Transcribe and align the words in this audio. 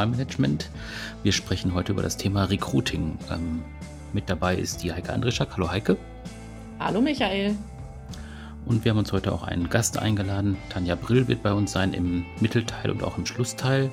Personalmanagement. 0.00 0.70
Wir 1.22 1.32
sprechen 1.32 1.74
heute 1.74 1.92
über 1.92 2.02
das 2.02 2.16
Thema 2.16 2.44
Recruiting. 2.44 3.18
Ähm, 3.30 3.62
mit 4.12 4.30
dabei 4.30 4.56
ist 4.56 4.82
die 4.82 4.92
Heike 4.92 5.12
Andrischak. 5.12 5.48
Hallo 5.56 5.70
Heike. 5.70 5.96
Hallo 6.78 7.02
Michael. 7.02 7.54
Und 8.64 8.84
wir 8.84 8.92
haben 8.92 8.98
uns 8.98 9.12
heute 9.12 9.32
auch 9.32 9.42
einen 9.42 9.68
Gast 9.68 9.98
eingeladen. 9.98 10.56
Tanja 10.70 10.94
Brill 10.94 11.28
wird 11.28 11.42
bei 11.42 11.52
uns 11.52 11.72
sein 11.72 11.92
im 11.92 12.24
Mittelteil 12.40 12.90
und 12.90 13.02
auch 13.02 13.18
im 13.18 13.26
Schlussteil. 13.26 13.90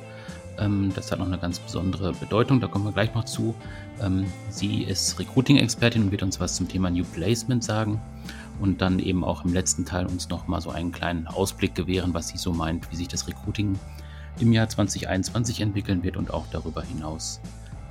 Ähm, 0.57 0.91
das 0.95 1.12
hat 1.12 1.20
noch 1.20 1.27
eine 1.27 1.38
ganz 1.38 1.59
besondere 1.59 2.13
Bedeutung, 2.13 2.62
da 2.62 2.67
kommen 2.67 2.85
wir 2.85 2.93
gleich 2.93 3.13
noch 3.13 3.26
zu. 3.26 3.53
Ähm, 4.01 4.26
sie 4.49 4.84
ist 4.84 5.20
Recruiting-Expertin 5.20 6.03
und 6.03 6.12
wird 6.12 6.23
uns 6.23 6.39
was 6.39 6.55
zum 6.55 6.67
Thema 6.67 6.89
New 6.89 7.03
Placement 7.03 7.63
sagen 7.63 8.01
und 8.59 8.81
dann 8.81 8.99
eben 8.99 9.23
auch 9.23 9.45
im 9.45 9.53
letzten 9.53 9.85
Teil 9.85 10.05
uns 10.07 10.29
noch 10.29 10.48
mal 10.48 10.62
so 10.62 10.70
einen 10.70 10.91
kleinen 10.91 11.27
Ausblick 11.27 11.76
gewähren, 11.76 12.13
was 12.13 12.29
sie 12.29 12.37
so 12.37 12.53
meint, 12.53 12.89
wie 12.91 12.95
sich 12.95 13.07
das 13.07 13.27
Recruiting 13.27 13.77
im 14.40 14.54
Jahr 14.54 14.70
2021 14.70 15.62
entwickeln 15.62 16.04
wird 16.04 16.18
und 16.18 16.34
auch 16.34 16.46
darüber 16.52 16.84
hinaus. 16.84 17.41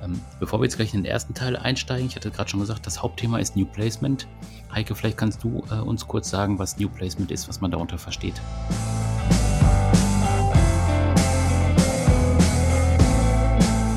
Ähm, 0.03 0.21
bevor 0.39 0.59
wir 0.59 0.65
jetzt 0.65 0.77
gleich 0.77 0.93
in 0.93 1.03
den 1.03 1.11
ersten 1.11 1.33
Teil 1.33 1.55
einsteigen, 1.55 2.07
ich 2.07 2.15
hatte 2.15 2.29
gerade 2.29 2.49
schon 2.49 2.59
gesagt, 2.59 2.85
das 2.85 3.01
Hauptthema 3.01 3.39
ist 3.39 3.55
New 3.55 3.65
Placement. 3.65 4.27
Heike, 4.73 4.95
vielleicht 4.95 5.17
kannst 5.17 5.43
du 5.43 5.63
äh, 5.71 5.75
uns 5.75 6.07
kurz 6.07 6.29
sagen, 6.29 6.59
was 6.59 6.77
New 6.77 6.89
Placement 6.89 7.31
ist, 7.31 7.49
was 7.49 7.61
man 7.61 7.71
darunter 7.71 7.97
versteht. 7.97 8.35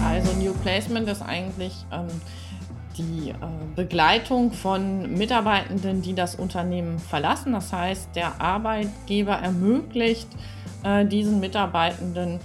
Also 0.04 0.32
New 0.38 0.54
Placement 0.54 1.08
ist 1.08 1.22
eigentlich 1.22 1.74
ähm, 1.92 2.08
die 2.96 3.30
äh, 3.30 3.34
Begleitung 3.76 4.52
von 4.52 5.12
Mitarbeitenden, 5.14 6.02
die 6.02 6.14
das 6.14 6.34
Unternehmen 6.34 6.98
verlassen. 6.98 7.52
Das 7.52 7.72
heißt, 7.72 8.16
der 8.16 8.40
Arbeitgeber 8.40 9.34
ermöglicht 9.34 10.28
äh, 10.84 11.04
diesen 11.04 11.40
Mitarbeitenden 11.40 12.40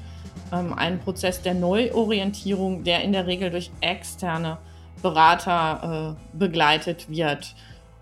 ähm, 0.52 0.73
einen 0.73 1.00
Prozess 1.00 1.41
der 1.41 1.53
Neuorientierung, 1.53 2.83
der 2.83 3.03
in 3.03 3.11
der 3.11 3.28
Regel 3.28 3.50
durch 3.50 3.72
externe 3.81 4.58
Berater 5.02 6.17
äh, 6.17 6.38
begleitet 6.38 7.09
wird. 7.09 7.56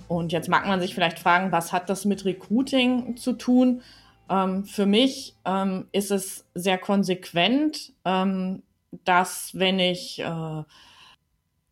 Und 0.07 0.31
jetzt 0.31 0.49
mag 0.49 0.67
man 0.67 0.79
sich 0.79 0.93
vielleicht 0.93 1.19
fragen, 1.19 1.51
was 1.51 1.71
hat 1.71 1.89
das 1.89 2.05
mit 2.05 2.25
Recruiting 2.25 3.17
zu 3.17 3.33
tun? 3.33 3.81
Ähm, 4.29 4.65
für 4.65 4.85
mich 4.85 5.35
ähm, 5.45 5.87
ist 5.91 6.11
es 6.11 6.45
sehr 6.53 6.77
konsequent, 6.77 7.93
ähm, 8.05 8.63
dass 9.03 9.51
wenn 9.53 9.79
ich 9.79 10.19
äh, 10.19 10.63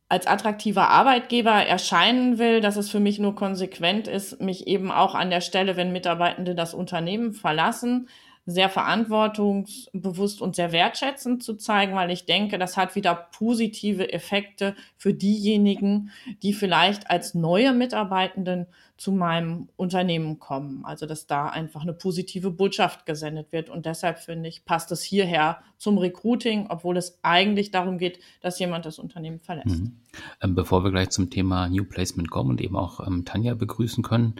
als 0.09 0.27
attraktiver 0.27 0.89
Arbeitgeber 0.89 1.51
erscheinen 1.65 2.37
will, 2.37 2.59
dass 2.59 2.75
es 2.75 2.89
für 2.89 2.99
mich 2.99 3.19
nur 3.19 3.35
konsequent 3.35 4.07
ist, 4.09 4.41
mich 4.41 4.67
eben 4.67 4.91
auch 4.91 5.15
an 5.15 5.29
der 5.29 5.39
Stelle, 5.39 5.77
wenn 5.77 5.93
Mitarbeitende 5.93 6.53
das 6.55 6.73
Unternehmen 6.73 7.31
verlassen, 7.31 8.09
sehr 8.45 8.69
verantwortungsbewusst 8.69 10.41
und 10.41 10.55
sehr 10.55 10.71
wertschätzend 10.71 11.43
zu 11.43 11.55
zeigen, 11.55 11.95
weil 11.95 12.09
ich 12.09 12.25
denke, 12.25 12.57
das 12.57 12.75
hat 12.75 12.95
wieder 12.95 13.13
positive 13.37 14.11
Effekte 14.11 14.75
für 14.97 15.13
diejenigen, 15.13 16.11
die 16.41 16.53
vielleicht 16.53 17.09
als 17.09 17.35
neue 17.35 17.73
Mitarbeitenden 17.73 18.65
zu 18.97 19.11
meinem 19.11 19.67
Unternehmen 19.77 20.37
kommen. 20.37 20.85
Also 20.85 21.05
dass 21.05 21.25
da 21.25 21.47
einfach 21.47 21.81
eine 21.81 21.93
positive 21.93 22.51
Botschaft 22.51 23.05
gesendet 23.05 23.51
wird. 23.51 23.69
Und 23.69 23.87
deshalb 23.87 24.19
finde 24.19 24.49
ich, 24.49 24.63
passt 24.65 24.91
es 24.91 25.01
hierher 25.01 25.61
zum 25.77 25.97
Recruiting, 25.97 26.67
obwohl 26.69 26.97
es 26.97 27.19
eigentlich 27.23 27.71
darum 27.71 27.97
geht, 27.97 28.19
dass 28.41 28.59
jemand 28.59 28.85
das 28.85 28.99
Unternehmen 28.99 29.39
verlässt. 29.39 29.79
Mhm. 29.79 29.97
Ähm, 30.41 30.53
bevor 30.55 30.83
wir 30.83 30.91
gleich 30.91 31.09
zum 31.09 31.31
Thema 31.31 31.67
New 31.67 31.83
Placement 31.83 32.29
kommen 32.29 32.51
und 32.51 32.61
eben 32.61 32.75
auch 32.75 33.05
ähm, 33.05 33.25
Tanja 33.25 33.55
begrüßen 33.55 34.03
können, 34.03 34.35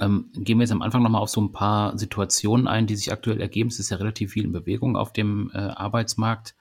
ähm, 0.00 0.30
gehen 0.34 0.58
wir 0.58 0.64
jetzt 0.64 0.72
am 0.72 0.82
Anfang 0.82 1.02
nochmal 1.02 1.22
auf 1.22 1.30
so 1.30 1.40
ein 1.40 1.52
paar 1.52 1.96
Situationen 1.98 2.68
ein, 2.68 2.86
die 2.86 2.96
sich 2.96 3.12
aktuell 3.12 3.40
ergeben. 3.40 3.68
Es 3.68 3.78
ist 3.78 3.90
ja 3.90 3.96
relativ 3.96 4.32
viel 4.32 4.44
in 4.44 4.52
Bewegung 4.52 4.96
auf 4.96 5.12
dem 5.12 5.50
äh, 5.54 5.58
Arbeitsmarkt. 5.58 6.54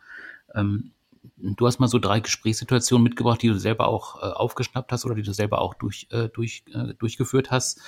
Ähm, 0.56 0.92
du 1.38 1.68
hast 1.68 1.80
mal 1.80 1.88
so 1.88 2.00
drei 2.00 2.20
Gesprächssituationen 2.20 3.04
mitgebracht, 3.04 3.42
die 3.42 3.48
du 3.48 3.58
selber 3.58 3.88
auch 3.88 4.22
äh, 4.22 4.26
aufgeschnappt 4.26 4.92
hast 4.92 5.06
oder 5.06 5.16
die 5.16 5.24
du 5.24 5.34
selber 5.34 5.62
auch 5.62 5.74
durch, 5.74 6.08
äh, 6.12 6.30
durch, 6.30 6.64
äh, 6.74 6.94
durchgeführt 6.96 7.52
hast. 7.52 7.82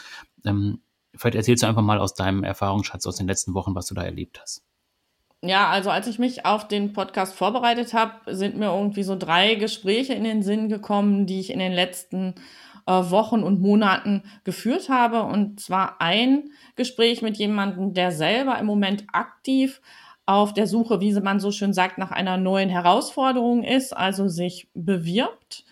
Ähm, 0.46 0.82
vielleicht 1.16 1.36
erzählst 1.36 1.64
du 1.64 1.68
einfach 1.68 1.82
mal 1.82 2.00
aus 2.00 2.14
deinem 2.14 2.44
Erfahrungsschatz 2.44 3.06
aus 3.06 3.16
den 3.16 3.28
letzten 3.28 3.54
Wochen, 3.54 3.76
was 3.76 3.88
du 3.88 3.96
da 3.96 4.04
erlebt 4.04 4.40
hast. 4.42 4.64
Ja, 5.42 5.70
also 5.70 5.90
als 5.90 6.08
ich 6.08 6.20
mich 6.20 6.46
auf 6.46 6.68
den 6.68 6.92
Podcast 6.92 7.34
vorbereitet 7.34 7.94
habe, 7.94 8.36
sind 8.36 8.58
mir 8.58 8.74
irgendwie 8.74 9.04
so 9.04 9.16
drei 9.16 9.56
Gespräche 9.56 10.14
in 10.14 10.26
den 10.26 10.44
Sinn 10.44 10.68
gekommen, 10.68 11.28
die 11.28 11.40
ich 11.40 11.50
in 11.52 11.60
den 11.60 11.72
letzten 11.72 12.36
Wochen 12.90 13.44
und 13.44 13.62
Monaten 13.62 14.24
geführt 14.44 14.90
habe. 14.90 15.24
Und 15.24 15.60
zwar 15.60 16.02
ein 16.02 16.52
Gespräch 16.76 17.22
mit 17.22 17.38
jemandem, 17.38 17.94
der 17.94 18.12
selber 18.12 18.58
im 18.58 18.66
Moment 18.66 19.06
aktiv 19.12 19.82
auf 20.26 20.54
der 20.54 20.68
Suche, 20.68 21.02
wie 21.02 21.14
man 21.20 21.40
so 21.40 21.52
schön 21.52 21.74
sagt, 21.74 21.98
nach 21.98 22.12
einer 22.12 22.38
neuen 22.38 22.70
Herausforderung 22.70 23.64
ist, 23.64 23.96
also 23.96 24.28
sich 24.28 24.68
bewirbt. 24.74 25.66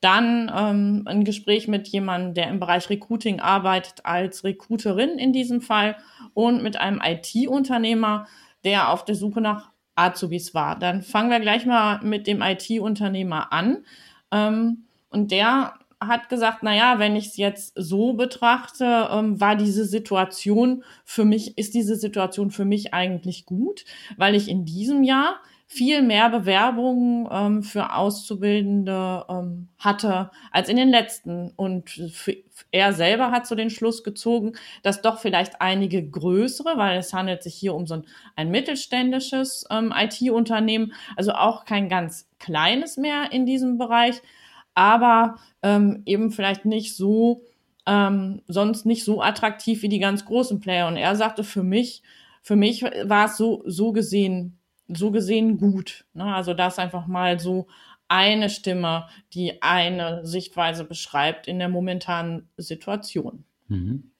Dann 0.00 0.50
ähm, 0.54 1.02
ein 1.06 1.24
Gespräch 1.24 1.68
mit 1.68 1.88
jemandem, 1.88 2.34
der 2.34 2.48
im 2.48 2.60
Bereich 2.60 2.88
Recruiting 2.88 3.40
arbeitet, 3.40 4.06
als 4.06 4.44
Recruiterin 4.44 5.18
in 5.18 5.32
diesem 5.32 5.60
Fall 5.60 5.96
und 6.34 6.62
mit 6.62 6.80
einem 6.80 7.02
IT-Unternehmer, 7.04 8.26
der 8.64 8.90
auf 8.90 9.04
der 9.04 9.16
Suche 9.16 9.40
nach 9.40 9.72
Azubis 9.94 10.54
war. 10.54 10.78
Dann 10.78 11.02
fangen 11.02 11.30
wir 11.30 11.40
gleich 11.40 11.66
mal 11.66 12.00
mit 12.02 12.26
dem 12.26 12.40
IT-Unternehmer 12.40 13.52
an. 13.52 13.84
Ähm, 14.30 14.84
und 15.10 15.32
der 15.32 15.74
hat 16.00 16.28
gesagt, 16.28 16.58
na 16.62 16.74
ja, 16.74 16.98
wenn 16.98 17.16
ich 17.16 17.26
es 17.26 17.36
jetzt 17.36 17.72
so 17.74 18.12
betrachte, 18.12 19.08
ähm, 19.10 19.40
war 19.40 19.56
diese 19.56 19.84
Situation 19.84 20.84
für 21.04 21.24
mich, 21.24 21.58
ist 21.58 21.74
diese 21.74 21.96
Situation 21.96 22.50
für 22.50 22.64
mich 22.64 22.94
eigentlich 22.94 23.46
gut, 23.46 23.84
weil 24.16 24.34
ich 24.34 24.48
in 24.48 24.64
diesem 24.64 25.02
Jahr 25.02 25.40
viel 25.70 26.00
mehr 26.00 26.30
Bewerbungen 26.30 27.28
ähm, 27.30 27.62
für 27.62 27.94
Auszubildende 27.94 29.26
ähm, 29.28 29.68
hatte 29.78 30.30
als 30.50 30.70
in 30.70 30.76
den 30.76 30.88
letzten. 30.88 31.52
Und 31.56 32.00
er 32.70 32.94
selber 32.94 33.30
hat 33.30 33.46
so 33.46 33.54
den 33.54 33.68
Schluss 33.68 34.02
gezogen, 34.02 34.54
dass 34.82 35.02
doch 35.02 35.18
vielleicht 35.18 35.60
einige 35.60 36.02
größere, 36.02 36.78
weil 36.78 36.98
es 36.98 37.12
handelt 37.12 37.42
sich 37.42 37.54
hier 37.54 37.74
um 37.74 37.86
so 37.86 37.94
ein, 37.94 38.06
ein 38.34 38.50
mittelständisches 38.50 39.66
ähm, 39.70 39.92
IT-Unternehmen, 39.94 40.94
also 41.16 41.32
auch 41.32 41.66
kein 41.66 41.90
ganz 41.90 42.30
kleines 42.38 42.96
mehr 42.96 43.30
in 43.30 43.44
diesem 43.44 43.76
Bereich, 43.76 44.22
aber 44.78 45.38
ähm, 45.64 46.02
eben 46.06 46.30
vielleicht 46.30 46.64
nicht 46.64 46.94
so, 46.94 47.42
ähm, 47.84 48.42
sonst 48.46 48.86
nicht 48.86 49.04
so 49.04 49.20
attraktiv 49.20 49.82
wie 49.82 49.88
die 49.88 49.98
ganz 49.98 50.24
großen 50.24 50.60
Player. 50.60 50.86
Und 50.86 50.96
er 50.96 51.16
sagte, 51.16 51.42
für 51.42 51.64
mich, 51.64 52.04
für 52.42 52.54
mich 52.54 52.82
war 52.82 53.26
es 53.26 53.36
so, 53.36 53.64
so 53.66 53.90
gesehen, 53.90 54.56
so 54.86 55.10
gesehen 55.10 55.58
gut. 55.58 56.04
Ne? 56.14 56.32
Also 56.32 56.54
das 56.54 56.78
einfach 56.78 57.08
mal 57.08 57.40
so 57.40 57.66
eine 58.06 58.50
Stimme, 58.50 59.08
die 59.34 59.60
eine 59.62 60.24
Sichtweise 60.24 60.84
beschreibt 60.84 61.48
in 61.48 61.58
der 61.58 61.68
momentanen 61.68 62.48
Situation. 62.56 63.44
Mhm. 63.66 64.12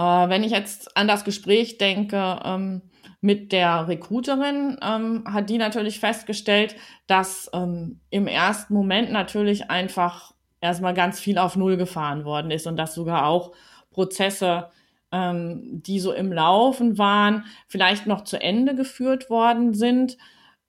Äh, 0.00 0.30
wenn 0.30 0.42
ich 0.42 0.52
jetzt 0.52 0.96
an 0.96 1.06
das 1.06 1.24
Gespräch 1.24 1.76
denke, 1.76 2.40
ähm, 2.42 2.80
mit 3.20 3.52
der 3.52 3.86
Recruiterin 3.86 4.78
ähm, 4.82 5.24
hat 5.26 5.50
die 5.50 5.58
natürlich 5.58 6.00
festgestellt, 6.00 6.74
dass 7.06 7.50
ähm, 7.52 8.00
im 8.08 8.26
ersten 8.26 8.72
Moment 8.72 9.12
natürlich 9.12 9.70
einfach 9.70 10.32
erstmal 10.62 10.94
ganz 10.94 11.20
viel 11.20 11.36
auf 11.36 11.54
Null 11.54 11.76
gefahren 11.76 12.24
worden 12.24 12.50
ist 12.50 12.66
und 12.66 12.78
dass 12.78 12.94
sogar 12.94 13.26
auch 13.26 13.52
Prozesse, 13.90 14.70
ähm, 15.12 15.82
die 15.82 16.00
so 16.00 16.12
im 16.12 16.32
Laufen 16.32 16.96
waren, 16.96 17.44
vielleicht 17.68 18.06
noch 18.06 18.24
zu 18.24 18.40
Ende 18.40 18.74
geführt 18.74 19.28
worden 19.28 19.74
sind. 19.74 20.16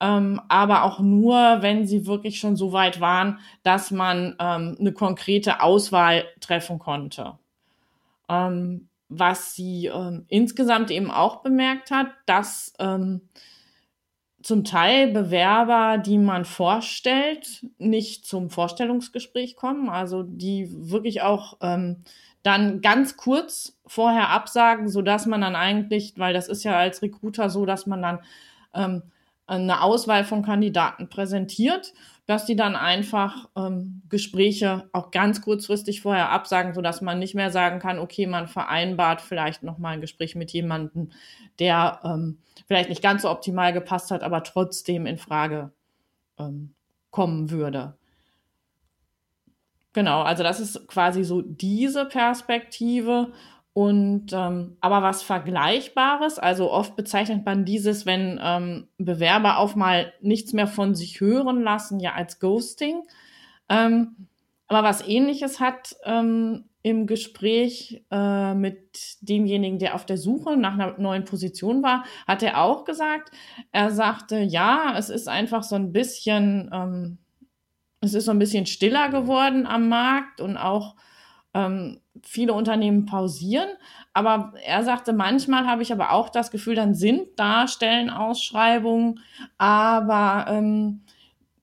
Ähm, 0.01 0.41
aber 0.49 0.83
auch 0.83 0.99
nur, 0.99 1.61
wenn 1.61 1.87
sie 1.87 2.05
wirklich 2.05 2.39
schon 2.39 2.57
so 2.57 2.73
weit 2.73 2.99
waren, 2.99 3.39
dass 3.63 3.91
man 3.91 4.35
ähm, 4.39 4.75
eine 4.77 4.91
konkrete 4.91 5.61
Auswahl 5.61 6.25
treffen 6.41 6.79
konnte. 6.79 7.37
Ähm, 8.27 8.89
was 9.11 9.53
sie 9.55 9.87
ähm, 9.87 10.25
insgesamt 10.29 10.89
eben 10.89 11.11
auch 11.11 11.43
bemerkt 11.43 11.91
hat, 11.91 12.07
dass 12.25 12.73
ähm, 12.79 13.21
zum 14.41 14.63
Teil 14.63 15.11
Bewerber, 15.11 15.97
die 15.97 16.17
man 16.17 16.45
vorstellt, 16.45 17.65
nicht 17.77 18.25
zum 18.25 18.49
Vorstellungsgespräch 18.49 19.55
kommen, 19.57 19.89
also 19.89 20.23
die 20.23 20.69
wirklich 20.89 21.21
auch 21.21 21.57
ähm, 21.61 22.03
dann 22.41 22.81
ganz 22.81 23.17
kurz 23.17 23.77
vorher 23.85 24.29
absagen, 24.29 24.87
so 24.87 25.01
dass 25.01 25.25
man 25.25 25.41
dann 25.41 25.55
eigentlich, 25.55 26.13
weil 26.17 26.33
das 26.33 26.47
ist 26.47 26.63
ja 26.63 26.77
als 26.77 27.01
Recruiter 27.01 27.49
so, 27.49 27.65
dass 27.65 27.85
man 27.85 28.01
dann 28.01 28.19
ähm, 28.73 29.03
eine 29.45 29.81
Auswahl 29.81 30.23
von 30.23 30.41
Kandidaten 30.41 31.09
präsentiert 31.09 31.93
dass 32.25 32.45
die 32.45 32.55
dann 32.55 32.75
einfach 32.75 33.49
ähm, 33.55 34.03
Gespräche 34.09 34.89
auch 34.93 35.11
ganz 35.11 35.41
kurzfristig 35.41 36.01
vorher 36.01 36.29
absagen, 36.29 36.73
sodass 36.73 37.01
man 37.01 37.19
nicht 37.19 37.35
mehr 37.35 37.51
sagen 37.51 37.79
kann, 37.79 37.99
okay, 37.99 38.27
man 38.27 38.47
vereinbart 38.47 39.21
vielleicht 39.21 39.63
nochmal 39.63 39.95
ein 39.95 40.01
Gespräch 40.01 40.35
mit 40.35 40.51
jemandem, 40.51 41.11
der 41.59 41.99
ähm, 42.03 42.37
vielleicht 42.67 42.89
nicht 42.89 43.01
ganz 43.01 43.23
so 43.23 43.29
optimal 43.29 43.73
gepasst 43.73 44.11
hat, 44.11 44.23
aber 44.23 44.43
trotzdem 44.43 45.05
in 45.05 45.17
Frage 45.17 45.71
ähm, 46.37 46.73
kommen 47.09 47.49
würde. 47.49 47.95
Genau, 49.93 50.21
also 50.21 50.43
das 50.43 50.59
ist 50.59 50.87
quasi 50.87 51.23
so 51.23 51.41
diese 51.41 52.05
Perspektive. 52.05 53.33
Und 53.73 54.33
ähm, 54.33 54.75
aber 54.81 55.01
was 55.01 55.23
Vergleichbares, 55.23 56.39
also 56.39 56.69
oft 56.71 56.97
bezeichnet 56.97 57.45
man 57.45 57.63
dieses, 57.63 58.05
wenn 58.05 58.37
ähm, 58.43 58.87
Bewerber 58.97 59.59
auf 59.59 59.77
mal 59.77 60.11
nichts 60.21 60.51
mehr 60.51 60.67
von 60.67 60.93
sich 60.93 61.21
hören 61.21 61.61
lassen, 61.61 62.01
ja 62.01 62.13
als 62.13 62.39
Ghosting. 62.39 63.03
Ähm, 63.69 64.27
aber 64.67 64.83
was 64.83 65.07
ähnliches 65.07 65.61
hat 65.61 65.95
ähm, 66.03 66.65
im 66.83 67.07
Gespräch 67.07 68.03
äh, 68.11 68.53
mit 68.55 69.17
demjenigen, 69.21 69.79
der 69.79 69.95
auf 69.95 70.05
der 70.05 70.17
Suche 70.17 70.57
nach 70.57 70.73
einer 70.73 70.97
neuen 70.97 71.25
Position 71.25 71.83
war, 71.83 72.03
hat 72.27 72.43
er 72.43 72.61
auch 72.61 72.83
gesagt, 72.83 73.31
er 73.71 73.91
sagte, 73.91 74.39
ja, 74.39 74.95
es 74.97 75.09
ist 75.09 75.27
einfach 75.29 75.63
so 75.63 75.75
ein 75.75 75.93
bisschen, 75.93 76.69
ähm, 76.73 77.19
es 78.01 78.13
ist 78.13 78.25
so 78.25 78.31
ein 78.31 78.39
bisschen 78.39 78.65
stiller 78.65 79.09
geworden 79.09 79.65
am 79.67 79.89
Markt 79.89 80.41
und 80.41 80.57
auch 80.57 80.95
ähm, 81.53 81.99
viele 82.23 82.53
Unternehmen 82.53 83.05
pausieren. 83.05 83.69
Aber 84.13 84.53
er 84.63 84.83
sagte, 84.83 85.13
manchmal 85.13 85.67
habe 85.67 85.81
ich 85.81 85.91
aber 85.91 86.11
auch 86.11 86.29
das 86.29 86.51
Gefühl, 86.51 86.75
dann 86.75 86.93
sind 86.93 87.27
da 87.37 87.67
Stellenausschreibungen, 87.67 89.19
aber 89.57 90.45
ähm, 90.49 91.01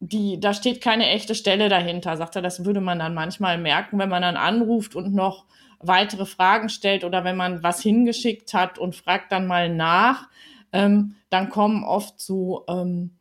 die, 0.01 0.39
da 0.39 0.55
steht 0.55 0.81
keine 0.81 1.09
echte 1.09 1.35
Stelle 1.35 1.69
dahinter, 1.69 2.17
sagt 2.17 2.37
er. 2.37 2.43
Das 2.43 2.65
würde 2.65 2.81
man 2.81 2.99
dann 2.99 3.15
manchmal 3.15 3.59
merken, 3.59 3.99
wenn 3.99 4.09
man 4.09 4.23
dann 4.23 4.37
anruft 4.37 4.95
und 4.95 5.15
noch 5.15 5.47
weitere 5.81 6.27
Fragen 6.27 6.69
stellt 6.69 7.05
oder 7.05 7.25
wenn 7.25 7.37
man 7.37 7.63
was 7.63 7.81
hingeschickt 7.81 8.55
hat 8.55 8.79
und 8.79 8.97
fragt 8.97 9.33
dann 9.33 9.47
mal 9.47 9.69
nach, 9.69 10.29
ähm, 10.73 11.15
dann 11.31 11.51
kommen 11.51 11.85
oft 11.85 12.21
so 12.21 12.65
ähm, 12.69 13.18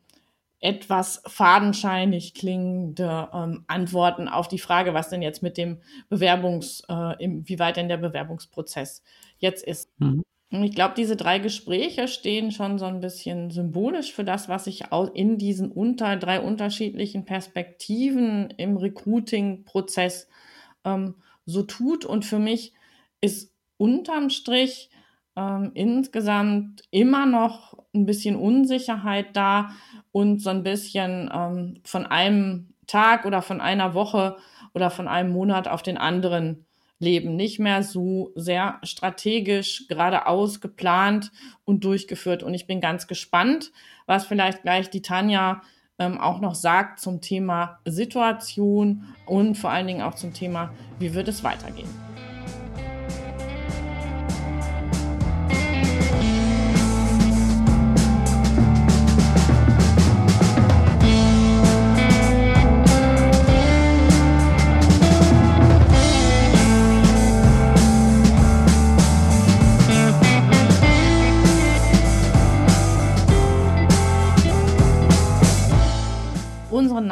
etwas 0.60 1.22
fadenscheinig 1.26 2.34
klingende 2.34 3.28
ähm, 3.32 3.64
Antworten 3.68 4.28
auf 4.28 4.48
die 4.48 4.58
Frage, 4.58 4.92
was 4.92 5.08
denn 5.08 5.22
jetzt 5.22 5.42
mit 5.42 5.56
dem 5.56 5.80
Bewerbungs, 6.08 6.82
äh, 6.88 7.22
im, 7.22 7.48
wie 7.48 7.58
weit 7.58 7.76
denn 7.76 7.88
der 7.88 7.96
Bewerbungsprozess 7.98 9.02
jetzt 9.38 9.64
ist. 9.64 9.88
Mhm. 10.00 10.24
Und 10.50 10.64
ich 10.64 10.74
glaube, 10.74 10.94
diese 10.96 11.14
drei 11.14 11.38
Gespräche 11.38 12.08
stehen 12.08 12.50
schon 12.52 12.78
so 12.78 12.86
ein 12.86 13.00
bisschen 13.00 13.50
symbolisch 13.50 14.12
für 14.12 14.24
das, 14.24 14.48
was 14.48 14.64
sich 14.64 14.84
in 15.14 15.36
diesen 15.36 15.70
unter 15.70 16.16
drei 16.16 16.40
unterschiedlichen 16.40 17.26
Perspektiven 17.26 18.50
im 18.56 18.78
Recruiting-Prozess 18.78 20.28
ähm, 20.84 21.16
so 21.44 21.62
tut. 21.62 22.06
Und 22.06 22.24
für 22.24 22.38
mich 22.38 22.72
ist 23.20 23.52
unterm 23.76 24.30
Strich 24.30 24.90
ähm, 25.36 25.70
insgesamt 25.74 26.82
immer 26.90 27.26
noch 27.26 27.76
ein 27.98 28.06
bisschen 28.06 28.36
Unsicherheit 28.36 29.36
da 29.36 29.70
und 30.12 30.40
so 30.40 30.50
ein 30.50 30.62
bisschen 30.62 31.30
ähm, 31.32 31.80
von 31.84 32.06
einem 32.06 32.74
Tag 32.86 33.26
oder 33.26 33.42
von 33.42 33.60
einer 33.60 33.94
Woche 33.94 34.36
oder 34.74 34.90
von 34.90 35.08
einem 35.08 35.30
Monat 35.30 35.68
auf 35.68 35.82
den 35.82 35.98
anderen 35.98 36.64
leben, 36.98 37.36
nicht 37.36 37.58
mehr 37.58 37.82
so 37.82 38.32
sehr 38.34 38.78
strategisch 38.82 39.86
geradeaus 39.88 40.60
geplant 40.60 41.30
und 41.64 41.84
durchgeführt. 41.84 42.42
Und 42.42 42.54
ich 42.54 42.66
bin 42.66 42.80
ganz 42.80 43.06
gespannt, 43.06 43.72
was 44.06 44.26
vielleicht 44.26 44.62
gleich 44.62 44.90
die 44.90 45.02
Tanja 45.02 45.62
ähm, 45.98 46.18
auch 46.18 46.40
noch 46.40 46.54
sagt 46.54 47.00
zum 47.00 47.20
Thema 47.20 47.78
Situation 47.84 49.04
und 49.26 49.56
vor 49.56 49.70
allen 49.70 49.86
Dingen 49.86 50.02
auch 50.02 50.14
zum 50.14 50.32
Thema, 50.32 50.72
wie 50.98 51.14
wird 51.14 51.28
es 51.28 51.44
weitergehen. 51.44 52.07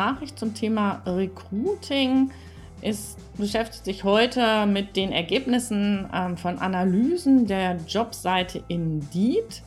Nachricht 0.07 0.39
zum 0.39 0.55
Thema 0.55 1.03
Recruiting 1.05 2.31
ist, 2.81 3.19
beschäftigt 3.37 3.85
sich 3.85 4.05
heute 4.05 4.65
mit 4.67 4.95
den 4.95 5.11
Ergebnissen 5.11 6.09
ähm, 6.15 6.37
von 6.37 6.59
Analysen 6.59 7.47
der 7.49 7.79
Jobseite 7.89 8.63
Indeed. 8.69 9.63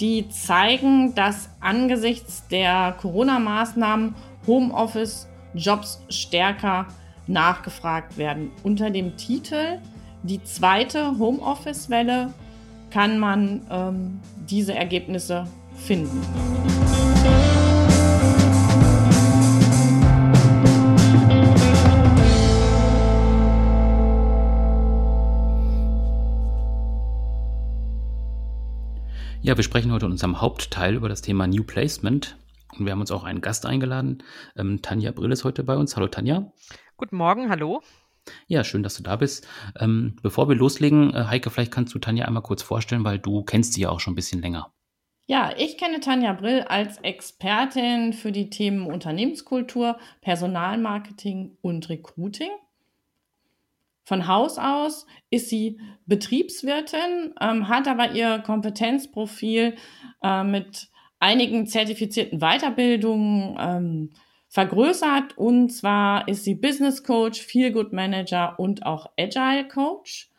Die 0.00 0.28
zeigen, 0.30 1.14
dass 1.14 1.50
angesichts 1.60 2.48
der 2.48 2.96
Corona-Maßnahmen 2.98 4.14
Homeoffice-Jobs 4.46 6.00
stärker 6.08 6.86
nachgefragt 7.26 8.16
werden. 8.16 8.52
Unter 8.62 8.88
dem 8.88 9.18
Titel 9.18 9.80
Die 10.22 10.42
zweite 10.44 11.18
Homeoffice-Welle 11.18 12.32
kann 12.90 13.18
man 13.18 13.66
ähm, 13.70 14.20
diese 14.48 14.74
Ergebnisse 14.74 15.44
finden. 15.76 16.22
Ja, 29.46 29.56
wir 29.56 29.62
sprechen 29.62 29.92
heute 29.92 30.06
in 30.06 30.10
unserem 30.10 30.40
Hauptteil 30.40 30.96
über 30.96 31.08
das 31.08 31.22
Thema 31.22 31.46
New 31.46 31.62
Placement. 31.62 32.36
Und 32.76 32.84
wir 32.84 32.90
haben 32.90 33.00
uns 33.00 33.12
auch 33.12 33.22
einen 33.22 33.40
Gast 33.40 33.64
eingeladen. 33.64 34.24
Ähm, 34.56 34.82
Tanja 34.82 35.12
Brill 35.12 35.30
ist 35.30 35.44
heute 35.44 35.62
bei 35.62 35.76
uns. 35.76 35.94
Hallo 35.94 36.08
Tanja. 36.08 36.50
Guten 36.96 37.16
Morgen, 37.16 37.48
hallo. 37.48 37.80
Ja, 38.48 38.64
schön, 38.64 38.82
dass 38.82 38.96
du 38.96 39.04
da 39.04 39.14
bist. 39.14 39.46
Ähm, 39.78 40.16
bevor 40.20 40.48
wir 40.48 40.56
loslegen, 40.56 41.14
äh, 41.14 41.26
Heike, 41.26 41.50
vielleicht 41.50 41.70
kannst 41.70 41.94
du 41.94 42.00
Tanja 42.00 42.24
einmal 42.24 42.42
kurz 42.42 42.62
vorstellen, 42.62 43.04
weil 43.04 43.20
du 43.20 43.44
kennst 43.44 43.74
sie 43.74 43.82
ja 43.82 43.90
auch 43.90 44.00
schon 44.00 44.14
ein 44.14 44.16
bisschen 44.16 44.42
länger. 44.42 44.72
Ja, 45.28 45.52
ich 45.56 45.78
kenne 45.78 46.00
Tanja 46.00 46.32
Brill 46.32 46.62
als 46.62 46.98
Expertin 46.98 48.14
für 48.14 48.32
die 48.32 48.50
Themen 48.50 48.84
Unternehmenskultur, 48.84 49.96
Personalmarketing 50.22 51.56
und 51.62 51.88
Recruiting. 51.88 52.50
Von 54.06 54.28
Haus 54.28 54.56
aus 54.56 55.04
ist 55.30 55.48
sie 55.48 55.80
Betriebswirtin, 56.06 57.34
ähm, 57.40 57.68
hat 57.68 57.88
aber 57.88 58.12
ihr 58.12 58.38
Kompetenzprofil 58.38 59.74
äh, 60.22 60.44
mit 60.44 60.90
einigen 61.18 61.66
zertifizierten 61.66 62.38
Weiterbildungen 62.38 63.56
ähm, 63.58 64.10
vergrößert. 64.48 65.36
Und 65.36 65.70
zwar 65.70 66.28
ist 66.28 66.44
sie 66.44 66.54
Business 66.54 67.02
Coach, 67.02 67.40
Feel 67.40 67.72
Good 67.72 67.92
Manager 67.92 68.60
und 68.60 68.86
auch 68.86 69.10
Agile 69.18 69.66
Coach. 69.66 70.30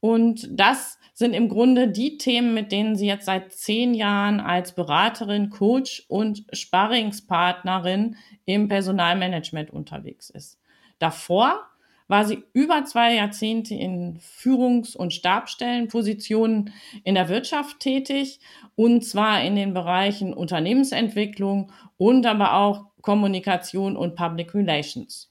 Und 0.00 0.48
das 0.50 0.98
sind 1.12 1.34
im 1.34 1.50
Grunde 1.50 1.88
die 1.88 2.16
Themen, 2.16 2.54
mit 2.54 2.72
denen 2.72 2.96
sie 2.96 3.06
jetzt 3.06 3.26
seit 3.26 3.52
zehn 3.52 3.92
Jahren 3.92 4.40
als 4.40 4.74
Beraterin, 4.74 5.50
Coach 5.50 6.06
und 6.08 6.46
Sparringspartnerin 6.54 8.16
im 8.46 8.68
Personalmanagement 8.68 9.70
unterwegs 9.70 10.30
ist. 10.30 10.58
Davor 10.98 11.66
war 12.06 12.24
sie 12.24 12.44
über 12.52 12.84
zwei 12.84 13.14
Jahrzehnte 13.14 13.74
in 13.74 14.18
Führungs- 14.18 14.96
und 14.96 15.12
Stabstellenpositionen 15.12 16.72
in 17.02 17.14
der 17.14 17.28
Wirtschaft 17.28 17.80
tätig, 17.80 18.40
und 18.76 19.04
zwar 19.04 19.42
in 19.42 19.56
den 19.56 19.72
Bereichen 19.72 20.34
Unternehmensentwicklung 20.34 21.72
und 21.96 22.26
aber 22.26 22.54
auch 22.54 22.86
Kommunikation 23.00 23.96
und 23.96 24.16
Public 24.16 24.54
Relations. 24.54 25.30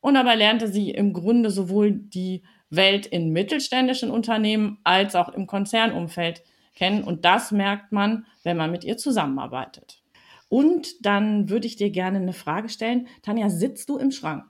Und 0.00 0.14
dabei 0.14 0.36
lernte 0.36 0.68
sie 0.68 0.90
im 0.90 1.12
Grunde 1.12 1.50
sowohl 1.50 1.92
die 1.92 2.42
Welt 2.70 3.06
in 3.06 3.32
mittelständischen 3.32 4.10
Unternehmen 4.10 4.78
als 4.84 5.14
auch 5.14 5.28
im 5.30 5.46
Konzernumfeld 5.46 6.42
kennen. 6.74 7.04
Und 7.04 7.24
das 7.24 7.52
merkt 7.52 7.92
man, 7.92 8.26
wenn 8.42 8.56
man 8.56 8.70
mit 8.70 8.84
ihr 8.84 8.96
zusammenarbeitet. 8.96 10.02
Und 10.48 11.04
dann 11.04 11.48
würde 11.48 11.66
ich 11.66 11.76
dir 11.76 11.90
gerne 11.90 12.18
eine 12.18 12.32
Frage 12.32 12.68
stellen. 12.68 13.08
Tanja, 13.22 13.48
sitzt 13.50 13.88
du 13.88 13.98
im 13.98 14.12
Schrank? 14.12 14.44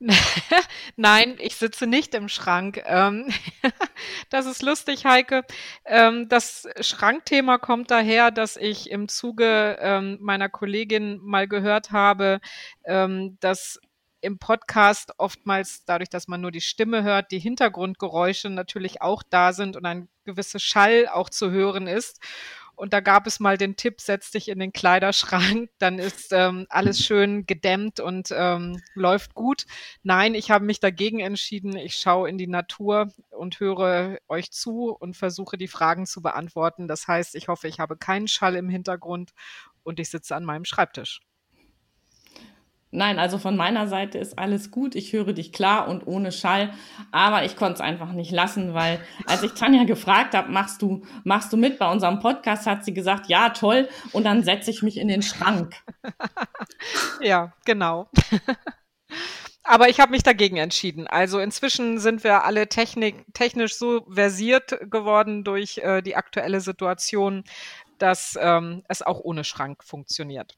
Nein, 0.96 1.36
ich 1.40 1.56
sitze 1.56 1.86
nicht 1.86 2.14
im 2.14 2.28
Schrank. 2.28 2.82
Ähm, 2.86 3.28
das 4.30 4.46
ist 4.46 4.62
lustig, 4.62 5.04
Heike. 5.04 5.42
Ähm, 5.84 6.28
das 6.28 6.68
Schrankthema 6.80 7.58
kommt 7.58 7.90
daher, 7.90 8.30
dass 8.30 8.56
ich 8.56 8.90
im 8.90 9.08
Zuge 9.08 9.76
ähm, 9.80 10.18
meiner 10.20 10.48
Kollegin 10.48 11.18
mal 11.22 11.48
gehört 11.48 11.90
habe, 11.90 12.40
dass 13.40 13.78
im 14.20 14.38
Podcast 14.38 15.12
oftmals 15.18 15.84
dadurch, 15.84 16.08
dass 16.08 16.28
man 16.28 16.40
nur 16.40 16.50
die 16.50 16.60
Stimme 16.60 17.02
hört, 17.02 17.30
die 17.30 17.38
Hintergrundgeräusche 17.38 18.50
natürlich 18.50 19.00
auch 19.02 19.22
da 19.22 19.52
sind 19.52 19.76
und 19.76 19.86
ein 19.86 20.08
gewisser 20.24 20.58
Schall 20.58 21.08
auch 21.08 21.30
zu 21.30 21.50
hören 21.50 21.86
ist. 21.86 22.20
Und 22.78 22.92
da 22.92 23.00
gab 23.00 23.26
es 23.26 23.40
mal 23.40 23.58
den 23.58 23.74
Tipp, 23.74 24.00
setz 24.00 24.30
dich 24.30 24.48
in 24.48 24.60
den 24.60 24.72
Kleiderschrank, 24.72 25.68
dann 25.78 25.98
ist 25.98 26.32
ähm, 26.32 26.64
alles 26.68 27.00
schön 27.00 27.44
gedämmt 27.44 27.98
und 27.98 28.28
ähm, 28.32 28.80
läuft 28.94 29.34
gut. 29.34 29.66
Nein, 30.04 30.36
ich 30.36 30.52
habe 30.52 30.64
mich 30.64 30.78
dagegen 30.78 31.18
entschieden. 31.18 31.76
Ich 31.76 31.96
schaue 31.96 32.30
in 32.30 32.38
die 32.38 32.46
Natur 32.46 33.12
und 33.30 33.58
höre 33.58 34.18
euch 34.28 34.52
zu 34.52 34.96
und 34.96 35.16
versuche 35.16 35.58
die 35.58 35.66
Fragen 35.66 36.06
zu 36.06 36.22
beantworten. 36.22 36.86
Das 36.86 37.08
heißt, 37.08 37.34
ich 37.34 37.48
hoffe, 37.48 37.66
ich 37.66 37.80
habe 37.80 37.96
keinen 37.96 38.28
Schall 38.28 38.54
im 38.54 38.68
Hintergrund 38.68 39.32
und 39.82 39.98
ich 39.98 40.08
sitze 40.08 40.36
an 40.36 40.44
meinem 40.44 40.64
Schreibtisch. 40.64 41.20
Nein, 42.90 43.18
also 43.18 43.36
von 43.36 43.56
meiner 43.56 43.86
Seite 43.86 44.18
ist 44.18 44.38
alles 44.38 44.70
gut. 44.70 44.94
Ich 44.94 45.12
höre 45.12 45.34
dich 45.34 45.52
klar 45.52 45.88
und 45.88 46.06
ohne 46.06 46.32
Schall. 46.32 46.72
Aber 47.12 47.44
ich 47.44 47.54
konnte 47.54 47.74
es 47.74 47.80
einfach 47.80 48.12
nicht 48.12 48.30
lassen, 48.30 48.72
weil 48.72 49.00
als 49.26 49.42
ich 49.42 49.52
Tanja 49.52 49.84
gefragt 49.84 50.34
habe, 50.34 50.50
machst 50.50 50.80
du, 50.80 51.02
machst 51.24 51.52
du 51.52 51.58
mit 51.58 51.78
bei 51.78 51.90
unserem 51.90 52.20
Podcast, 52.20 52.66
hat 52.66 52.84
sie 52.84 52.94
gesagt, 52.94 53.28
ja, 53.28 53.50
toll. 53.50 53.88
Und 54.12 54.24
dann 54.24 54.42
setze 54.42 54.70
ich 54.70 54.82
mich 54.82 54.96
in 54.96 55.08
den 55.08 55.22
Schrank. 55.22 55.74
ja, 57.20 57.52
genau. 57.64 58.08
Aber 59.64 59.90
ich 59.90 60.00
habe 60.00 60.12
mich 60.12 60.22
dagegen 60.22 60.56
entschieden. 60.56 61.06
Also 61.06 61.40
inzwischen 61.40 61.98
sind 61.98 62.24
wir 62.24 62.44
alle 62.44 62.68
Technik, 62.68 63.26
technisch 63.34 63.76
so 63.76 64.06
versiert 64.10 64.78
geworden 64.90 65.44
durch 65.44 65.76
äh, 65.78 66.00
die 66.00 66.16
aktuelle 66.16 66.62
Situation, 66.62 67.44
dass 67.98 68.38
ähm, 68.40 68.82
es 68.88 69.02
auch 69.02 69.20
ohne 69.20 69.44
Schrank 69.44 69.84
funktioniert. 69.84 70.57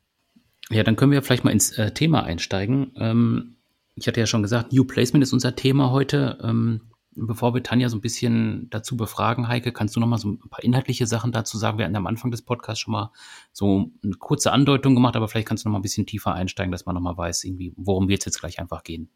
Ja, 0.70 0.84
dann 0.84 0.96
können 0.96 1.12
wir 1.12 1.22
vielleicht 1.22 1.44
mal 1.44 1.50
ins 1.50 1.76
äh, 1.78 1.92
Thema 1.92 2.22
einsteigen. 2.22 2.92
Ähm, 2.96 3.56
ich 3.96 4.06
hatte 4.06 4.20
ja 4.20 4.26
schon 4.26 4.42
gesagt, 4.42 4.72
New 4.72 4.84
Placement 4.84 5.22
ist 5.22 5.32
unser 5.32 5.56
Thema 5.56 5.90
heute. 5.90 6.38
Ähm, 6.42 6.90
bevor 7.16 7.54
wir 7.54 7.62
Tanja 7.62 7.88
so 7.88 7.96
ein 7.96 8.00
bisschen 8.00 8.68
dazu 8.70 8.96
befragen, 8.96 9.48
Heike, 9.48 9.72
kannst 9.72 9.96
du 9.96 10.00
noch 10.00 10.06
mal 10.06 10.18
so 10.18 10.28
ein 10.28 10.48
paar 10.48 10.62
inhaltliche 10.62 11.06
Sachen 11.06 11.32
dazu 11.32 11.58
sagen? 11.58 11.78
Wir 11.78 11.84
hatten 11.84 11.96
am 11.96 12.06
Anfang 12.06 12.30
des 12.30 12.42
Podcasts 12.42 12.80
schon 12.80 12.92
mal 12.92 13.12
so 13.52 13.90
eine 14.02 14.14
kurze 14.14 14.52
Andeutung 14.52 14.94
gemacht, 14.94 15.16
aber 15.16 15.28
vielleicht 15.28 15.48
kannst 15.48 15.64
du 15.64 15.68
noch 15.68 15.72
mal 15.72 15.80
ein 15.80 15.82
bisschen 15.82 16.06
tiefer 16.06 16.34
einsteigen, 16.34 16.70
dass 16.70 16.86
man 16.86 16.94
noch 16.94 17.02
mal 17.02 17.16
weiß, 17.16 17.44
irgendwie, 17.44 17.72
worum 17.76 18.08
wird 18.08 18.20
es 18.20 18.26
jetzt 18.26 18.38
gleich 18.38 18.60
einfach 18.60 18.84
gehen. 18.84 19.10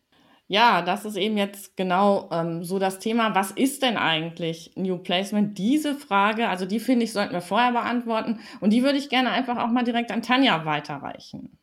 Ja, 0.46 0.82
das 0.82 1.06
ist 1.06 1.16
eben 1.16 1.38
jetzt 1.38 1.74
genau 1.76 2.28
ähm, 2.30 2.64
so 2.64 2.78
das 2.78 2.98
Thema. 2.98 3.34
Was 3.34 3.50
ist 3.50 3.82
denn 3.82 3.96
eigentlich 3.96 4.72
New 4.76 4.98
Placement? 4.98 5.56
Diese 5.56 5.94
Frage, 5.94 6.48
also 6.48 6.66
die 6.66 6.80
finde 6.80 7.04
ich, 7.04 7.12
sollten 7.12 7.32
wir 7.32 7.40
vorher 7.40 7.72
beantworten. 7.72 8.40
Und 8.60 8.70
die 8.70 8.82
würde 8.82 8.98
ich 8.98 9.08
gerne 9.08 9.30
einfach 9.30 9.56
auch 9.56 9.70
mal 9.70 9.84
direkt 9.84 10.10
an 10.10 10.20
Tanja 10.20 10.66
weiterreichen. 10.66 11.58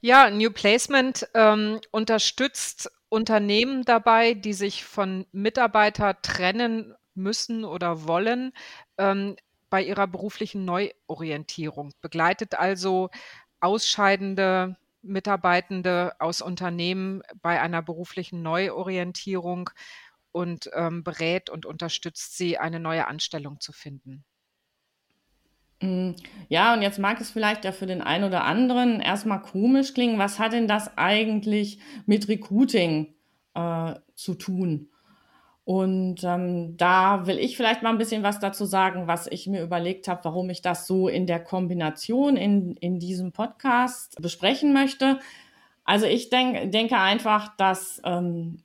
Ja, 0.00 0.30
New 0.30 0.50
Placement 0.50 1.28
ähm, 1.34 1.80
unterstützt 1.90 2.90
Unternehmen 3.10 3.84
dabei, 3.84 4.34
die 4.34 4.52
sich 4.54 4.84
von 4.84 5.26
Mitarbeiter 5.32 6.22
trennen 6.22 6.94
müssen 7.14 7.64
oder 7.64 8.06
wollen, 8.06 8.52
ähm, 8.96 9.36
bei 9.70 9.82
ihrer 9.82 10.06
beruflichen 10.06 10.64
Neuorientierung. 10.64 11.92
Begleitet 12.00 12.54
also 12.54 13.10
ausscheidende 13.60 14.76
Mitarbeitende 15.02 16.12
aus 16.18 16.40
Unternehmen 16.40 17.22
bei 17.42 17.60
einer 17.60 17.82
beruflichen 17.82 18.42
Neuorientierung 18.42 19.70
und 20.32 20.70
ähm, 20.74 21.04
berät 21.04 21.50
und 21.50 21.66
unterstützt 21.66 22.36
sie, 22.36 22.58
eine 22.58 22.80
neue 22.80 23.06
Anstellung 23.06 23.60
zu 23.60 23.72
finden. 23.72 24.24
Mm, 25.80 26.12
ja, 26.48 26.74
und 26.74 26.82
jetzt 26.82 26.98
mag 26.98 27.20
es 27.20 27.30
vielleicht 27.30 27.64
ja 27.64 27.72
für 27.72 27.86
den 27.86 28.02
einen 28.02 28.24
oder 28.24 28.44
anderen 28.44 29.00
erstmal 29.00 29.42
komisch 29.42 29.94
klingen. 29.94 30.18
Was 30.18 30.38
hat 30.38 30.52
denn 30.52 30.68
das 30.68 30.96
eigentlich 30.98 31.78
mit 32.06 32.28
Recruiting 32.28 33.14
äh, 33.54 33.94
zu 34.14 34.34
tun? 34.34 34.90
Und 35.68 36.24
ähm, 36.24 36.78
da 36.78 37.26
will 37.26 37.38
ich 37.38 37.58
vielleicht 37.58 37.82
mal 37.82 37.90
ein 37.90 37.98
bisschen 37.98 38.22
was 38.22 38.40
dazu 38.40 38.64
sagen, 38.64 39.06
was 39.06 39.26
ich 39.26 39.46
mir 39.46 39.62
überlegt 39.62 40.08
habe, 40.08 40.24
warum 40.24 40.48
ich 40.48 40.62
das 40.62 40.86
so 40.86 41.08
in 41.08 41.26
der 41.26 41.44
Kombination 41.44 42.38
in, 42.38 42.74
in 42.78 42.98
diesem 42.98 43.32
Podcast 43.32 44.16
besprechen 44.22 44.72
möchte. 44.72 45.18
Also 45.84 46.06
ich 46.06 46.30
denk, 46.30 46.72
denke 46.72 46.96
einfach, 46.96 47.54
dass 47.58 48.00
ähm, 48.06 48.62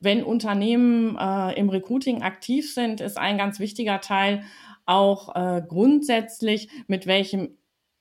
wenn 0.00 0.24
Unternehmen 0.24 1.18
äh, 1.18 1.52
im 1.60 1.68
Recruiting 1.68 2.22
aktiv 2.22 2.72
sind, 2.72 3.02
ist 3.02 3.18
ein 3.18 3.36
ganz 3.36 3.60
wichtiger 3.60 4.00
Teil 4.00 4.42
auch 4.86 5.36
äh, 5.36 5.60
grundsätzlich, 5.60 6.70
mit 6.86 7.06
welchem 7.06 7.50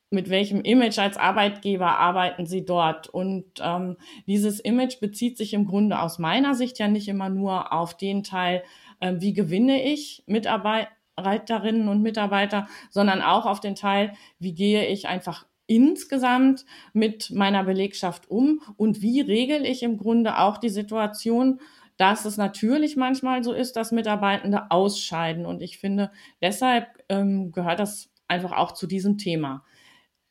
mit 0.10 0.30
welchem 0.30 0.62
Image 0.62 1.00
als 1.00 1.18
Arbeitgeber 1.18 1.98
arbeiten 1.98 2.46
Sie 2.46 2.66
dort? 2.66 3.08
Und 3.08 3.46
ähm, 3.62 3.98
dieses 4.28 4.60
Image 4.60 5.00
bezieht 5.00 5.38
sich 5.38 5.54
im 5.54 5.66
Grunde 5.66 6.00
aus 6.00 6.20
meiner 6.20 6.56
Sicht 6.56 6.80
ja 6.80 6.88
nicht 6.88 7.08
immer 7.08 7.30
nur 7.30 7.74
auf 7.74 7.98
den 7.98 8.24
Teil, 8.24 8.64
äh, 9.00 9.16
wie 9.18 9.34
gewinne 9.34 9.84
ich 9.84 10.24
Mitarbeiterinnen 10.28 11.88
und 11.88 12.02
Mitarbeiter, 12.02 12.68
sondern 12.90 13.22
auch 13.22 13.46
auf 13.46 13.60
den 13.60 13.76
Teil, 13.76 14.14
wie 14.40 14.54
gehe 14.54 14.86
ich 14.88 15.08
einfach 15.08 15.46
insgesamt 15.68 16.66
mit 16.94 17.32
meiner 17.32 17.64
Belegschaft 17.64 18.30
um 18.30 18.62
und 18.78 19.02
wie 19.02 19.22
regel 19.22 19.66
ich 19.66 19.84
im 19.84 19.98
Grunde 19.98 20.38
auch 20.38 20.58
die 20.58 20.70
Situation, 20.70 21.60
dass 21.98 22.26
es 22.26 22.38
natürlich 22.38 22.96
manchmal 22.96 23.44
so 23.44 23.54
ist, 23.54 23.76
dass 23.76 23.92
Mitarbeitende 23.92 24.70
ausscheiden. 24.70 25.46
Und 25.46 25.62
ich 25.62 25.78
finde, 25.78 26.12
deshalb 26.42 26.88
ähm, 27.10 27.52
gehört 27.52 27.80
das 27.80 28.12
einfach 28.28 28.52
auch 28.52 28.74
zu 28.74 28.86
diesem 28.86 29.18
Thema. 29.18 29.64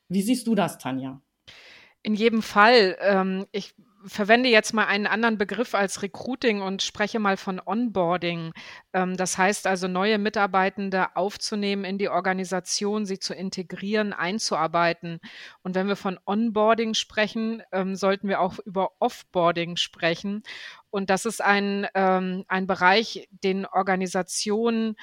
Wie 0.09 0.21
siehst 0.21 0.47
du 0.47 0.55
das, 0.55 0.77
Tanja? 0.77 1.21
In 2.01 2.13
jedem 2.13 2.41
Fall. 2.41 2.97
Ähm, 3.01 3.45
ich 3.51 3.75
verwende 4.05 4.49
jetzt 4.49 4.73
mal 4.73 4.85
einen 4.85 5.07
anderen 5.07 5.37
Begriff 5.37 5.73
als 5.73 6.01
Recruiting 6.01 6.61
und 6.61 6.83
spreche 6.83 7.19
mal 7.19 7.37
von 7.37 7.59
Onboarding. 7.63 8.53
Ähm, 8.93 9.17
das 9.17 9.37
heißt 9.37 9.67
also, 9.67 9.87
neue 9.87 10.17
Mitarbeitende 10.17 11.15
aufzunehmen 11.15 11.83
in 11.85 11.97
die 11.97 12.09
Organisation, 12.09 13.05
sie 13.05 13.19
zu 13.19 13.33
integrieren, 13.33 14.13
einzuarbeiten. 14.13 15.19
Und 15.63 15.75
wenn 15.75 15.87
wir 15.87 15.95
von 15.95 16.19
Onboarding 16.25 16.93
sprechen, 16.93 17.63
ähm, 17.71 17.95
sollten 17.95 18.27
wir 18.27 18.39
auch 18.39 18.59
über 18.65 18.91
Offboarding 18.99 19.75
sprechen. 19.77 20.43
Und 20.89 21.09
das 21.09 21.25
ist 21.25 21.43
ein, 21.43 21.87
ähm, 21.95 22.45
ein 22.47 22.67
Bereich, 22.67 23.27
den 23.31 23.65
Organisationen 23.65 24.95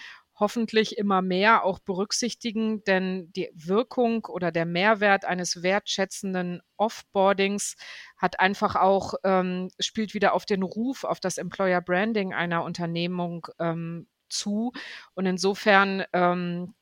hoffentlich 0.42 0.98
immer 0.98 1.22
mehr 1.22 1.64
auch 1.64 1.78
berücksichtigen, 1.78 2.82
denn 2.82 3.32
die 3.32 3.48
Wirkung 3.54 4.24
oder 4.24 4.50
der 4.50 4.66
Mehrwert 4.66 5.24
eines 5.24 5.62
wertschätzenden 5.62 6.62
Offboardings 6.76 7.76
hat 8.16 8.40
einfach 8.40 8.74
auch, 8.74 9.14
ähm, 9.22 9.70
spielt 9.78 10.14
wieder 10.14 10.34
auf 10.34 10.44
den 10.44 10.64
Ruf, 10.64 11.04
auf 11.04 11.20
das 11.20 11.38
Employer 11.38 11.80
Branding 11.80 12.34
einer 12.34 12.64
Unternehmung 12.64 13.46
ähm, 13.60 14.08
zu. 14.28 14.72
Und 15.14 15.26
insofern 15.26 16.02
ähm, 16.12 16.74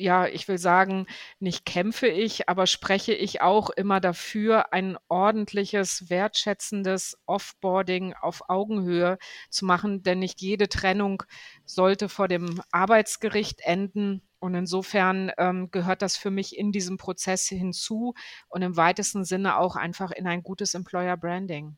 ja, 0.00 0.26
ich 0.26 0.48
will 0.48 0.58
sagen, 0.58 1.06
nicht 1.38 1.64
kämpfe 1.64 2.08
ich, 2.08 2.48
aber 2.48 2.66
spreche 2.66 3.12
ich 3.12 3.42
auch 3.42 3.70
immer 3.70 4.00
dafür, 4.00 4.72
ein 4.72 4.96
ordentliches, 5.08 6.08
wertschätzendes 6.08 7.18
Offboarding 7.26 8.14
auf 8.14 8.48
Augenhöhe 8.48 9.18
zu 9.50 9.64
machen, 9.64 10.02
denn 10.02 10.18
nicht 10.20 10.40
jede 10.40 10.68
Trennung 10.68 11.22
sollte 11.64 12.08
vor 12.08 12.28
dem 12.28 12.60
Arbeitsgericht 12.72 13.60
enden. 13.60 14.22
Und 14.38 14.54
insofern 14.54 15.30
ähm, 15.36 15.70
gehört 15.70 16.00
das 16.00 16.16
für 16.16 16.30
mich 16.30 16.56
in 16.56 16.72
diesem 16.72 16.96
Prozess 16.96 17.46
hinzu 17.46 18.14
und 18.48 18.62
im 18.62 18.76
weitesten 18.76 19.24
Sinne 19.24 19.58
auch 19.58 19.76
einfach 19.76 20.12
in 20.12 20.26
ein 20.26 20.42
gutes 20.42 20.72
Employer 20.74 21.18
Branding. 21.18 21.76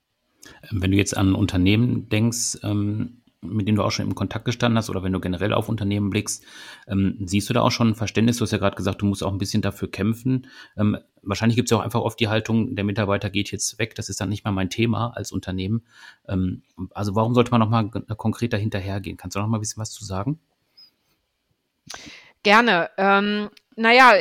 Wenn 0.71 0.93
du 0.93 0.97
jetzt 0.97 1.17
an 1.17 1.35
Unternehmen 1.35 2.09
denkst, 2.09 2.59
ähm 2.62 3.22
mit 3.43 3.67
denen 3.67 3.77
du 3.77 3.83
auch 3.83 3.91
schon 3.91 4.07
im 4.07 4.15
Kontakt 4.15 4.45
gestanden 4.45 4.79
hast 4.79 4.89
oder 4.89 5.03
wenn 5.03 5.13
du 5.13 5.21
generell 5.21 5.53
auf 5.53 5.69
Unternehmen 5.69 6.11
blickst, 6.11 6.45
ähm, 6.87 7.19
siehst 7.25 7.51
du 7.51 7.55
da 7.55 7.61
auch 7.61 7.71
schon 7.71 7.89
ein 7.89 7.95
Verständnis? 7.95 8.37
Du 8.39 8.43
hast 8.43 8.53
ja 8.53 8.59
gerade 8.59 8.77
gesagt, 8.77 9.03
du 9.03 9.07
musst 9.07 9.23
auch 9.23 9.33
ein 9.33 9.39
bisschen 9.39 9.63
dafür 9.63 9.91
kämpfen. 9.91 10.47
Ähm, 10.77 10.97
wahrscheinlich 11.23 11.57
gibt 11.57 11.67
es 11.67 11.71
ja 11.71 11.79
auch 11.79 11.83
einfach 11.83 12.01
oft 12.01 12.21
die 12.21 12.29
Haltung, 12.29 12.77
der 12.77 12.85
Mitarbeiter 12.85 13.31
geht 13.31 13.51
jetzt 13.51 13.79
weg, 13.79 13.95
das 13.95 14.09
ist 14.09 14.21
dann 14.21 14.29
nicht 14.29 14.45
mehr 14.45 14.53
mein 14.53 14.71
Thema 14.71 15.13
als 15.15 15.33
Unternehmen. 15.33 15.83
Ähm, 16.29 16.63
also 16.93 17.15
warum 17.15 17.35
sollte 17.35 17.51
man 17.51 17.61
nochmal 17.61 17.91
konkret 17.91 18.53
dahinterhergehen? 18.53 19.17
Kannst 19.17 19.37
du 19.37 19.41
noch 19.41 19.49
mal 19.49 19.59
ein 19.59 19.61
bisschen 19.61 19.81
was 19.81 19.91
zu 19.91 20.05
sagen? 20.05 20.39
Gerne. 22.43 22.91
Ähm, 22.97 23.51
naja, 23.77 24.15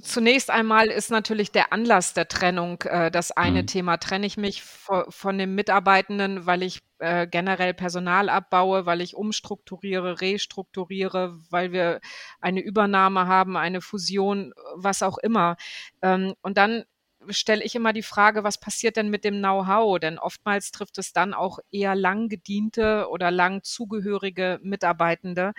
zunächst 0.00 0.50
einmal 0.50 0.88
ist 0.88 1.10
natürlich 1.10 1.52
der 1.52 1.72
Anlass 1.72 2.14
der 2.14 2.28
Trennung 2.28 2.82
äh, 2.82 3.10
das 3.10 3.30
eine 3.32 3.62
mhm. 3.62 3.66
Thema. 3.66 3.96
Trenne 3.98 4.26
ich 4.26 4.36
mich 4.36 4.62
von 4.62 5.38
dem 5.38 5.54
Mitarbeitenden, 5.54 6.46
weil 6.46 6.62
ich 6.62 6.80
äh, 6.98 7.26
generell 7.26 7.74
Personal 7.74 8.28
abbaue, 8.28 8.86
weil 8.86 9.00
ich 9.00 9.14
umstrukturiere, 9.14 10.20
restrukturiere, 10.20 11.38
weil 11.50 11.72
wir 11.72 12.00
eine 12.40 12.60
Übernahme 12.60 13.26
haben, 13.26 13.56
eine 13.56 13.80
Fusion, 13.80 14.52
was 14.74 15.02
auch 15.02 15.18
immer. 15.18 15.56
Ähm, 16.02 16.34
und 16.42 16.58
dann 16.58 16.84
stelle 17.30 17.62
ich 17.64 17.74
immer 17.74 17.92
die 17.92 18.02
Frage, 18.02 18.44
was 18.44 18.58
passiert 18.58 18.96
denn 18.96 19.10
mit 19.10 19.24
dem 19.24 19.38
Know-how? 19.38 19.98
Denn 19.98 20.18
oftmals 20.18 20.70
trifft 20.70 20.98
es 20.98 21.12
dann 21.12 21.34
auch 21.34 21.58
eher 21.70 21.94
lang 21.94 22.28
gediente 22.28 23.08
oder 23.10 23.30
lang 23.30 23.62
zugehörige 23.62 24.60
Mitarbeitende. 24.62 25.52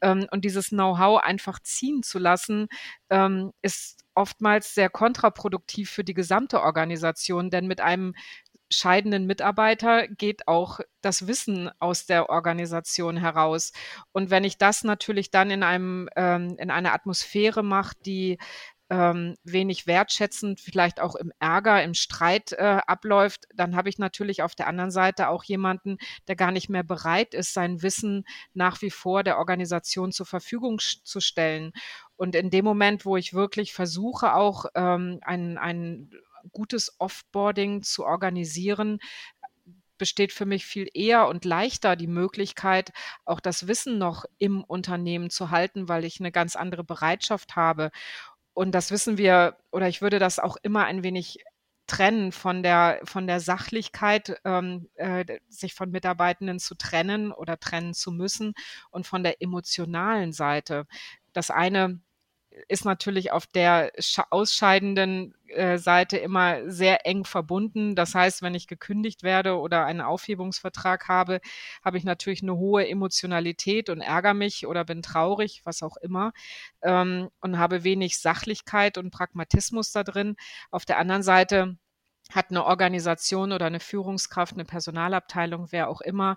Ähm, 0.00 0.26
und 0.30 0.44
dieses 0.44 0.68
Know-how 0.68 1.22
einfach 1.22 1.60
ziehen 1.60 2.02
zu 2.02 2.18
lassen, 2.18 2.68
ähm, 3.10 3.52
ist 3.62 3.98
oftmals 4.14 4.74
sehr 4.74 4.90
kontraproduktiv 4.90 5.90
für 5.90 6.04
die 6.04 6.14
gesamte 6.14 6.60
Organisation, 6.62 7.50
denn 7.50 7.66
mit 7.66 7.80
einem 7.80 8.14
scheidenden 8.70 9.26
Mitarbeiter 9.26 10.08
geht 10.08 10.46
auch 10.46 10.80
das 11.00 11.26
Wissen 11.26 11.70
aus 11.78 12.06
der 12.06 12.28
Organisation 12.28 13.16
heraus. 13.16 13.72
Und 14.12 14.30
wenn 14.30 14.44
ich 14.44 14.58
das 14.58 14.84
natürlich 14.84 15.30
dann 15.30 15.50
in 15.50 15.62
einem 15.62 16.08
ähm, 16.16 16.56
in 16.58 16.70
einer 16.70 16.92
Atmosphäre 16.92 17.62
mache, 17.62 17.94
die 18.04 18.38
ähm, 18.90 19.36
wenig 19.44 19.86
wertschätzend, 19.86 20.60
vielleicht 20.60 21.00
auch 21.00 21.14
im 21.14 21.32
Ärger, 21.38 21.82
im 21.82 21.94
Streit 21.94 22.52
äh, 22.52 22.80
abläuft, 22.86 23.46
dann 23.54 23.76
habe 23.76 23.88
ich 23.88 23.98
natürlich 23.98 24.42
auf 24.42 24.54
der 24.54 24.66
anderen 24.66 24.90
Seite 24.90 25.28
auch 25.28 25.44
jemanden, 25.44 25.98
der 26.26 26.36
gar 26.36 26.52
nicht 26.52 26.68
mehr 26.68 26.84
bereit 26.84 27.34
ist, 27.34 27.52
sein 27.52 27.82
Wissen 27.82 28.24
nach 28.54 28.80
wie 28.80 28.90
vor 28.90 29.22
der 29.22 29.38
Organisation 29.38 30.12
zur 30.12 30.26
Verfügung 30.26 30.78
zu 30.78 31.20
stellen. 31.20 31.72
Und 32.16 32.34
in 32.34 32.50
dem 32.50 32.64
Moment, 32.64 33.04
wo 33.04 33.16
ich 33.16 33.34
wirklich 33.34 33.72
versuche, 33.72 34.34
auch 34.34 34.66
ähm, 34.74 35.20
einen, 35.22 35.58
einen 35.58 36.10
gutes 36.52 36.96
Offboarding 36.98 37.82
zu 37.82 38.04
organisieren, 38.04 38.98
besteht 39.98 40.32
für 40.32 40.46
mich 40.46 40.64
viel 40.64 40.88
eher 40.94 41.26
und 41.26 41.44
leichter 41.44 41.96
die 41.96 42.06
Möglichkeit, 42.06 42.92
auch 43.24 43.40
das 43.40 43.66
Wissen 43.66 43.98
noch 43.98 44.24
im 44.38 44.64
Unternehmen 44.64 45.28
zu 45.28 45.50
halten, 45.50 45.88
weil 45.88 46.04
ich 46.04 46.20
eine 46.20 46.32
ganz 46.32 46.56
andere 46.56 46.84
Bereitschaft 46.84 47.56
habe. 47.56 47.90
Und 48.58 48.72
das 48.72 48.90
wissen 48.90 49.18
wir, 49.18 49.56
oder 49.70 49.86
ich 49.86 50.02
würde 50.02 50.18
das 50.18 50.40
auch 50.40 50.56
immer 50.64 50.84
ein 50.84 51.04
wenig 51.04 51.44
trennen 51.86 52.32
von 52.32 52.64
der, 52.64 53.00
von 53.04 53.28
der 53.28 53.38
Sachlichkeit, 53.38 54.40
ähm, 54.44 54.88
äh, 54.96 55.24
sich 55.48 55.74
von 55.74 55.92
Mitarbeitenden 55.92 56.58
zu 56.58 56.74
trennen 56.74 57.30
oder 57.30 57.60
trennen 57.60 57.94
zu 57.94 58.10
müssen 58.10 58.54
und 58.90 59.06
von 59.06 59.22
der 59.22 59.40
emotionalen 59.40 60.32
Seite. 60.32 60.88
Das 61.32 61.52
eine 61.52 62.00
ist 62.68 62.84
natürlich 62.84 63.32
auf 63.32 63.46
der 63.46 63.92
ausscheidenden 64.30 65.34
äh, 65.48 65.78
Seite 65.78 66.18
immer 66.18 66.70
sehr 66.70 67.06
eng 67.06 67.24
verbunden. 67.24 67.94
Das 67.94 68.14
heißt, 68.14 68.42
wenn 68.42 68.54
ich 68.54 68.66
gekündigt 68.66 69.22
werde 69.22 69.58
oder 69.58 69.84
einen 69.84 70.00
Aufhebungsvertrag 70.00 71.08
habe, 71.08 71.40
habe 71.84 71.98
ich 71.98 72.04
natürlich 72.04 72.42
eine 72.42 72.56
hohe 72.56 72.88
Emotionalität 72.88 73.88
und 73.90 74.00
ärgere 74.00 74.34
mich 74.34 74.66
oder 74.66 74.84
bin 74.84 75.02
traurig, 75.02 75.62
was 75.64 75.82
auch 75.82 75.96
immer, 75.96 76.32
ähm, 76.82 77.28
und 77.40 77.58
habe 77.58 77.84
wenig 77.84 78.18
Sachlichkeit 78.18 78.98
und 78.98 79.10
Pragmatismus 79.10 79.92
da 79.92 80.04
drin. 80.04 80.36
Auf 80.70 80.84
der 80.84 80.98
anderen 80.98 81.22
Seite 81.22 81.76
hat 82.32 82.50
eine 82.50 82.64
Organisation 82.64 83.52
oder 83.52 83.66
eine 83.66 83.80
Führungskraft, 83.80 84.54
eine 84.54 84.64
Personalabteilung, 84.64 85.68
wer 85.70 85.88
auch 85.88 86.00
immer, 86.00 86.36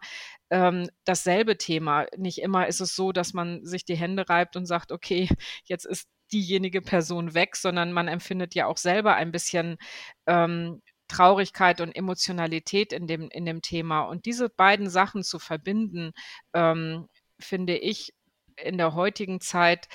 ähm, 0.49 0.89
dasselbe 1.05 1.57
Thema. 1.57 2.05
Nicht 2.17 2.39
immer 2.39 2.67
ist 2.67 2.81
es 2.81 2.95
so, 2.95 3.11
dass 3.11 3.33
man 3.33 3.65
sich 3.65 3.85
die 3.85 3.97
Hände 3.97 4.29
reibt 4.29 4.55
und 4.55 4.65
sagt, 4.65 4.91
okay, 4.91 5.27
jetzt 5.65 5.85
ist 5.85 6.07
diejenige 6.31 6.81
Person 6.81 7.33
weg, 7.33 7.55
sondern 7.55 7.91
man 7.91 8.07
empfindet 8.07 8.55
ja 8.55 8.65
auch 8.67 8.77
selber 8.77 9.15
ein 9.15 9.31
bisschen 9.31 9.77
ähm, 10.27 10.81
Traurigkeit 11.09 11.81
und 11.81 11.91
Emotionalität 11.93 12.93
in 12.93 13.05
dem, 13.05 13.29
in 13.29 13.45
dem 13.45 13.61
Thema. 13.61 14.03
Und 14.03 14.25
diese 14.25 14.49
beiden 14.49 14.89
Sachen 14.89 15.23
zu 15.23 15.39
verbinden, 15.39 16.13
ähm, 16.53 17.07
finde 17.37 17.77
ich 17.77 18.13
in 18.55 18.77
der 18.77 18.93
heutigen 18.93 19.41
Zeit 19.41 19.87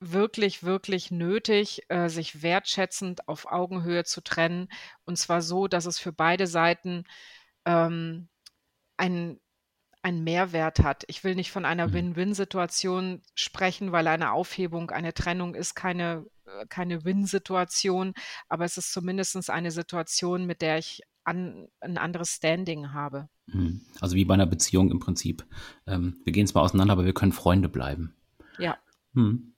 wirklich, 0.00 0.62
wirklich 0.62 1.10
nötig, 1.10 1.82
äh, 1.88 2.08
sich 2.08 2.42
wertschätzend 2.42 3.28
auf 3.28 3.46
Augenhöhe 3.46 4.04
zu 4.04 4.22
trennen. 4.22 4.68
Und 5.04 5.18
zwar 5.18 5.42
so, 5.42 5.68
dass 5.68 5.86
es 5.86 5.98
für 5.98 6.12
beide 6.12 6.46
Seiten 6.46 7.04
ähm, 7.64 8.28
ein 8.96 9.40
einen 10.02 10.24
Mehrwert 10.24 10.80
hat. 10.80 11.04
Ich 11.08 11.24
will 11.24 11.34
nicht 11.34 11.50
von 11.50 11.64
einer 11.64 11.88
mhm. 11.88 11.92
Win-Win-Situation 11.92 13.22
sprechen, 13.34 13.92
weil 13.92 14.06
eine 14.06 14.32
Aufhebung, 14.32 14.90
eine 14.90 15.12
Trennung 15.12 15.54
ist 15.54 15.74
keine, 15.74 16.24
äh, 16.46 16.66
keine 16.68 17.04
Win-Situation, 17.04 18.14
aber 18.48 18.64
es 18.64 18.78
ist 18.78 18.92
zumindest 18.92 19.50
eine 19.50 19.70
Situation, 19.70 20.46
mit 20.46 20.62
der 20.62 20.78
ich 20.78 21.02
an, 21.24 21.68
ein 21.80 21.98
anderes 21.98 22.30
Standing 22.30 22.92
habe. 22.92 23.28
Mhm. 23.46 23.82
Also 24.00 24.16
wie 24.16 24.24
bei 24.24 24.34
einer 24.34 24.46
Beziehung 24.46 24.90
im 24.90 25.00
Prinzip. 25.00 25.44
Ähm, 25.86 26.20
wir 26.24 26.32
gehen 26.32 26.46
zwar 26.46 26.62
auseinander, 26.62 26.92
aber 26.92 27.04
wir 27.04 27.14
können 27.14 27.32
Freunde 27.32 27.68
bleiben. 27.68 28.14
Ja. 28.58 28.78
Mhm. 29.12 29.52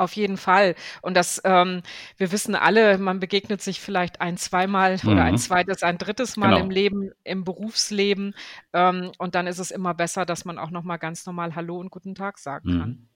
Auf 0.00 0.16
jeden 0.16 0.38
Fall. 0.38 0.76
Und 1.02 1.14
das, 1.14 1.42
ähm, 1.44 1.82
wir 2.16 2.32
wissen 2.32 2.54
alle, 2.54 2.96
man 2.96 3.20
begegnet 3.20 3.60
sich 3.60 3.82
vielleicht 3.82 4.22
ein, 4.22 4.38
zweimal 4.38 4.96
mhm. 5.02 5.10
oder 5.10 5.24
ein 5.24 5.34
mhm. 5.34 5.38
zweites, 5.38 5.82
ein 5.82 5.98
drittes 5.98 6.38
Mal 6.38 6.54
genau. 6.54 6.60
im 6.60 6.70
Leben, 6.70 7.10
im 7.22 7.44
Berufsleben. 7.44 8.34
Ähm, 8.72 9.12
und 9.18 9.34
dann 9.34 9.46
ist 9.46 9.58
es 9.58 9.70
immer 9.70 9.92
besser, 9.92 10.24
dass 10.24 10.46
man 10.46 10.58
auch 10.58 10.70
nochmal 10.70 10.98
ganz 10.98 11.26
normal 11.26 11.54
Hallo 11.54 11.78
und 11.78 11.90
Guten 11.90 12.14
Tag 12.14 12.38
sagen 12.38 12.72
mhm. 12.72 12.80
kann. 12.80 13.08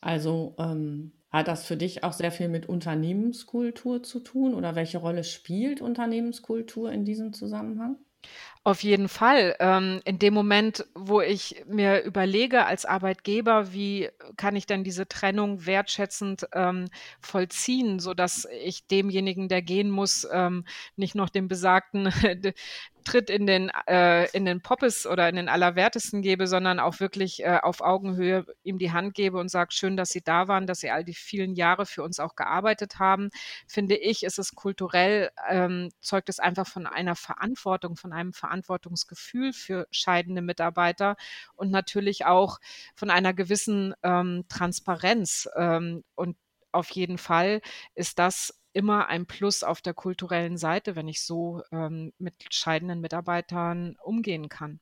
Also 0.00 0.56
ähm, 0.58 1.12
hat 1.30 1.46
das 1.46 1.64
für 1.64 1.76
dich 1.76 2.02
auch 2.02 2.12
sehr 2.12 2.32
viel 2.32 2.48
mit 2.48 2.66
Unternehmenskultur 2.66 4.02
zu 4.02 4.18
tun 4.18 4.54
oder 4.54 4.74
welche 4.74 4.98
Rolle 4.98 5.22
spielt 5.22 5.80
Unternehmenskultur 5.80 6.90
in 6.90 7.04
diesem 7.04 7.32
Zusammenhang? 7.32 7.98
Auf 8.62 8.82
jeden 8.82 9.08
Fall. 9.08 9.56
Ähm, 9.58 10.02
in 10.04 10.18
dem 10.18 10.34
Moment, 10.34 10.84
wo 10.94 11.22
ich 11.22 11.64
mir 11.66 12.02
überlege 12.02 12.66
als 12.66 12.84
Arbeitgeber, 12.84 13.72
wie 13.72 14.10
kann 14.36 14.54
ich 14.54 14.66
denn 14.66 14.84
diese 14.84 15.08
Trennung 15.08 15.64
wertschätzend 15.64 16.46
ähm, 16.52 16.88
vollziehen, 17.22 18.00
sodass 18.00 18.46
ich 18.62 18.86
demjenigen, 18.86 19.48
der 19.48 19.62
gehen 19.62 19.90
muss, 19.90 20.28
ähm, 20.30 20.66
nicht 20.96 21.14
noch 21.14 21.30
den 21.30 21.48
besagten 21.48 22.12
Tritt 23.04 23.30
in 23.30 23.46
den, 23.46 23.70
äh, 23.86 24.26
in 24.36 24.44
den 24.44 24.60
Poppes 24.60 25.06
oder 25.06 25.28
in 25.28 25.36
den 25.36 25.48
Allerwertesten 25.48 26.20
gebe, 26.20 26.46
sondern 26.46 26.78
auch 26.78 27.00
wirklich 27.00 27.42
äh, 27.42 27.58
auf 27.62 27.80
Augenhöhe 27.80 28.44
ihm 28.62 28.78
die 28.78 28.92
Hand 28.92 29.14
gebe 29.14 29.38
und 29.38 29.48
sage, 29.50 29.72
schön, 29.72 29.96
dass 29.96 30.10
Sie 30.10 30.20
da 30.22 30.48
waren, 30.48 30.66
dass 30.66 30.80
Sie 30.80 30.90
all 30.90 31.02
die 31.04 31.14
vielen 31.14 31.54
Jahre 31.54 31.86
für 31.86 32.02
uns 32.02 32.20
auch 32.20 32.36
gearbeitet 32.36 32.98
haben, 32.98 33.30
finde 33.66 33.96
ich, 33.96 34.22
ist 34.22 34.38
es 34.38 34.54
kulturell, 34.54 35.30
ähm, 35.48 35.90
zeugt 36.00 36.28
es 36.28 36.38
einfach 36.40 36.66
von 36.66 36.86
einer 36.86 37.16
Verantwortung, 37.16 37.96
von 37.96 38.12
einem 38.12 38.32
Verantwortungsgefühl 38.50 39.52
für 39.52 39.86
scheidende 39.90 40.42
Mitarbeiter 40.42 41.16
und 41.54 41.70
natürlich 41.70 42.26
auch 42.26 42.58
von 42.94 43.10
einer 43.10 43.32
gewissen 43.32 43.94
ähm, 44.02 44.44
Transparenz. 44.48 45.48
Ähm, 45.56 46.02
und 46.16 46.36
auf 46.72 46.90
jeden 46.90 47.18
Fall 47.18 47.60
ist 47.94 48.18
das 48.18 48.60
immer 48.72 49.08
ein 49.08 49.26
Plus 49.26 49.62
auf 49.62 49.80
der 49.80 49.94
kulturellen 49.94 50.56
Seite, 50.56 50.96
wenn 50.96 51.08
ich 51.08 51.22
so 51.22 51.62
ähm, 51.72 52.12
mit 52.18 52.34
scheidenden 52.50 53.00
Mitarbeitern 53.00 53.96
umgehen 54.02 54.48
kann. 54.48 54.80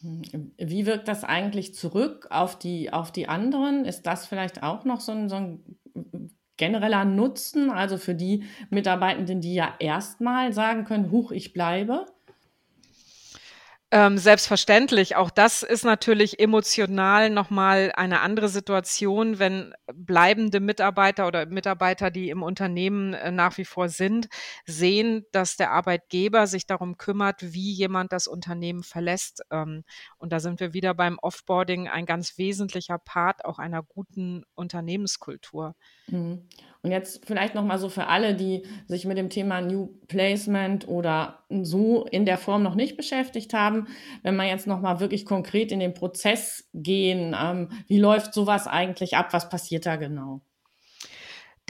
Hm, 0.00 0.52
wie 0.58 0.86
wirkt 0.86 1.08
das 1.08 1.24
eigentlich 1.24 1.74
zurück 1.74 2.28
auf 2.30 2.58
die, 2.58 2.92
auf 2.92 3.12
die 3.12 3.28
anderen? 3.28 3.84
Ist 3.84 4.02
das 4.02 4.26
vielleicht 4.26 4.62
auch 4.62 4.84
noch 4.84 5.00
so 5.00 5.12
ein, 5.12 5.28
so 5.28 5.36
ein 5.36 5.78
genereller 6.60 7.06
Nutzen, 7.06 7.70
also 7.70 7.96
für 7.96 8.14
die 8.14 8.44
Mitarbeitenden, 8.68 9.40
die 9.40 9.54
ja 9.54 9.74
erstmal 9.78 10.52
sagen 10.52 10.84
können, 10.84 11.10
huch, 11.10 11.32
ich 11.32 11.54
bleibe? 11.54 12.04
Ähm, 13.92 14.18
selbstverständlich. 14.18 15.16
Auch 15.16 15.30
das 15.30 15.64
ist 15.64 15.84
natürlich 15.84 16.38
emotional 16.38 17.28
nochmal 17.28 17.90
eine 17.96 18.20
andere 18.20 18.48
Situation, 18.48 19.40
wenn 19.40 19.74
bleibende 19.92 20.60
Mitarbeiter 20.60 21.26
oder 21.26 21.46
Mitarbeiter, 21.46 22.12
die 22.12 22.30
im 22.30 22.44
Unternehmen 22.44 23.14
äh, 23.14 23.32
nach 23.32 23.58
wie 23.58 23.64
vor 23.64 23.88
sind, 23.88 24.28
sehen, 24.64 25.24
dass 25.32 25.56
der 25.56 25.72
Arbeitgeber 25.72 26.46
sich 26.46 26.66
darum 26.66 26.98
kümmert, 26.98 27.52
wie 27.52 27.72
jemand 27.72 28.12
das 28.12 28.28
Unternehmen 28.28 28.84
verlässt. 28.84 29.42
Ähm, 29.50 29.82
und 30.20 30.32
da 30.32 30.38
sind 30.38 30.60
wir 30.60 30.74
wieder 30.74 30.94
beim 30.94 31.18
Offboarding 31.18 31.88
ein 31.88 32.04
ganz 32.04 32.36
wesentlicher 32.36 32.98
Part 32.98 33.44
auch 33.44 33.58
einer 33.58 33.82
guten 33.82 34.44
Unternehmenskultur. 34.54 35.74
Mhm. 36.08 36.46
Und 36.82 36.90
jetzt 36.90 37.24
vielleicht 37.26 37.54
noch 37.54 37.64
mal 37.64 37.78
so 37.78 37.88
für 37.88 38.06
alle, 38.06 38.34
die 38.34 38.64
sich 38.86 39.06
mit 39.06 39.16
dem 39.16 39.30
Thema 39.30 39.60
New 39.60 39.88
Placement 40.08 40.86
oder 40.88 41.44
so 41.48 42.04
in 42.04 42.26
der 42.26 42.38
Form 42.38 42.62
noch 42.62 42.74
nicht 42.74 42.96
beschäftigt 42.96 43.54
haben, 43.54 43.86
wenn 44.22 44.36
man 44.36 44.46
jetzt 44.46 44.66
noch 44.66 44.80
mal 44.80 45.00
wirklich 45.00 45.24
konkret 45.24 45.72
in 45.72 45.80
den 45.80 45.94
Prozess 45.94 46.68
gehen, 46.74 47.34
ähm, 47.38 47.70
wie 47.86 47.98
läuft 47.98 48.34
sowas 48.34 48.66
eigentlich 48.66 49.16
ab? 49.16 49.32
Was 49.32 49.48
passiert 49.48 49.86
da 49.86 49.96
genau? 49.96 50.42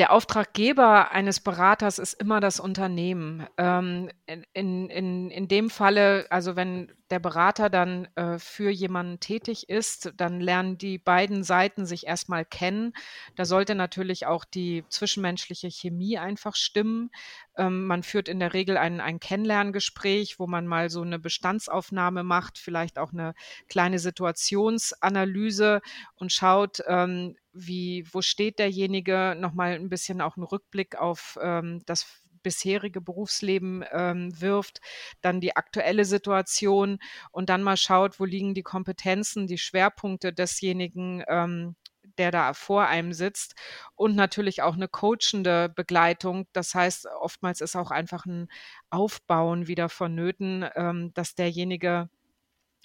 Der 0.01 0.13
Auftraggeber 0.13 1.13
eines 1.13 1.41
Beraters 1.41 1.99
ist 1.99 2.15
immer 2.15 2.41
das 2.41 2.59
Unternehmen. 2.59 3.47
Ähm, 3.59 4.09
in, 4.55 4.89
in, 4.89 5.31
in 5.31 5.47
dem 5.47 5.69
Falle, 5.69 6.27
also 6.31 6.57
wenn 6.57 6.91
der 7.11 7.19
Berater 7.19 7.69
dann 7.69 8.09
äh, 8.15 8.39
für 8.39 8.71
jemanden 8.71 9.21
tätig 9.21 9.69
ist, 9.69 10.11
dann 10.17 10.41
lernen 10.41 10.79
die 10.79 10.97
beiden 10.97 11.43
Seiten 11.43 11.85
sich 11.85 12.07
erstmal 12.07 12.47
kennen. 12.47 12.95
Da 13.37 13.45
sollte 13.45 13.75
natürlich 13.75 14.25
auch 14.25 14.47
die 14.47 14.85
zwischenmenschliche 14.89 15.69
Chemie 15.69 16.17
einfach 16.17 16.57
stimmen. 16.57 17.11
Ähm, 17.59 17.87
man 17.87 18.03
führt 18.03 18.31
in 18.31 18.41
der 18.41 18.55
Regel 18.55 18.79
ein, 18.79 19.03
ein 19.03 19.21
Kennenlerngespräch, 19.21 20.39
wo 20.39 20.47
man 20.47 20.67
mal 20.67 20.89
so 20.89 21.03
eine 21.03 21.19
Bestandsaufnahme 21.19 22.23
macht, 22.23 22.57
vielleicht 22.57 22.99
auch 22.99 23.13
eine 23.13 23.35
kleine 23.69 23.99
Situationsanalyse 23.99 25.83
und 26.15 26.33
schaut, 26.33 26.83
ähm, 26.87 27.37
wie, 27.53 28.07
wo 28.13 28.23
steht 28.23 28.59
derjenige, 28.59 29.37
nochmal 29.39 29.75
ein 29.75 29.89
bisschen 29.89 30.21
auch 30.21 30.37
einen 30.37 30.45
Rückblick 30.45 30.97
auf 30.97 31.39
ähm, 31.43 31.83
das 31.87 32.23
bisherige 32.43 33.01
Berufsleben 33.01 33.85
ähm, 33.93 34.41
wirft, 34.41 34.81
dann 35.21 35.41
die 35.41 35.57
aktuelle 35.57 36.05
Situation 36.05 36.99
und 37.33 37.51
dann 37.51 37.63
mal 37.63 37.77
schaut, 37.77 38.19
wo 38.19 38.25
liegen 38.25 38.55
die 38.55 38.63
Kompetenzen, 38.63 39.47
die 39.47 39.59
Schwerpunkte 39.59 40.33
desjenigen, 40.33 41.23
ähm, 41.29 41.77
der 42.19 42.31
da 42.31 42.55
vor 42.55 42.87
einem 42.87 43.13
sitzt 43.13 43.55
und 43.95 44.17
natürlich 44.17 44.63
auch 44.63 44.75
eine 44.75 44.89
coachende 44.89 45.69
Begleitung. 45.69 46.47
Das 46.53 46.75
heißt, 46.75 47.07
oftmals 47.21 47.61
ist 47.61 47.77
auch 47.77 47.91
einfach 47.91 48.27
ein 48.27 48.49
Aufbauen 48.91 49.67
wieder 49.67 49.89
vonnöten, 49.89 50.67
ähm, 50.75 51.13
dass 51.15 51.35
derjenige 51.35 52.09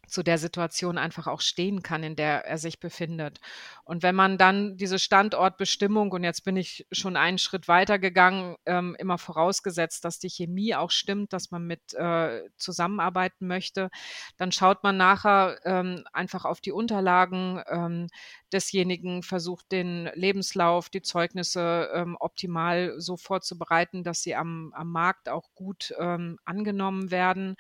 zu 0.08 0.24
der 0.24 0.38
Situation 0.38 0.98
einfach 0.98 1.28
auch 1.28 1.41
stehen 1.41 1.82
kann, 1.84 2.04
in 2.04 2.15
der 2.15 2.46
er 2.46 2.58
sich 2.58 2.80
befindet. 2.80 3.39
Und 3.84 4.04
wenn 4.04 4.15
man 4.15 4.38
dann 4.38 4.78
diese 4.78 5.00
Standortbestimmung, 5.00 6.12
und 6.12 6.24
jetzt 6.24 6.44
bin 6.44 6.58
ich 6.58 6.88
schon 6.91 7.18
einen 7.18 7.38
Schritt 7.38 7.68
weiter 7.68 8.00
gegangen, 8.00 8.56
ähm, 8.65 8.96
immer 9.00 9.18
vorausgesetzt, 9.18 10.06
dass 10.06 10.20
die 10.20 10.30
Chemie 10.30 10.76
auch 10.76 10.91
stimmt, 10.91 11.34
dass 11.34 11.52
man 11.52 11.65
mit 11.65 11.94
äh, 11.94 12.41
zusammenarbeiten 12.58 13.48
möchte, 13.48 13.89
dann 14.38 14.52
schaut 14.52 14.84
man 14.84 14.98
nachher 14.98 15.60
ähm, 15.65 16.04
einfach 16.13 16.46
auf 16.46 16.62
die 16.62 16.72
Unterlagen 16.72 17.62
ähm, 17.68 18.08
desjenigen, 18.56 19.22
versucht 19.22 19.72
den 19.72 20.10
Lebenslauf, 20.13 20.89
die 20.89 21.02
Zeugnisse 21.02 21.89
ähm, 21.94 22.15
optimal 22.20 22.94
so 22.98 23.18
vorzubereiten, 23.18 24.04
dass 24.04 24.22
sie 24.22 24.34
am, 24.34 24.72
am 24.74 24.91
Markt 24.91 25.30
auch 25.30 25.50
gut 25.56 25.94
ähm, 26.00 26.38
angenommen 26.46 27.12
werden. 27.12 27.56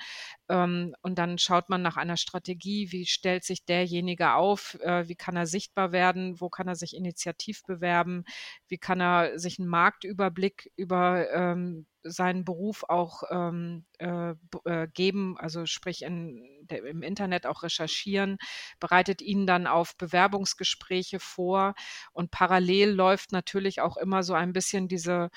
Ähm, 0.47 0.95
und 1.01 1.19
dann 1.19 1.37
schaut 1.37 1.69
man 1.69 1.81
nach 1.81 1.97
einer 1.97 2.17
Strategie, 2.17 2.34
wie 2.43 3.05
stellt 3.05 3.43
sich 3.43 3.65
derjenige 3.65 4.33
auf, 4.33 4.75
äh, 4.81 5.07
wie 5.07 5.15
kann 5.15 5.35
er 5.35 5.45
sichtbar 5.47 5.91
werden, 5.91 6.39
wo 6.39 6.49
kann 6.49 6.67
er 6.67 6.75
sich 6.75 6.95
initiativ 6.95 7.63
bewerben, 7.63 8.23
wie 8.67 8.77
kann 8.77 9.01
er 9.01 9.37
sich 9.39 9.59
einen 9.59 9.69
Marktüberblick 9.69 10.71
über 10.75 11.29
ähm, 11.31 11.85
seinen 12.03 12.45
Beruf 12.45 12.83
auch 12.87 13.23
ähm, 13.31 13.85
äh, 13.97 14.33
äh, 14.65 14.87
geben, 14.93 15.37
also 15.37 15.65
sprich 15.65 16.03
in, 16.03 16.43
der, 16.61 16.85
im 16.85 17.01
Internet 17.01 17.45
auch 17.47 17.63
recherchieren, 17.63 18.37
bereitet 18.79 19.21
ihnen 19.21 19.47
dann 19.47 19.65
auf 19.65 19.97
Bewerbungsgespräche 19.97 21.19
vor. 21.19 21.73
Und 22.13 22.31
parallel 22.31 22.91
läuft 22.91 23.31
natürlich 23.31 23.81
auch 23.81 23.97
immer 23.97 24.21
so 24.23 24.33
ein 24.33 24.53
bisschen 24.53 24.87
diese 24.87 25.29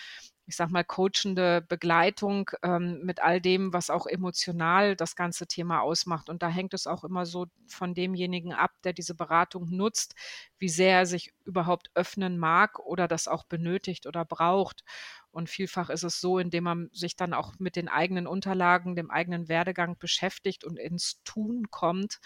ich 0.49 0.57
sag 0.57 0.71
mal, 0.71 0.83
coachende 0.83 1.61
Begleitung 1.61 2.51
ähm, 2.63 3.03
mit 3.05 3.21
all 3.23 3.39
dem, 3.39 3.75
was 3.75 3.91
auch 3.91 4.07
emotional 4.07 4.97
das 4.97 5.15
ganze 5.15 5.47
Thema 5.47 5.83
ausmacht. 5.83 6.31
Und 6.31 6.43
da 6.43 6.49
hängt 6.49 6.73
es 6.73 6.87
auch 6.87 7.05
immer 7.05 7.27
so 7.27 7.49
von 7.67 7.93
demjenigen 7.93 8.55
ab, 8.55 8.71
der 8.83 8.95
diese 8.95 9.15
Beratung 9.15 9.69
nutzt, 9.69 10.15
wie 10.59 10.71
sehr 10.71 11.01
er 11.01 11.07
sich 11.07 11.35
überhaupt 11.45 11.91
öffnen 11.95 12.39
mag 12.39 12.79
oder 12.79 13.09
das 13.09 13.29
auch 13.29 13.45
benötigt 13.45 14.07
oder 14.07 14.25
braucht. 14.25 14.85
Und 15.33 15.51
vielfach 15.51 15.91
ist 15.91 16.03
es 16.03 16.19
so, 16.19 16.39
indem 16.39 16.65
man 16.65 16.89
sich 16.95 17.15
dann 17.15 17.35
auch 17.35 17.53
mit 17.59 17.77
den 17.77 17.89
eigenen 17.91 18.27
Unterlagen, 18.27 18.97
dem 18.97 19.11
eigenen 19.11 19.49
Werdegang 19.51 19.99
beschäftigt 19.99 20.65
und 20.65 20.79
ins 20.79 21.23
Tun 21.25 21.71
kommt, 21.71 22.21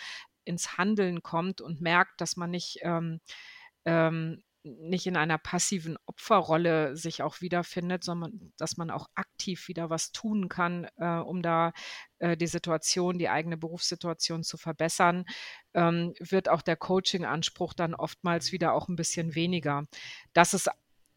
ins 0.45 0.79
Handeln 0.79 1.25
kommt 1.25 1.61
und 1.61 1.81
merkt, 1.81 2.21
dass 2.21 2.37
man 2.37 2.53
nicht 2.53 2.79
ähm, 2.83 3.21
ähm, 3.85 4.45
nicht 4.65 5.07
in 5.07 5.17
einer 5.17 5.39
passiven 5.39 5.97
Opferrolle 6.07 6.97
sich 6.97 7.23
auch 7.23 7.41
wiederfindet, 7.41 8.05
sondern 8.05 8.53
dass 8.57 8.77
man 8.77 8.91
auch 8.91 9.09
aktiv 9.15 9.69
wieder 9.69 9.91
was 9.91 10.13
tun 10.13 10.49
kann, 10.49 10.89
äh, 10.97 11.19
um 11.19 11.43
da 11.43 11.73
äh, 12.19 12.37
die 12.37 12.47
Situation, 12.47 13.19
die 13.19 13.29
eigene 13.29 13.57
Berufssituation 13.57 14.45
zu 14.45 14.57
verbessern, 14.57 15.25
ähm, 15.75 16.15
wird 16.21 16.49
auch 16.49 16.63
der 16.63 16.77
Coaching-Anspruch 16.77 17.75
dann 17.75 17.95
oftmals 17.95 18.53
wieder 18.53 18.75
auch 18.75 18.89
ein 18.89 18.97
bisschen 18.97 19.35
weniger. 19.35 19.87
Das 20.33 20.55
ist 20.55 20.71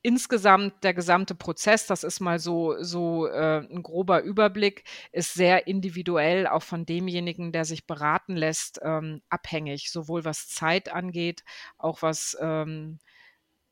insgesamt 0.06 0.84
der 0.84 0.94
gesamte 0.94 1.34
Prozess, 1.34 1.88
das 1.88 2.04
ist 2.04 2.20
mal 2.20 2.38
so, 2.38 2.76
so 2.80 3.26
äh, 3.26 3.66
ein 3.68 3.82
grober 3.82 4.22
Überblick, 4.22 4.84
ist 5.12 5.34
sehr 5.34 5.66
individuell 5.66 6.46
auch 6.46 6.62
von 6.62 6.86
demjenigen, 6.86 7.52
der 7.52 7.66
sich 7.66 7.88
beraten 7.88 8.36
lässt, 8.36 8.80
ähm, 8.84 9.24
abhängig, 9.30 9.92
sowohl 9.92 10.24
was 10.24 10.48
Zeit 10.48 10.94
angeht, 10.94 11.44
auch 11.80 12.04
was 12.04 12.38
ähm, 12.40 13.00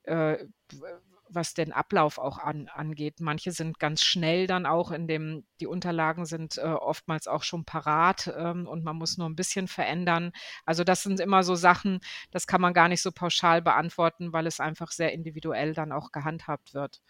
äh, 0.04 0.46
was 1.36 1.54
den 1.54 1.72
Ablauf 1.72 2.18
auch 2.18 2.38
an, 2.38 2.68
angeht. 2.68 3.20
Manche 3.20 3.52
sind 3.52 3.80
ganz 3.80 4.04
schnell 4.04 4.48
dann 4.48 4.66
auch 4.66 4.92
in 4.92 5.08
dem, 5.08 5.46
die 5.60 5.68
Unterlagen 5.68 6.26
sind 6.26 6.58
äh, 6.58 6.62
oftmals 6.62 7.28
auch 7.28 7.44
schon 7.44 7.66
parat 7.66 8.32
ähm, 8.38 8.68
und 8.68 8.84
man 8.84 8.96
muss 8.96 9.18
nur 9.18 9.30
ein 9.30 9.36
bisschen 9.36 9.68
verändern. 9.68 10.32
Also 10.66 10.84
das 10.84 11.04
sind 11.04 11.20
immer 11.20 11.44
so 11.44 11.56
Sachen, 11.56 12.00
das 12.32 12.48
kann 12.48 12.62
man 12.62 12.74
gar 12.74 12.88
nicht 12.88 13.02
so 13.02 13.12
pauschal 13.12 13.62
beantworten, 13.62 14.34
weil 14.34 14.48
es 14.48 14.60
einfach 14.60 14.92
sehr 14.92 15.13
individuell 15.13 15.74
dann 15.74 15.92
auch 15.92 16.12
gehandhabt 16.12 16.74
wird. 16.74 17.02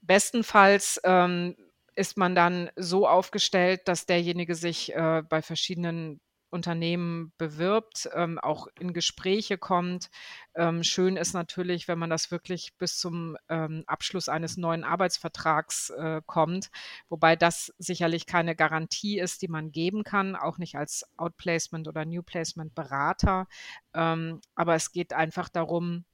Bestenfalls 0.00 1.00
ähm, 1.04 1.56
ist 1.94 2.16
man 2.16 2.34
dann 2.34 2.70
so 2.76 3.06
aufgestellt, 3.06 3.82
dass 3.86 4.06
derjenige 4.06 4.54
sich 4.54 4.94
äh, 4.94 5.22
bei 5.28 5.42
verschiedenen 5.42 6.20
Unternehmen 6.52 7.32
bewirbt, 7.38 8.08
ähm, 8.14 8.38
auch 8.38 8.66
in 8.78 8.92
Gespräche 8.92 9.58
kommt. 9.58 10.10
Ähm, 10.54 10.82
schön 10.84 11.16
ist 11.16 11.32
natürlich, 11.32 11.88
wenn 11.88 11.98
man 11.98 12.10
das 12.10 12.30
wirklich 12.30 12.76
bis 12.76 12.98
zum 12.98 13.36
ähm, 13.48 13.84
Abschluss 13.86 14.28
eines 14.28 14.56
neuen 14.56 14.84
Arbeitsvertrags 14.84 15.90
äh, 15.90 16.20
kommt, 16.26 16.70
wobei 17.08 17.36
das 17.36 17.72
sicherlich 17.78 18.26
keine 18.26 18.54
Garantie 18.54 19.18
ist, 19.18 19.42
die 19.42 19.48
man 19.48 19.72
geben 19.72 20.04
kann, 20.04 20.36
auch 20.36 20.58
nicht 20.58 20.76
als 20.76 21.04
Outplacement 21.16 21.88
oder 21.88 22.04
New 22.04 22.22
Placement 22.22 22.74
Berater. 22.74 23.46
Ähm, 23.94 24.40
aber 24.54 24.74
es 24.74 24.92
geht 24.92 25.12
einfach 25.12 25.48
darum, 25.48 26.04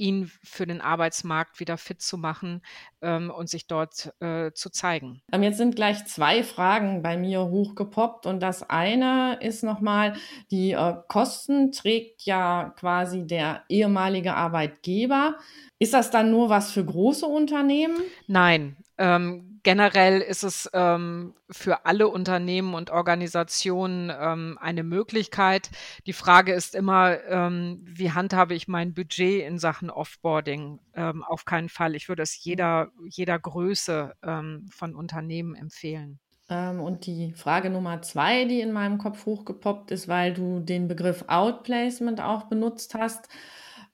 ihn 0.00 0.30
für 0.42 0.66
den 0.66 0.80
Arbeitsmarkt 0.80 1.60
wieder 1.60 1.76
fit 1.76 2.00
zu 2.00 2.18
machen 2.18 2.62
ähm, 3.02 3.30
und 3.30 3.48
sich 3.48 3.66
dort 3.66 4.12
äh, 4.20 4.50
zu 4.52 4.70
zeigen. 4.70 5.22
Ähm, 5.32 5.42
jetzt 5.42 5.58
sind 5.58 5.76
gleich 5.76 6.04
zwei 6.06 6.42
Fragen 6.42 7.02
bei 7.02 7.16
mir 7.16 7.42
hochgepoppt 7.42 8.26
und 8.26 8.40
das 8.40 8.68
eine 8.68 9.38
ist 9.40 9.62
nochmal, 9.62 10.14
die 10.50 10.72
äh, 10.72 10.94
Kosten 11.08 11.72
trägt 11.72 12.22
ja 12.22 12.74
quasi 12.78 13.26
der 13.26 13.62
ehemalige 13.68 14.34
Arbeitgeber. 14.34 15.36
Ist 15.78 15.94
das 15.94 16.10
dann 16.10 16.30
nur 16.30 16.48
was 16.48 16.72
für 16.72 16.84
große 16.84 17.26
Unternehmen? 17.26 17.96
Nein, 18.26 18.76
ähm, 18.98 19.49
generell 19.62 20.20
ist 20.20 20.42
es 20.42 20.70
ähm, 20.72 21.34
für 21.50 21.84
alle 21.86 22.08
Unternehmen 22.08 22.74
und 22.74 22.90
Organisationen 22.90 24.10
ähm, 24.10 24.58
eine 24.60 24.82
Möglichkeit. 24.82 25.70
Die 26.06 26.12
Frage 26.12 26.52
ist 26.52 26.74
immer, 26.74 27.22
ähm, 27.24 27.80
wie 27.84 28.12
handhabe 28.12 28.54
ich 28.54 28.68
mein 28.68 28.94
Budget 28.94 29.46
in 29.46 29.58
Sachen 29.58 29.90
Offboarding? 29.90 30.78
Ähm, 30.94 31.22
auf 31.24 31.44
keinen 31.44 31.68
Fall. 31.68 31.94
Ich 31.94 32.08
würde 32.08 32.22
es 32.22 32.42
jeder, 32.42 32.90
jeder 33.08 33.38
Größe 33.38 34.14
ähm, 34.22 34.66
von 34.70 34.94
Unternehmen 34.94 35.54
empfehlen. 35.54 36.18
Und 36.50 37.06
die 37.06 37.32
Frage 37.36 37.70
Nummer 37.70 38.02
zwei, 38.02 38.44
die 38.44 38.60
in 38.60 38.72
meinem 38.72 38.98
Kopf 38.98 39.24
hochgepoppt 39.24 39.92
ist, 39.92 40.08
weil 40.08 40.34
du 40.34 40.58
den 40.58 40.88
Begriff 40.88 41.24
Outplacement 41.28 42.20
auch 42.20 42.48
benutzt 42.48 42.94
hast. 42.94 43.28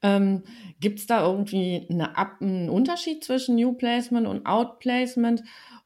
Ähm, 0.07 0.42
Gibt 0.79 1.01
es 1.01 1.07
da 1.07 1.25
irgendwie 1.27 1.87
eine, 1.90 2.16
einen 2.16 2.69
Unterschied 2.69 3.25
zwischen 3.25 3.57
New 3.57 3.73
Placement 3.73 4.27
und 4.27 4.47
Out 4.47 4.79
Placement? 4.79 5.42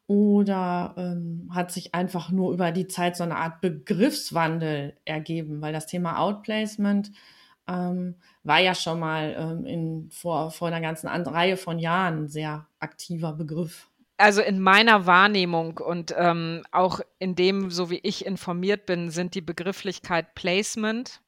Oder 0.06 0.94
ähm, 0.98 1.48
hat 1.54 1.70
sich 1.70 1.94
einfach 1.94 2.30
nur 2.30 2.52
über 2.52 2.72
die 2.72 2.88
Zeit 2.88 3.16
so 3.16 3.22
eine 3.22 3.36
Art 3.36 3.60
Begriffswandel 3.60 4.96
ergeben? 5.04 5.62
Weil 5.62 5.72
das 5.72 5.86
Thema 5.86 6.18
Outplacement 6.18 7.12
ähm, 7.68 8.16
war 8.42 8.58
ja 8.58 8.74
schon 8.74 8.98
mal 8.98 9.36
ähm, 9.38 9.66
in, 9.66 10.10
vor, 10.10 10.50
vor 10.50 10.68
einer 10.68 10.80
ganzen 10.80 11.06
Reihe 11.06 11.56
von 11.56 11.78
Jahren 11.78 12.24
ein 12.24 12.28
sehr 12.28 12.66
aktiver 12.80 13.32
Begriff. 13.32 13.88
Also 14.18 14.42
in 14.42 14.60
meiner 14.60 15.06
Wahrnehmung 15.06 15.78
und 15.78 16.12
ähm, 16.18 16.64
auch 16.72 17.00
in 17.20 17.36
dem, 17.36 17.70
so 17.70 17.88
wie 17.88 18.00
ich 18.02 18.26
informiert 18.26 18.84
bin, 18.86 19.10
sind 19.10 19.34
die 19.36 19.40
Begrifflichkeit 19.40 20.34
Placement 20.34 21.22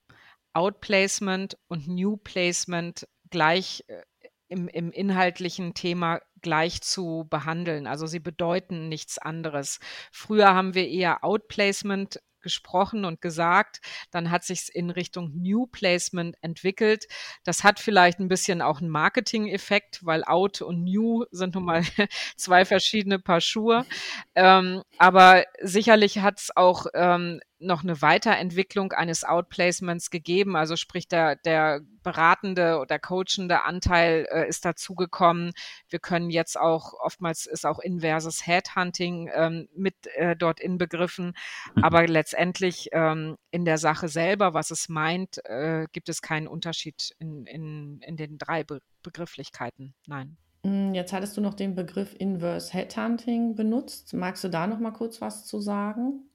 Outplacement 0.54 1.56
und 1.68 1.88
New 1.88 2.16
Placement 2.16 3.06
gleich 3.30 3.84
äh, 3.88 4.02
im, 4.48 4.68
im 4.68 4.92
inhaltlichen 4.92 5.72
Thema 5.72 6.20
gleich 6.42 6.82
zu 6.82 7.26
behandeln. 7.30 7.86
Also 7.86 8.06
sie 8.06 8.20
bedeuten 8.20 8.88
nichts 8.88 9.16
anderes. 9.16 9.78
Früher 10.10 10.54
haben 10.54 10.74
wir 10.74 10.88
eher 10.88 11.24
Outplacement 11.24 12.20
gesprochen 12.42 13.04
und 13.04 13.20
gesagt. 13.20 13.80
Dann 14.10 14.30
hat 14.30 14.44
sich 14.44 14.68
in 14.74 14.90
Richtung 14.90 15.30
New 15.34 15.66
Placement 15.66 16.36
entwickelt. 16.42 17.06
Das 17.44 17.64
hat 17.64 17.80
vielleicht 17.80 18.18
ein 18.18 18.28
bisschen 18.28 18.60
auch 18.60 18.80
einen 18.80 18.90
Marketing-Effekt, 18.90 20.04
weil 20.04 20.24
Out 20.24 20.60
und 20.60 20.82
New 20.84 21.24
sind 21.30 21.54
nun 21.54 21.64
mal 21.64 21.82
zwei 22.36 22.64
verschiedene 22.64 23.18
Paar 23.18 23.40
Schuhe. 23.40 23.86
Ähm, 24.34 24.82
aber 24.98 25.44
sicherlich 25.60 26.18
hat 26.18 26.40
es 26.40 26.56
auch 26.56 26.86
ähm, 26.94 27.40
noch 27.62 27.83
eine 27.83 28.03
Weiterentwicklung 28.03 28.92
eines 28.92 29.25
Outplacements 29.25 30.11
gegeben. 30.11 30.57
Also 30.57 30.77
sprich, 30.77 31.09
der, 31.09 31.37
der 31.37 31.81
beratende 32.03 32.79
oder 32.79 32.98
coachende 32.98 33.64
Anteil 33.64 34.27
äh, 34.31 34.48
ist 34.48 34.64
dazugekommen. 34.64 35.53
Wir 35.88 35.98
können 35.98 36.31
jetzt 36.31 36.59
auch, 36.59 36.94
oftmals 37.01 37.46
ist 37.46 37.64
auch 37.64 37.79
inverses 37.79 38.46
Headhunting 38.46 39.31
ähm, 39.35 39.68
mit 39.75 39.94
äh, 40.14 40.37
dort 40.37 40.61
inbegriffen. 40.61 41.35
Mhm. 41.75 41.85
Aber 41.85 42.07
letztendlich 42.07 42.88
ähm, 42.92 43.37
in 43.51 43.64
der 43.64 43.79
Sache 43.79 44.09
selber, 44.09 44.55
was 44.55 44.70
es 44.70 44.88
meint, 44.88 45.44
äh, 45.44 45.87
gibt 45.92 46.09
es 46.09 46.22
keinen 46.22 46.48
Unterschied 46.48 47.14
in, 47.18 47.46
in, 47.46 48.01
in 48.01 48.16
den 48.16 48.38
drei 48.38 48.64
Be 48.64 48.81
Begrifflichkeiten. 49.03 49.94
Nein. 50.07 50.37
Hm, 50.64 50.94
jetzt 50.94 51.12
hattest 51.12 51.37
du 51.37 51.40
noch 51.40 51.55
den 51.55 51.75
Begriff 51.75 52.14
Inverse 52.16 52.72
Headhunting 52.72 53.57
benutzt. 53.57 54.14
Magst 54.14 54.44
du 54.44 54.48
da 54.48 54.66
noch 54.66 54.79
mal 54.79 54.92
kurz 54.92 55.20
was 55.20 55.44
zu 55.44 55.61
sagen? 55.61 56.29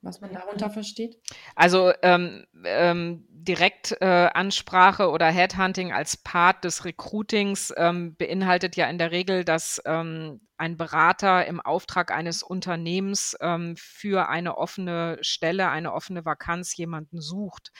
Was 0.00 0.20
man 0.20 0.32
darunter 0.32 0.70
versteht? 0.70 1.18
Also 1.54 1.92
ähm, 2.02 2.46
ähm, 2.64 3.26
Direktansprache 3.28 5.02
äh, 5.02 5.06
oder 5.06 5.26
Headhunting 5.26 5.92
als 5.92 6.16
Part 6.16 6.64
des 6.64 6.84
Recruitings 6.86 7.72
ähm, 7.76 8.14
beinhaltet 8.16 8.76
ja 8.76 8.88
in 8.88 8.96
der 8.96 9.10
Regel, 9.10 9.44
dass 9.44 9.82
ähm, 9.84 10.40
ein 10.60 10.76
Berater 10.76 11.46
im 11.46 11.58
Auftrag 11.58 12.10
eines 12.10 12.42
Unternehmens 12.42 13.34
ähm, 13.40 13.76
für 13.78 14.28
eine 14.28 14.58
offene 14.58 15.16
Stelle, 15.22 15.70
eine 15.70 15.94
offene 15.94 16.26
Vakanz 16.26 16.76
jemanden 16.76 17.22
sucht. 17.22 17.72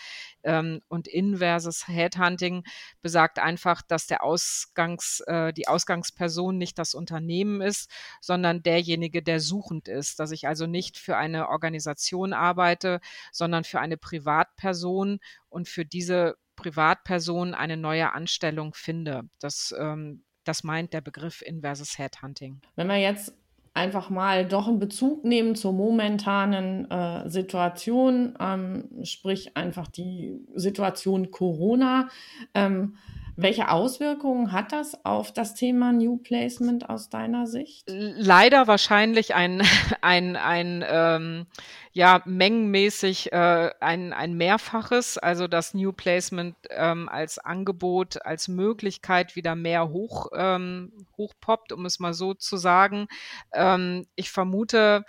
Ähm, 0.42 0.80
und 0.88 1.06
inverses 1.06 1.88
Headhunting 1.88 2.64
besagt 3.02 3.38
einfach, 3.38 3.82
dass 3.82 4.06
der 4.06 4.24
Ausgangs, 4.24 5.20
äh, 5.26 5.52
die 5.52 5.68
Ausgangsperson 5.68 6.56
nicht 6.56 6.78
das 6.78 6.94
Unternehmen 6.94 7.60
ist, 7.60 7.90
sondern 8.22 8.62
derjenige, 8.62 9.22
der 9.22 9.40
suchend 9.40 9.86
ist. 9.86 10.18
Dass 10.18 10.30
ich 10.30 10.48
also 10.48 10.66
nicht 10.66 10.96
für 10.96 11.18
eine 11.18 11.50
Organisation 11.50 12.32
arbeite, 12.32 13.00
sondern 13.30 13.64
für 13.64 13.80
eine 13.80 13.98
Privatperson 13.98 15.20
und 15.50 15.68
für 15.68 15.84
diese 15.84 16.36
Privatperson 16.56 17.52
eine 17.52 17.76
neue 17.76 18.14
Anstellung 18.14 18.72
finde. 18.72 19.28
Das, 19.38 19.74
ähm, 19.78 20.24
das 20.50 20.64
meint 20.64 20.92
der 20.92 21.00
Begriff 21.00 21.42
inverses 21.42 21.96
Headhunting. 21.96 22.60
Wenn 22.74 22.88
wir 22.88 22.96
jetzt 22.96 23.32
einfach 23.72 24.10
mal 24.10 24.44
doch 24.44 24.66
einen 24.66 24.80
Bezug 24.80 25.24
nehmen 25.24 25.54
zur 25.54 25.72
momentanen 25.72 26.90
äh, 26.90 27.28
Situation, 27.30 28.34
ähm, 28.40 28.88
sprich 29.04 29.56
einfach 29.56 29.86
die 29.86 30.40
Situation 30.56 31.30
Corona. 31.30 32.08
Ähm, 32.52 32.96
welche 33.42 33.70
Auswirkungen 33.70 34.52
hat 34.52 34.72
das 34.72 35.04
auf 35.04 35.32
das 35.32 35.54
Thema 35.54 35.92
New 35.92 36.18
Placement 36.18 36.88
aus 36.88 37.08
deiner 37.08 37.46
Sicht? 37.46 37.84
Leider 37.88 38.66
wahrscheinlich 38.66 39.34
ein, 39.34 39.62
ein, 40.02 40.36
ein 40.36 40.84
ähm, 40.86 41.46
ja, 41.92 42.22
mengenmäßig 42.24 43.32
äh, 43.32 43.70
ein, 43.80 44.12
ein 44.12 44.34
Mehrfaches, 44.34 45.18
also 45.18 45.48
das 45.48 45.74
New 45.74 45.92
Placement 45.92 46.56
ähm, 46.70 47.08
als 47.08 47.38
Angebot, 47.38 48.24
als 48.24 48.48
Möglichkeit 48.48 49.34
wieder 49.36 49.54
mehr 49.56 49.88
hoch, 49.90 50.28
ähm, 50.34 50.92
hochpoppt, 51.16 51.72
um 51.72 51.86
es 51.86 51.98
mal 51.98 52.14
so 52.14 52.34
zu 52.34 52.56
sagen. 52.56 53.08
Ähm, 53.52 54.06
ich 54.14 54.30
vermute, 54.30 55.04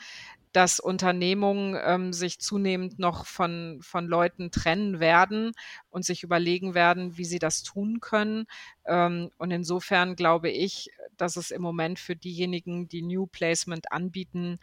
dass 0.53 0.79
Unternehmungen 0.79 1.77
ähm, 1.83 2.13
sich 2.13 2.39
zunehmend 2.39 2.99
noch 2.99 3.25
von, 3.25 3.79
von 3.81 4.05
Leuten 4.07 4.51
trennen 4.51 4.99
werden 4.99 5.51
und 5.89 6.05
sich 6.05 6.23
überlegen 6.23 6.73
werden, 6.73 7.17
wie 7.17 7.25
sie 7.25 7.39
das 7.39 7.63
tun 7.63 7.99
können. 8.01 8.45
Ähm, 8.85 9.31
und 9.37 9.51
insofern 9.51 10.15
glaube 10.15 10.49
ich, 10.49 10.89
dass 11.17 11.35
es 11.35 11.51
im 11.51 11.61
Moment 11.61 11.99
für 11.99 12.15
diejenigen, 12.15 12.87
die 12.87 13.03
New 13.03 13.27
Placement 13.27 13.91
anbieten, 13.91 14.59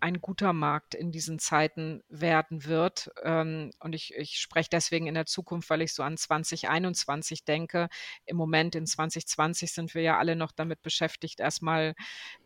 ein 0.00 0.20
guter 0.20 0.52
Markt 0.52 0.94
in 0.94 1.12
diesen 1.12 1.38
Zeiten 1.38 2.02
werden 2.08 2.64
wird. 2.64 3.10
Ähm, 3.22 3.70
und 3.80 3.94
ich, 3.94 4.14
ich 4.14 4.38
spreche 4.38 4.68
deswegen 4.70 5.06
in 5.06 5.14
der 5.14 5.26
Zukunft, 5.26 5.70
weil 5.70 5.82
ich 5.82 5.92
so 5.92 6.02
an 6.02 6.16
2021 6.16 7.44
denke. 7.44 7.88
Im 8.26 8.36
Moment 8.36 8.74
in 8.74 8.86
2020 8.86 9.72
sind 9.72 9.94
wir 9.94 10.02
ja 10.02 10.18
alle 10.18 10.36
noch 10.36 10.52
damit 10.52 10.82
beschäftigt, 10.82 11.40
erstmal 11.40 11.94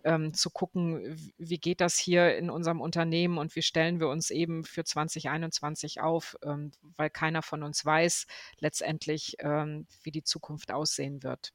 ähm, 0.05 0.35
zu 0.35 0.51
gucken, 0.51 1.33
wie 1.37 1.59
geht 1.59 1.81
das 1.81 1.99
hier 1.99 2.37
in 2.37 2.51
unserem 2.51 2.81
Unternehmen 2.81 3.39
und 3.39 3.55
wie 3.57 3.63
stellen 3.63 4.01
wir 4.01 4.09
uns 4.09 4.31
eben 4.31 4.65
für 4.65 4.85
2021 4.85 6.01
auf, 6.01 6.37
ähm, 6.45 6.73
weil 6.97 7.11
keiner 7.11 7.43
von 7.43 7.63
uns 7.63 7.85
weiß 7.85 8.27
letztendlich, 8.59 9.37
ähm, 9.41 9.87
wie 10.03 10.11
die 10.11 10.25
Zukunft 10.25 10.73
aussehen 10.73 11.12
wird 11.23 11.53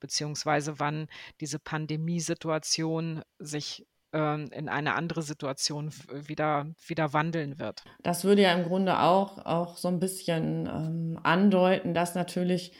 beziehungsweise 0.00 0.80
wann 0.80 1.06
diese 1.40 1.58
Pandemiesituation 1.58 3.22
sich 3.38 3.86
ähm, 4.12 4.50
in 4.52 4.68
eine 4.68 4.94
andere 4.94 5.22
Situation 5.22 5.92
wieder, 6.10 6.66
wieder 6.84 7.12
wandeln 7.12 7.60
wird. 7.60 7.84
Das 8.02 8.24
würde 8.24 8.42
ja 8.42 8.52
im 8.54 8.64
Grunde 8.64 8.98
auch, 8.98 9.44
auch 9.44 9.76
so 9.76 9.88
ein 9.88 10.00
bisschen 10.00 10.66
ähm, 10.66 11.20
andeuten, 11.22 11.94
dass 11.94 12.14
natürlich 12.14 12.72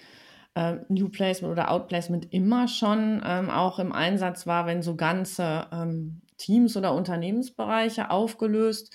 äh, 0.55 0.79
New 0.89 1.09
Placement 1.09 1.53
oder 1.53 1.71
Outplacement 1.71 2.33
immer 2.33 2.67
schon 2.67 3.23
ähm, 3.25 3.51
auch 3.51 3.79
im 3.79 3.93
Einsatz 3.93 4.47
war, 4.47 4.67
wenn 4.67 4.83
so 4.83 4.97
ganze 4.97 5.67
ähm, 5.73 6.23
Teams 6.37 6.77
oder 6.77 6.95
Unternehmensbereiche 6.95 8.11
aufgelöst 8.11 8.93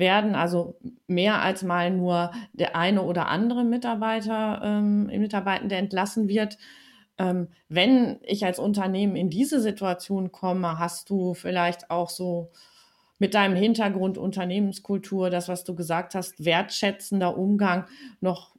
werden, 0.00 0.34
also 0.34 0.76
mehr 1.06 1.42
als 1.42 1.62
mal 1.62 1.90
nur 1.92 2.32
der 2.52 2.74
eine 2.76 3.02
oder 3.02 3.28
andere 3.28 3.64
Mitarbeiter, 3.64 4.60
ähm, 4.64 5.06
Mitarbeitende 5.06 5.76
entlassen 5.76 6.28
wird, 6.28 6.58
ähm, 7.18 7.48
wenn 7.68 8.18
ich 8.24 8.44
als 8.44 8.58
Unternehmen 8.58 9.14
in 9.14 9.30
diese 9.30 9.60
Situation 9.60 10.32
komme, 10.32 10.78
hast 10.78 11.10
du 11.10 11.34
vielleicht 11.34 11.90
auch 11.90 12.10
so 12.10 12.50
mit 13.18 13.34
deinem 13.34 13.54
Hintergrund 13.54 14.18
Unternehmenskultur, 14.18 15.30
das, 15.30 15.48
was 15.48 15.62
du 15.64 15.74
gesagt 15.76 16.14
hast, 16.14 16.44
wertschätzender 16.44 17.36
Umgang, 17.36 17.84
noch 18.20 18.56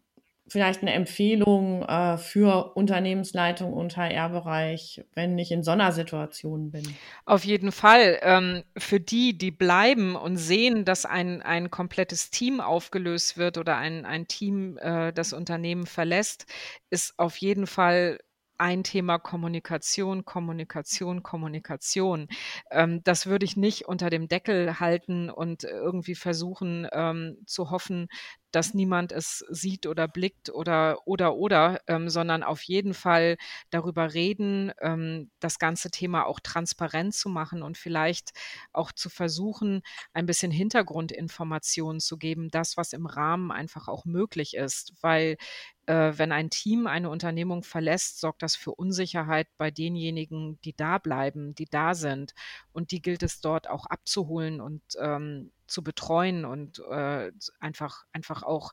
vielleicht 0.52 0.82
eine 0.82 0.94
Empfehlung 0.94 1.84
äh, 1.84 2.18
für 2.18 2.76
Unternehmensleitung 2.76 3.72
und 3.72 3.96
HR-Bereich, 3.96 5.04
wenn 5.14 5.38
ich 5.40 5.52
in 5.52 5.64
so 5.64 5.72
einer 5.72 5.92
Situation 5.94 6.72
bin? 6.72 6.84
Auf 7.26 7.46
jeden 7.46 7.72
Fall. 7.72 8.20
Ähm, 8.22 8.64
für 8.78 9.00
die, 9.00 9.38
die 9.38 9.52
bleiben 9.52 10.16
und 10.16 10.36
sehen, 10.38 10.84
dass 10.84 11.06
ein, 11.06 11.42
ein 11.42 11.72
komplettes 11.72 12.32
Team 12.32 12.60
aufgelöst 12.60 13.38
wird 13.38 13.58
oder 13.58 13.78
ein, 13.78 14.06
ein 14.06 14.28
Team 14.28 14.78
äh, 14.78 15.14
das 15.14 15.32
Unternehmen 15.32 15.86
verlässt, 15.86 16.46
ist 16.90 17.18
auf 17.18 17.38
jeden 17.38 17.66
Fall 17.66 18.20
ein 18.62 18.84
Thema 18.84 19.18
Kommunikation, 19.18 20.24
Kommunikation, 20.24 21.24
Kommunikation. 21.24 22.28
Ähm, 22.70 23.02
das 23.04 23.26
würde 23.26 23.44
ich 23.44 23.58
nicht 23.58 23.88
unter 23.88 24.12
dem 24.12 24.28
Deckel 24.28 24.80
halten 24.80 25.32
und 25.32 25.64
irgendwie 25.64 26.14
versuchen 26.14 26.88
ähm, 26.94 27.38
zu 27.48 27.72
hoffen, 27.72 28.08
dass 28.52 28.74
niemand 28.74 29.12
es 29.12 29.46
sieht 29.50 29.88
oder 29.88 30.08
blickt 30.08 30.50
oder 30.50 31.00
oder 31.08 31.36
oder, 31.36 31.82
ähm, 31.88 32.10
sondern 32.10 32.44
auf 32.44 32.62
jeden 32.64 32.94
Fall 32.94 33.38
darüber 33.70 34.14
reden, 34.14 34.72
ähm, 34.82 35.32
das 35.40 35.60
ganze 35.60 35.92
Thema 35.92 36.26
auch 36.26 36.40
transparent 36.40 37.14
zu 37.14 37.30
machen 37.30 37.64
und 37.64 37.78
vielleicht 37.78 38.32
auch 38.74 38.92
zu 38.92 39.10
versuchen, 39.10 39.82
ein 40.14 40.26
bisschen 40.26 40.52
Hintergrundinformationen 40.52 42.00
zu 42.00 42.18
geben, 42.18 42.50
das, 42.50 42.78
was 42.78 42.94
im 42.94 43.06
Rahmen 43.06 43.52
einfach 43.52 43.88
auch 43.88 44.06
möglich 44.06 44.56
ist. 44.56 44.94
Weil 45.02 45.38
äh, 45.88 46.14
wenn 46.18 46.32
ein 46.32 46.50
Team 46.50 46.88
eine 46.88 47.10
Unternehmung 47.10 47.64
verlässt, 47.64 48.20
sorgt 48.20 48.44
das 48.44 48.56
für 48.56 48.72
Unsicherheit 48.72 49.48
bei 49.58 49.72
denjenigen, 49.72 50.60
die 50.64 50.76
da 50.76 50.98
bleiben, 50.98 51.56
die 51.56 51.66
da 51.66 51.96
sind. 51.96 52.34
Und 52.72 52.92
die 52.92 53.02
gilt 53.02 53.24
es 53.24 53.42
dort 53.42 53.70
auch 53.70 53.86
abzuholen 53.88 54.62
und 54.62 54.82
ähm, 55.00 55.52
zu 55.72 55.84
betreuen 55.84 56.46
und 56.46 56.80
äh, 56.90 57.32
einfach, 57.60 58.04
einfach 58.12 58.44
auch 58.44 58.72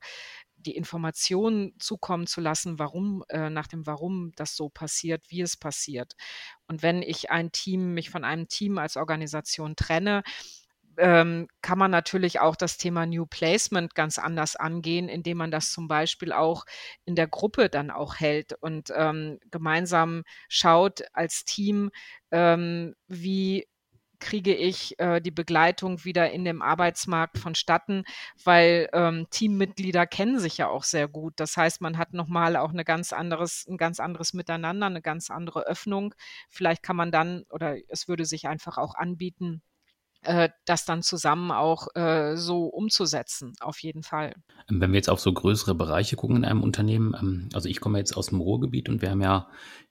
die 0.57 0.77
Informationen 0.77 1.75
zukommen 1.79 2.27
zu 2.27 2.41
lassen, 2.41 2.79
warum, 2.79 3.25
äh, 3.29 3.49
nach 3.49 3.69
dem 3.69 3.87
Warum 3.87 4.33
das 4.37 4.57
so 4.57 4.69
passiert, 4.69 5.25
wie 5.29 5.41
es 5.41 5.57
passiert. 5.57 6.15
Und 6.67 6.83
wenn 6.83 7.03
ich 7.03 7.31
ein 7.31 7.53
Team, 7.53 7.95
mich 7.95 8.11
von 8.11 8.25
einem 8.25 8.49
Team 8.49 8.79
als 8.79 8.97
Organisation 8.97 9.77
trenne, 9.77 10.23
ähm, 10.99 11.47
kann 11.63 11.79
man 11.79 11.91
natürlich 11.91 12.41
auch 12.41 12.57
das 12.57 12.77
Thema 12.77 13.07
New 13.07 13.25
Placement 13.25 13.95
ganz 13.95 14.19
anders 14.19 14.57
angehen, 14.57 15.09
indem 15.09 15.39
man 15.39 15.51
das 15.51 15.71
zum 15.73 15.87
Beispiel 15.87 16.33
auch 16.33 16.65
in 17.05 17.15
der 17.15 17.29
Gruppe 17.29 17.69
dann 17.69 17.91
auch 17.91 18.17
hält 18.17 18.55
und 18.55 18.93
ähm, 18.95 19.39
gemeinsam 19.51 20.25
schaut 20.49 21.03
als 21.13 21.45
Team, 21.45 21.91
ähm, 22.33 22.95
wie 23.07 23.69
kriege 24.21 24.55
ich 24.55 24.99
äh, 24.99 25.21
die 25.21 25.31
Begleitung 25.31 26.05
wieder 26.05 26.31
in 26.31 26.45
dem 26.45 26.63
Arbeitsmarkt 26.63 27.39
vonstatten, 27.39 28.05
weil 28.45 28.89
ähm, 28.93 29.27
Teammitglieder 29.31 30.07
kennen 30.07 30.39
sich 30.39 30.59
ja 30.59 30.69
auch 30.69 30.85
sehr 30.85 31.09
gut. 31.09 31.35
Das 31.37 31.57
heißt, 31.57 31.81
man 31.81 31.99
hat 31.99 32.13
nochmal 32.13 32.57
auch 32.57 32.71
eine 32.71 32.85
ganz 32.85 33.13
anderes, 33.13 33.67
ein 33.69 33.77
ganz 33.77 34.01
anderes 34.01 34.35
Miteinander, 34.35 34.87
eine 34.87 35.03
ganz 35.03 35.31
andere 35.31 35.67
Öffnung. 35.67 36.15
Vielleicht 36.49 36.83
kann 36.83 36.97
man 36.97 37.13
dann 37.13 37.45
oder 37.51 37.77
es 37.89 38.09
würde 38.09 38.25
sich 38.25 38.49
einfach 38.49 38.79
auch 38.79 38.95
anbieten, 38.95 39.63
äh, 40.23 40.49
das 40.65 40.85
dann 40.85 41.03
zusammen 41.03 41.51
auch 41.51 41.87
äh, 41.95 42.37
so 42.37 42.67
umzusetzen, 42.67 43.55
auf 43.61 43.79
jeden 43.81 44.03
Fall. 44.03 44.35
Wenn 44.69 44.91
wir 44.91 44.97
jetzt 44.97 45.11
auf 45.11 45.21
so 45.21 45.33
größere 45.33 45.75
Bereiche 45.75 46.17
gucken 46.17 46.39
in 46.39 46.45
einem 46.45 46.63
Unternehmen, 46.63 47.15
ähm, 47.19 47.49
also 47.55 47.69
ich 47.69 47.81
komme 47.81 47.99
jetzt 47.99 48.17
aus 48.17 48.29
dem 48.29 48.41
Ruhrgebiet 48.41 48.89
und 48.89 49.01
wir 49.01 49.11
haben 49.11 49.23
ja 49.23 49.49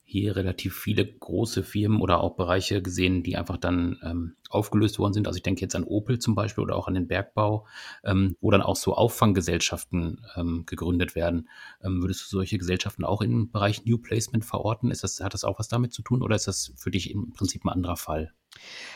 hier 0.10 0.38
relativ 0.38 0.74
viele 0.74 1.06
große 1.06 1.63
Firmen 1.63 2.00
oder 2.00 2.22
auch 2.22 2.38
Bereiche 2.38 2.82
gesehen, 2.82 3.24
die 3.24 3.36
einfach 3.36 3.58
dann 3.58 4.00
ähm, 4.02 4.38
aufgelöst 4.50 5.00
worden 5.00 5.12
sind. 5.12 5.28
Also 5.28 5.36
ich 5.36 5.43
denke 5.43 5.60
jetzt 5.60 5.76
an 5.76 5.84
Opel 5.84 6.17
zum 6.17 6.34
Beispiel 6.34 6.63
oder 6.63 6.78
auch 6.78 6.88
an 6.88 6.93
den 6.93 7.10
Bergbau, 7.10 7.67
ähm, 8.06 8.38
wo 8.39 8.50
dann 8.50 8.62
auch 8.62 8.78
so 8.78 8.96
Auffanggesellschaften 8.96 10.26
ähm, 10.38 10.63
gegründet 10.65 11.13
werden. 11.13 11.50
Ähm, 11.84 12.02
würdest 12.02 12.22
du 12.22 12.38
solche 12.38 12.58
Gesellschaften 12.58 13.04
auch 13.04 13.22
im 13.22 13.52
Bereich 13.52 13.84
New 13.84 13.98
Placement 13.98 14.46
verorten? 14.46 14.91
Ist 14.91 15.04
das, 15.04 15.20
hat 15.20 15.34
das 15.34 15.43
auch 15.43 15.60
was 15.60 15.67
damit 15.67 15.91
zu 15.91 16.02
tun 16.02 16.24
oder 16.24 16.38
ist 16.38 16.48
das 16.48 16.72
für 16.78 16.89
dich 16.89 17.12
im 17.12 17.34
Prinzip 17.34 17.65
ein 17.65 17.70
anderer 17.70 17.98
Fall? 17.98 18.32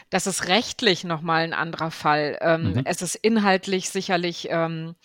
Das 0.09 0.27
ist 0.27 0.47
rechtlich 0.47 1.03
nochmal 1.03 1.43
ein 1.43 1.53
anderer 1.53 1.91
Fall. 1.91 2.37
Ähm, 2.39 2.71
mhm. 2.71 2.81
Es 2.85 3.01
ist 3.01 3.15
inhaltlich 3.15 3.89
sicherlich 3.89 4.47
ähm, 4.49 4.95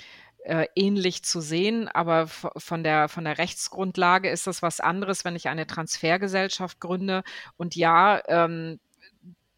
äh, 0.46 0.68
ähnlich 0.76 1.24
zu 1.24 1.40
sehen, 1.40 1.88
aber 1.88 2.28
von 2.28 2.84
der, 2.84 3.08
von 3.08 3.24
der 3.24 3.38
Rechtsgrundlage 3.38 4.30
ist 4.30 4.46
das 4.46 4.62
was 4.62 4.78
anderes, 4.78 5.24
wenn 5.24 5.34
ich 5.34 5.48
eine 5.48 5.66
Transfergesellschaft 5.66 6.78
gründe. 6.78 7.24
Und 7.56 7.74
ja, 7.74 8.22
ähm, 8.28 8.78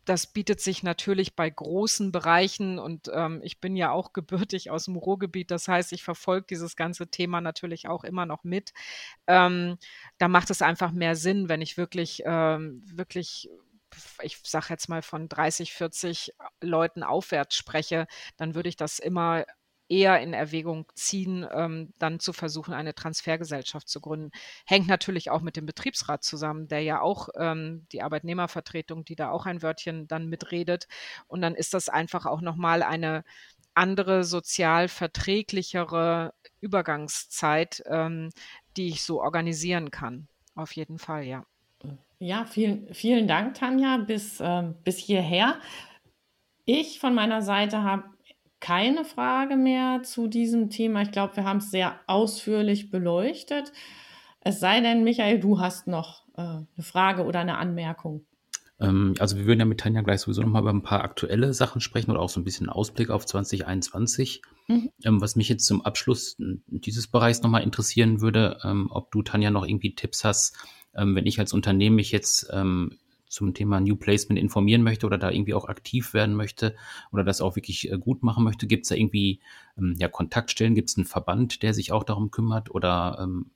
das 0.07 0.27
bietet 0.27 0.63
sich 0.63 0.83
natürlich 0.83 1.37
bei 1.37 1.51
großen 1.51 2.11
Bereichen 2.11 2.79
und 2.79 3.11
ähm, 3.13 3.41
ich 3.43 3.61
bin 3.61 3.77
ja 3.77 3.91
auch 3.91 4.13
gebürtig 4.15 4.71
aus 4.71 4.87
dem 4.87 4.97
Ruhrgebiet, 4.97 5.51
das 5.51 5.69
heißt, 5.69 5.93
ich 5.93 6.03
verfolge 6.03 6.47
dieses 6.49 6.75
ganze 6.75 7.09
Thema 7.09 7.43
natürlich 7.43 7.87
auch 7.87 8.05
immer 8.05 8.25
noch 8.25 8.43
mit. 8.43 8.73
Ähm, 9.27 9.77
da 10.17 10.29
macht 10.29 10.49
es 10.49 10.63
einfach 10.63 10.91
mehr 10.93 11.17
Sinn, 11.17 11.51
wenn 11.51 11.61
ich 11.61 11.77
wirklich, 11.77 12.23
ähm, 12.25 12.83
wirklich 12.95 13.51
ich 14.23 14.39
sage 14.43 14.67
jetzt 14.71 14.89
mal 14.89 15.03
von 15.03 15.29
30, 15.29 15.73
40 15.73 16.35
Leuten 16.61 17.03
aufwärts 17.03 17.57
spreche, 17.57 18.07
dann 18.37 18.55
würde 18.55 18.69
ich 18.69 18.77
das 18.77 18.99
immer 18.99 19.45
eher 19.89 20.21
in 20.21 20.35
Erwägung 20.35 20.87
ziehen, 20.95 21.47
ähm, 21.53 21.93
dann 21.99 22.21
zu 22.21 22.33
versuchen, 22.33 22.75
eine 22.75 22.95
Transfergesellschaft 22.95 23.89
zu 23.89 24.01
gründen. 24.01 24.31
Hängt 24.67 24.87
natürlich 24.89 25.31
auch 25.31 25.41
mit 25.41 25.57
dem 25.57 25.67
Betriebsrat 25.67 26.23
zusammen, 26.23 26.69
der 26.69 26.83
ja 26.83 27.01
auch 27.01 27.29
ähm, 27.37 27.87
die 27.93 28.03
Arbeitnehmervertretung, 28.03 29.05
die 29.05 29.17
da 29.17 29.31
auch 29.31 29.47
ein 29.47 29.63
Wörtchen 29.63 30.07
dann 30.09 30.29
mitredet. 30.29 30.89
Und 31.27 31.41
dann 31.43 31.55
ist 31.55 31.75
das 31.75 31.89
einfach 31.89 32.27
auch 32.27 32.41
nochmal 32.41 32.83
eine 32.83 33.25
andere 33.75 34.25
sozial 34.25 34.89
verträglichere 34.89 36.35
Übergangszeit, 36.61 37.83
ähm, 37.87 38.31
die 38.77 38.89
ich 38.89 39.03
so 39.03 39.23
organisieren 39.23 39.91
kann. 39.91 40.29
Auf 40.55 40.73
jeden 40.73 40.99
Fall, 40.99 41.25
ja. 41.25 41.45
Ja, 42.19 42.45
vielen, 42.45 42.93
vielen 42.93 43.29
Dank, 43.29 43.55
Tanja, 43.55 43.99
bis, 43.99 44.41
äh, 44.41 44.65
bis 44.83 44.99
hierher. 44.99 45.61
Ich 46.65 46.99
von 46.99 47.15
meiner 47.15 47.43
Seite 47.43 47.85
habe 47.85 48.05
keine 48.61 49.05
Frage 49.05 49.57
mehr 49.57 50.03
zu 50.03 50.27
diesem 50.27 50.71
Thema. 50.71 51.03
Ich 51.03 51.13
glaube, 51.13 51.37
wir 51.37 51.45
haben 51.45 51.59
es 51.59 51.71
sehr 51.71 51.99
ausführlich 52.07 52.91
beleuchtet. 52.91 53.73
Es 54.41 54.61
sei 54.61 54.81
denn, 54.81 55.05
Michael, 55.05 55.41
du 55.41 55.61
hast 55.61 55.87
noch 55.87 56.25
äh, 56.37 56.43
eine 56.43 56.67
Frage 56.81 57.25
oder 57.25 57.41
eine 57.41 57.59
Anmerkung. 57.59 58.25
Ähm, 58.81 59.15
also 59.19 59.37
wir 59.37 59.47
würden 59.47 59.61
ja 59.61 59.65
mit 59.65 59.81
Tanja 59.81 60.03
gleich 60.03 60.21
sowieso 60.21 60.43
nochmal 60.43 60.63
über 60.63 60.73
ein 60.73 60.83
paar 60.83 61.03
aktuelle 61.03 61.53
Sachen 61.53 61.81
sprechen 61.81 62.11
oder 62.11 62.21
auch 62.21 62.29
so 62.29 62.41
ein 62.41 62.45
bisschen 62.45 62.69
Ausblick 62.69 63.11
auf 63.11 63.27
2021. 63.27 64.43
Mhm. 64.69 64.91
Ähm, 65.05 65.21
was 65.21 65.37
mich 65.37 65.49
jetzt 65.49 65.67
zum 65.67 65.85
Abschluss 65.85 66.37
dieses 66.39 67.09
Bereichs 67.09 67.43
nochmal 67.43 67.63
interessieren 67.63 68.21
würde, 68.21 68.59
ähm, 68.65 68.89
ob 68.91 69.11
du, 69.11 69.23
Tanja, 69.23 69.51
noch 69.51 69.67
irgendwie 69.67 69.95
Tipps 69.95 70.25
hast, 70.25 70.57
wenn 70.95 71.27
ich 71.27 71.39
als 71.39 71.53
Unternehmen 71.53 71.97
mich 71.97 72.11
jetzt 72.11 72.51
zum 73.29 73.55
Thema 73.55 73.81
New 73.81 73.97
Placement 73.97 74.41
informieren 74.41 74.83
möchte 74.83 75.07
oder 75.07 75.19
da 75.19 75.31
irgendwie 75.31 75.55
auch 75.55 75.67
aktiv 75.67 76.15
werden 76.15 76.35
möchte 76.35 76.75
oder 77.13 77.25
das 77.25 77.41
auch 77.41 77.57
wirklich 77.57 77.91
äh, 77.91 77.99
gut 77.99 78.23
machen 78.23 78.45
möchte, 78.45 78.67
gibt 78.67 78.85
es 78.85 78.89
da 78.89 78.95
irgendwie 78.95 79.41
ähm, 79.77 79.95
ja, 79.99 80.09
Kontaktstellen, 80.09 80.75
gibt 80.75 80.91
es 80.91 80.97
einen 80.97 81.07
Verband, 81.07 81.63
der 81.63 81.75
sich 81.75 81.93
auch 81.93 82.05
darum 82.05 82.31
kümmert 82.31 82.71
oder 82.71 83.19
ähm, 83.21 83.51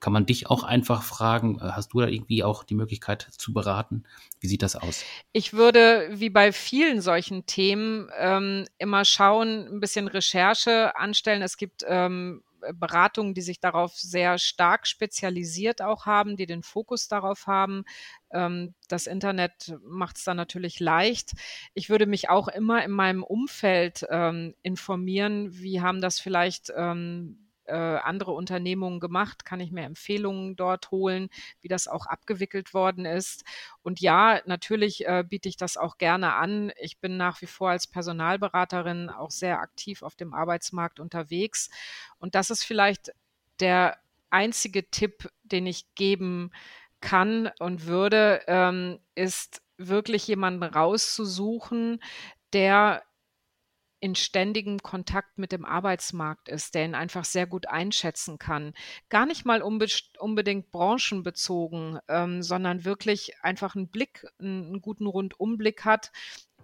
kann 0.00 0.12
man 0.12 0.26
dich 0.26 0.48
auch 0.48 0.62
einfach 0.62 1.02
fragen? 1.02 1.58
Äh, 1.60 1.70
hast 1.72 1.92
du 1.92 2.00
da 2.00 2.08
irgendwie 2.08 2.44
auch 2.44 2.64
die 2.64 2.74
Möglichkeit 2.74 3.28
zu 3.36 3.52
beraten? 3.52 4.04
Wie 4.40 4.48
sieht 4.48 4.62
das 4.62 4.76
aus? 4.76 5.04
Ich 5.32 5.52
würde, 5.52 6.08
wie 6.12 6.30
bei 6.30 6.52
vielen 6.52 7.00
solchen 7.00 7.46
Themen, 7.46 8.08
ähm, 8.18 8.66
immer 8.78 9.04
schauen, 9.04 9.68
ein 9.68 9.80
bisschen 9.80 10.08
Recherche 10.08 10.96
anstellen. 10.96 11.42
Es 11.42 11.56
gibt 11.56 11.84
ähm, 11.86 12.42
Beratungen, 12.74 13.34
die 13.34 13.42
sich 13.42 13.60
darauf 13.60 13.94
sehr 13.94 14.38
stark 14.38 14.86
spezialisiert 14.86 15.82
auch 15.82 16.06
haben, 16.06 16.36
die 16.36 16.46
den 16.46 16.62
Fokus 16.62 17.08
darauf 17.08 17.46
haben. 17.46 17.84
Ähm, 18.30 18.74
das 18.88 19.06
Internet 19.06 19.76
macht 19.82 20.16
es 20.18 20.24
dann 20.24 20.36
natürlich 20.36 20.80
leicht. 20.80 21.32
Ich 21.74 21.90
würde 21.90 22.06
mich 22.06 22.28
auch 22.28 22.48
immer 22.48 22.84
in 22.84 22.90
meinem 22.90 23.22
Umfeld 23.22 24.06
ähm, 24.10 24.54
informieren, 24.62 25.48
wie 25.52 25.80
haben 25.80 26.00
das 26.00 26.20
vielleicht 26.20 26.72
ähm, 26.76 27.47
äh, 27.68 28.00
andere 28.02 28.32
Unternehmungen 28.32 29.00
gemacht, 29.00 29.44
kann 29.44 29.60
ich 29.60 29.70
mir 29.70 29.84
Empfehlungen 29.84 30.56
dort 30.56 30.90
holen, 30.90 31.28
wie 31.60 31.68
das 31.68 31.88
auch 31.88 32.06
abgewickelt 32.06 32.74
worden 32.74 33.04
ist. 33.04 33.44
Und 33.82 34.00
ja, 34.00 34.40
natürlich 34.46 35.06
äh, 35.06 35.24
biete 35.28 35.48
ich 35.48 35.56
das 35.56 35.76
auch 35.76 35.98
gerne 35.98 36.34
an. 36.34 36.72
Ich 36.80 36.98
bin 36.98 37.16
nach 37.16 37.40
wie 37.42 37.46
vor 37.46 37.70
als 37.70 37.86
Personalberaterin 37.86 39.10
auch 39.10 39.30
sehr 39.30 39.60
aktiv 39.60 40.02
auf 40.02 40.16
dem 40.16 40.34
Arbeitsmarkt 40.34 41.00
unterwegs. 41.00 41.70
Und 42.18 42.34
das 42.34 42.50
ist 42.50 42.64
vielleicht 42.64 43.12
der 43.60 43.98
einzige 44.30 44.90
Tipp, 44.90 45.30
den 45.42 45.66
ich 45.66 45.94
geben 45.94 46.50
kann 47.00 47.50
und 47.58 47.86
würde, 47.86 48.42
ähm, 48.46 48.98
ist 49.14 49.62
wirklich 49.76 50.26
jemanden 50.26 50.64
rauszusuchen, 50.64 52.02
der 52.52 53.02
in 54.00 54.14
ständigem 54.14 54.78
Kontakt 54.82 55.38
mit 55.38 55.52
dem 55.52 55.64
Arbeitsmarkt 55.64 56.48
ist, 56.48 56.74
der 56.74 56.84
ihn 56.84 56.94
einfach 56.94 57.24
sehr 57.24 57.46
gut 57.46 57.66
einschätzen 57.66 58.38
kann. 58.38 58.74
Gar 59.08 59.26
nicht 59.26 59.44
mal 59.44 59.62
unbe 59.62 59.86
unbedingt 60.18 60.70
branchenbezogen, 60.70 61.98
ähm, 62.08 62.42
sondern 62.42 62.84
wirklich 62.84 63.34
einfach 63.42 63.74
einen 63.74 63.88
Blick, 63.88 64.26
einen, 64.38 64.80
guten 64.80 65.06
Rundumblick 65.06 65.84
hat 65.84 66.12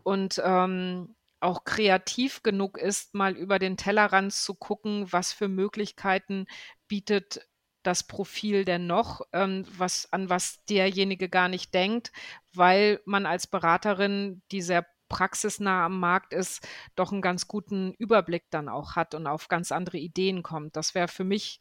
und 0.03 0.41
ähm, 0.45 1.17
auch 1.41 1.65
kreativ 1.65 2.43
genug 2.43 2.79
ist, 2.79 3.15
mal 3.15 3.37
über 3.37 3.59
den 3.59 3.77
Tellerrand 3.77 4.33
zu 4.33 4.55
gucken, 4.55 5.13
was 5.13 5.33
für 5.33 5.49
Möglichkeiten 5.49 6.47
bietet 6.89 7.47
das 7.85 8.03
Profil 8.03 8.65
denn 8.65 8.87
noch, 8.87 9.21
ähm, 9.33 9.65
was, 9.77 10.13
an 10.13 10.31
was 10.31 10.65
derjenige 10.65 11.29
gar 11.29 11.49
nicht 11.49 11.75
denkt, 11.75 12.13
weil 12.55 13.01
man 13.05 13.27
als 13.27 13.47
Beraterin, 13.47 14.43
die 14.51 14.63
sehr 14.63 14.87
praxisnah 15.15 15.87
am 15.87 16.01
Markt 16.01 16.33
ist, 16.33 16.67
doch 16.97 17.13
einen 17.13 17.23
ganz 17.23 17.47
guten 17.47 17.93
Überblick 17.99 18.47
dann 18.51 18.69
auch 18.69 18.97
hat 18.97 19.15
und 19.15 19.29
auf 19.29 19.47
ganz 19.47 19.71
andere 19.71 19.97
Ideen 19.97 20.43
kommt. 20.43 20.75
Das 20.75 20.97
wäre 20.97 21.07
für 21.07 21.23
mich, 21.23 21.61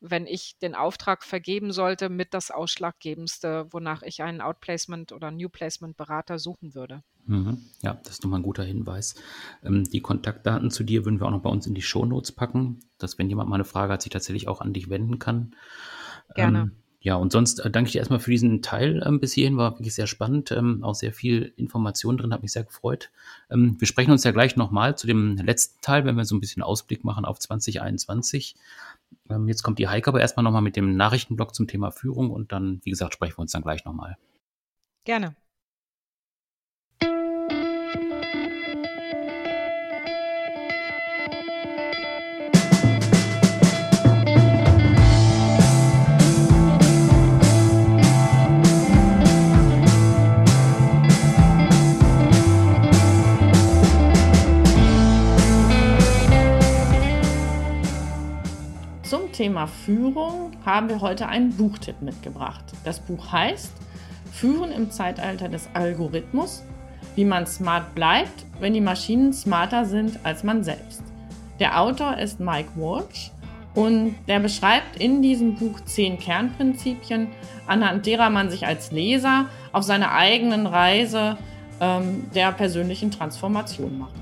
wenn 0.00 0.26
ich 0.26 0.58
den 0.60 0.74
Auftrag 0.74 1.24
vergeben 1.24 1.72
sollte, 1.72 2.10
mit 2.10 2.34
das 2.34 2.50
Ausschlaggebendste, 2.50 3.66
wonach 3.70 4.02
ich 4.02 4.22
einen 4.22 4.42
Outplacement 4.42 5.12
oder 5.12 5.30
New 5.30 5.48
Placement 5.48 5.96
Berater 5.96 6.38
suchen 6.38 6.74
würde. 6.74 7.02
Mhm. 7.24 7.64
Ja, 7.80 7.94
das 7.94 8.14
ist 8.14 8.24
nochmal 8.24 8.40
ein 8.40 8.44
guter 8.44 8.64
Hinweis. 8.64 9.14
Ähm, 9.64 9.84
die 9.84 10.02
Kontaktdaten 10.02 10.70
zu 10.70 10.84
dir 10.84 11.06
würden 11.06 11.18
wir 11.18 11.26
auch 11.26 11.30
noch 11.30 11.42
bei 11.42 11.50
uns 11.50 11.66
in 11.66 11.74
die 11.74 11.80
Shownotes 11.80 12.32
packen, 12.32 12.80
dass 12.98 13.16
wenn 13.16 13.30
jemand 13.30 13.48
mal 13.48 13.54
eine 13.54 13.64
Frage 13.64 13.94
hat, 13.94 14.02
sich 14.02 14.12
tatsächlich 14.12 14.48
auch 14.48 14.60
an 14.60 14.74
dich 14.74 14.90
wenden 14.90 15.18
kann. 15.18 15.56
Gerne. 16.34 16.58
Ähm, 16.58 16.81
ja, 17.02 17.16
und 17.16 17.32
sonst 17.32 17.58
äh, 17.58 17.70
danke 17.70 17.88
ich 17.88 17.92
dir 17.92 17.98
erstmal 17.98 18.20
für 18.20 18.30
diesen 18.30 18.62
Teil 18.62 19.02
ähm, 19.04 19.18
bis 19.18 19.32
hierhin. 19.32 19.56
War 19.56 19.72
wirklich 19.72 19.92
sehr 19.94 20.06
spannend, 20.06 20.52
ähm, 20.52 20.84
auch 20.84 20.94
sehr 20.94 21.12
viel 21.12 21.52
Information 21.56 22.16
drin, 22.16 22.32
hat 22.32 22.42
mich 22.42 22.52
sehr 22.52 22.62
gefreut. 22.62 23.10
Ähm, 23.50 23.76
wir 23.80 23.88
sprechen 23.88 24.12
uns 24.12 24.22
ja 24.22 24.30
gleich 24.30 24.54
nochmal 24.54 24.96
zu 24.96 25.08
dem 25.08 25.36
letzten 25.36 25.80
Teil, 25.80 26.04
wenn 26.04 26.16
wir 26.16 26.24
so 26.24 26.36
ein 26.36 26.40
bisschen 26.40 26.62
Ausblick 26.62 27.02
machen 27.02 27.24
auf 27.24 27.40
2021. 27.40 28.54
Ähm, 29.28 29.48
jetzt 29.48 29.64
kommt 29.64 29.80
die 29.80 29.88
Heike 29.88 30.10
aber 30.10 30.20
erstmal 30.20 30.44
nochmal 30.44 30.62
mit 30.62 30.76
dem 30.76 30.96
Nachrichtenblock 30.96 31.56
zum 31.56 31.66
Thema 31.66 31.90
Führung 31.90 32.30
und 32.30 32.52
dann, 32.52 32.80
wie 32.84 32.90
gesagt, 32.90 33.14
sprechen 33.14 33.36
wir 33.36 33.42
uns 33.42 33.52
dann 33.52 33.62
gleich 33.62 33.84
nochmal. 33.84 34.16
Gerne. 35.04 35.34
Thema 59.42 59.66
Führung 59.66 60.52
haben 60.64 60.88
wir 60.88 61.00
heute 61.00 61.26
einen 61.26 61.50
Buchtipp 61.56 62.00
mitgebracht. 62.00 62.64
Das 62.84 63.00
Buch 63.00 63.32
heißt 63.32 63.72
Führen 64.30 64.70
im 64.70 64.92
Zeitalter 64.92 65.48
des 65.48 65.68
Algorithmus, 65.74 66.62
wie 67.16 67.24
man 67.24 67.48
smart 67.48 67.92
bleibt, 67.96 68.46
wenn 68.60 68.72
die 68.72 68.80
Maschinen 68.80 69.32
smarter 69.32 69.84
sind 69.84 70.20
als 70.22 70.44
man 70.44 70.62
selbst. 70.62 71.02
Der 71.58 71.80
Autor 71.80 72.18
ist 72.18 72.38
Mike 72.38 72.68
Walsh 72.76 73.32
und 73.74 74.14
der 74.28 74.38
beschreibt 74.38 75.00
in 75.00 75.22
diesem 75.22 75.56
Buch 75.56 75.80
zehn 75.86 76.20
Kernprinzipien, 76.20 77.26
anhand 77.66 78.06
derer 78.06 78.30
man 78.30 78.48
sich 78.48 78.64
als 78.64 78.92
Leser 78.92 79.46
auf 79.72 79.82
seiner 79.82 80.12
eigenen 80.12 80.68
Reise 80.68 81.36
ähm, 81.80 82.30
der 82.32 82.52
persönlichen 82.52 83.10
Transformation 83.10 83.98
macht. 83.98 84.21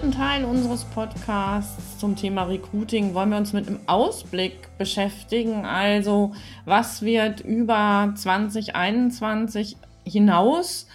Teil 0.00 0.46
unseres 0.46 0.84
Podcasts 0.84 1.98
zum 1.98 2.16
Thema 2.16 2.44
Recruiting 2.44 3.12
wollen 3.12 3.28
wir 3.28 3.36
uns 3.36 3.52
mit 3.52 3.68
einem 3.68 3.80
Ausblick 3.86 4.76
beschäftigen. 4.78 5.66
Also, 5.66 6.32
was 6.64 7.02
wird 7.02 7.40
über 7.40 8.10
2021 8.16 9.76
hinaus 10.04 10.88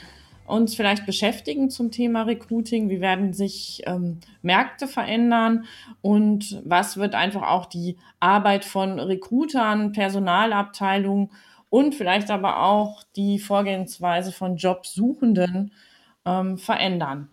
uns 0.47 0.73
vielleicht 0.73 1.05
beschäftigen 1.05 1.69
zum 1.69 1.91
Thema 1.91 2.23
Recruiting? 2.23 2.89
Wie 2.89 2.99
werden 2.99 3.33
sich 3.33 3.83
ähm, 3.85 4.19
Märkte 4.41 4.87
verändern? 4.87 5.65
Und 6.01 6.59
was 6.65 6.97
wird 6.97 7.13
einfach 7.13 7.43
auch 7.43 7.67
die 7.67 7.97
Arbeit 8.19 8.65
von 8.65 8.99
Recruitern, 8.99 9.91
Personalabteilungen 9.91 11.29
und 11.69 11.93
vielleicht 11.93 12.31
aber 12.31 12.63
auch 12.63 13.03
die 13.15 13.37
Vorgehensweise 13.37 14.31
von 14.31 14.57
Jobsuchenden 14.57 15.71
ähm, 16.25 16.57
verändern? 16.57 17.29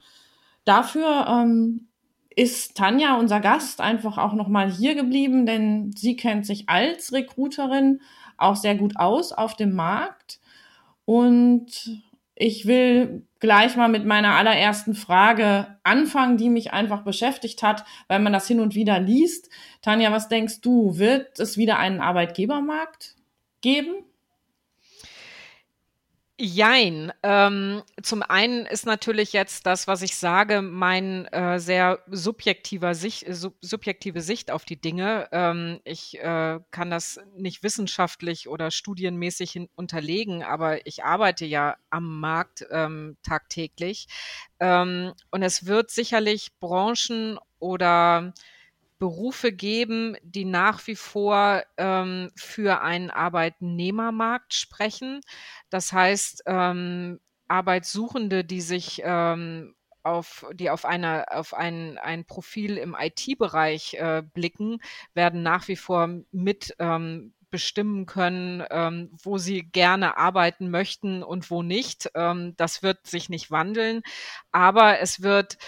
Dafür 0.65 1.27
ähm, 1.29 1.89
ist 2.31 2.77
Tanja, 2.77 3.17
unser 3.17 3.41
Gast, 3.41 3.81
einfach 3.81 4.19
auch 4.19 4.33
nochmal 4.33 4.71
hier 4.71 4.95
geblieben, 4.95 5.47
denn 5.47 5.93
sie 5.97 6.17
kennt 6.17 6.47
sich 6.47 6.69
als 6.69 7.13
Recruiterin 7.13 8.01
auch 8.37 8.57
sehr 8.57 8.75
gut 8.75 8.97
aus 8.97 9.33
auf 9.33 9.55
dem 9.55 9.75
Markt. 9.75 10.41
Und 11.05 12.03
ich 12.35 12.67
will 12.67 13.27
gleich 13.39 13.77
mal 13.77 13.89
mit 13.89 14.05
meiner 14.05 14.35
allerersten 14.35 14.95
Frage 14.95 15.79
anfangen, 15.85 16.37
die 16.37 16.49
mich 16.49 16.73
einfach 16.73 17.03
beschäftigt 17.03 17.63
hat, 17.63 17.85
weil 18.09 18.19
man 18.19 18.33
das 18.33 18.49
hin 18.49 18.61
und 18.61 18.75
wieder 18.75 18.99
liest. 18.99 19.51
Tanja, 19.83 20.11
was 20.11 20.29
denkst 20.29 20.61
du? 20.61 20.99
Wird 20.99 21.39
es 21.39 21.57
wieder 21.57 21.79
einen 21.79 22.01
Arbeitgebermarkt 22.01 23.15
geben? 23.61 23.95
Jein. 26.37 27.13
Ähm, 27.23 27.85
zum 28.03 28.23
einen 28.23 28.67
ist 28.67 28.87
natürlich 28.87 29.33
jetzt 29.33 29.67
das, 29.67 29.87
was 29.87 30.03
ich 30.03 30.17
sage, 30.17 30.63
mein 30.63 31.27
äh, 31.27 31.61
sehr 31.61 32.01
subjektiver 32.11 32.97
Sicht, 32.97 33.25
sub 33.33 33.55
subjektive 33.61 34.21
Sicht 34.21 34.51
auf 34.51 34.65
die 34.65 34.81
Dinge. 34.81 35.29
Ähm, 35.31 35.81
ich 35.85 36.19
äh, 36.19 36.59
kann 36.73 36.91
das 36.91 37.21
nicht 37.37 37.63
wissenschaftlich 37.63 38.49
oder 38.49 38.73
studienmäßig 38.73 39.69
unterlegen, 39.77 40.43
aber 40.43 40.85
ich 40.89 41.05
arbeite 41.05 41.45
ja 41.45 41.77
am 41.91 42.19
Markt 42.19 42.67
ähm, 42.73 43.17
tagtäglich. 43.23 44.09
Ähm, 44.59 45.13
und 45.31 45.43
es 45.45 45.67
wird 45.67 45.93
sicherlich 45.93 46.59
Branchen 46.59 47.39
oder 47.61 48.35
Berufe 49.05 49.53
geben, 49.53 50.17
die 50.23 50.47
nach 50.47 50.87
wie 50.87 50.97
vor 50.97 51.63
ähm, 51.77 52.31
für 52.37 52.81
einen 52.81 53.11
Arbeitnehmermarkt 53.11 54.55
sprechen. 54.55 55.21
Das 55.69 55.93
heißt, 55.93 56.45
ähm, 56.47 57.21
Arbeitssuchende, 57.47 58.45
die 58.47 58.63
sich 58.63 59.03
ähm, 59.05 59.75
auf, 60.05 60.47
die 60.55 60.71
auf, 60.71 60.87
eine, 60.87 61.31
auf 61.33 61.53
ein, 61.53 61.99
ein 61.99 62.25
Profil 62.25 62.79
im 62.79 62.97
IT-Bereich 62.99 63.93
äh, 63.93 64.23
blicken, 64.33 64.79
werden 65.13 65.43
nach 65.43 65.69
wie 65.69 65.77
vor 65.77 66.09
mit 66.33 66.75
ähm, 66.79 67.35
bestimmen 67.51 68.07
können, 68.07 68.65
ähm, 68.71 69.11
wo 69.23 69.37
sie 69.37 69.65
gerne 69.65 70.17
arbeiten 70.17 70.71
möchten 70.71 71.23
und 71.23 71.51
wo 71.51 71.63
nicht. 71.63 72.11
Ähm, 72.15 72.55
das 72.57 72.83
wird 72.83 73.07
sich 73.07 73.29
nicht 73.29 73.51
wandeln, 73.51 74.01
aber 74.51 74.99
es 75.01 75.21
wird 75.21 75.59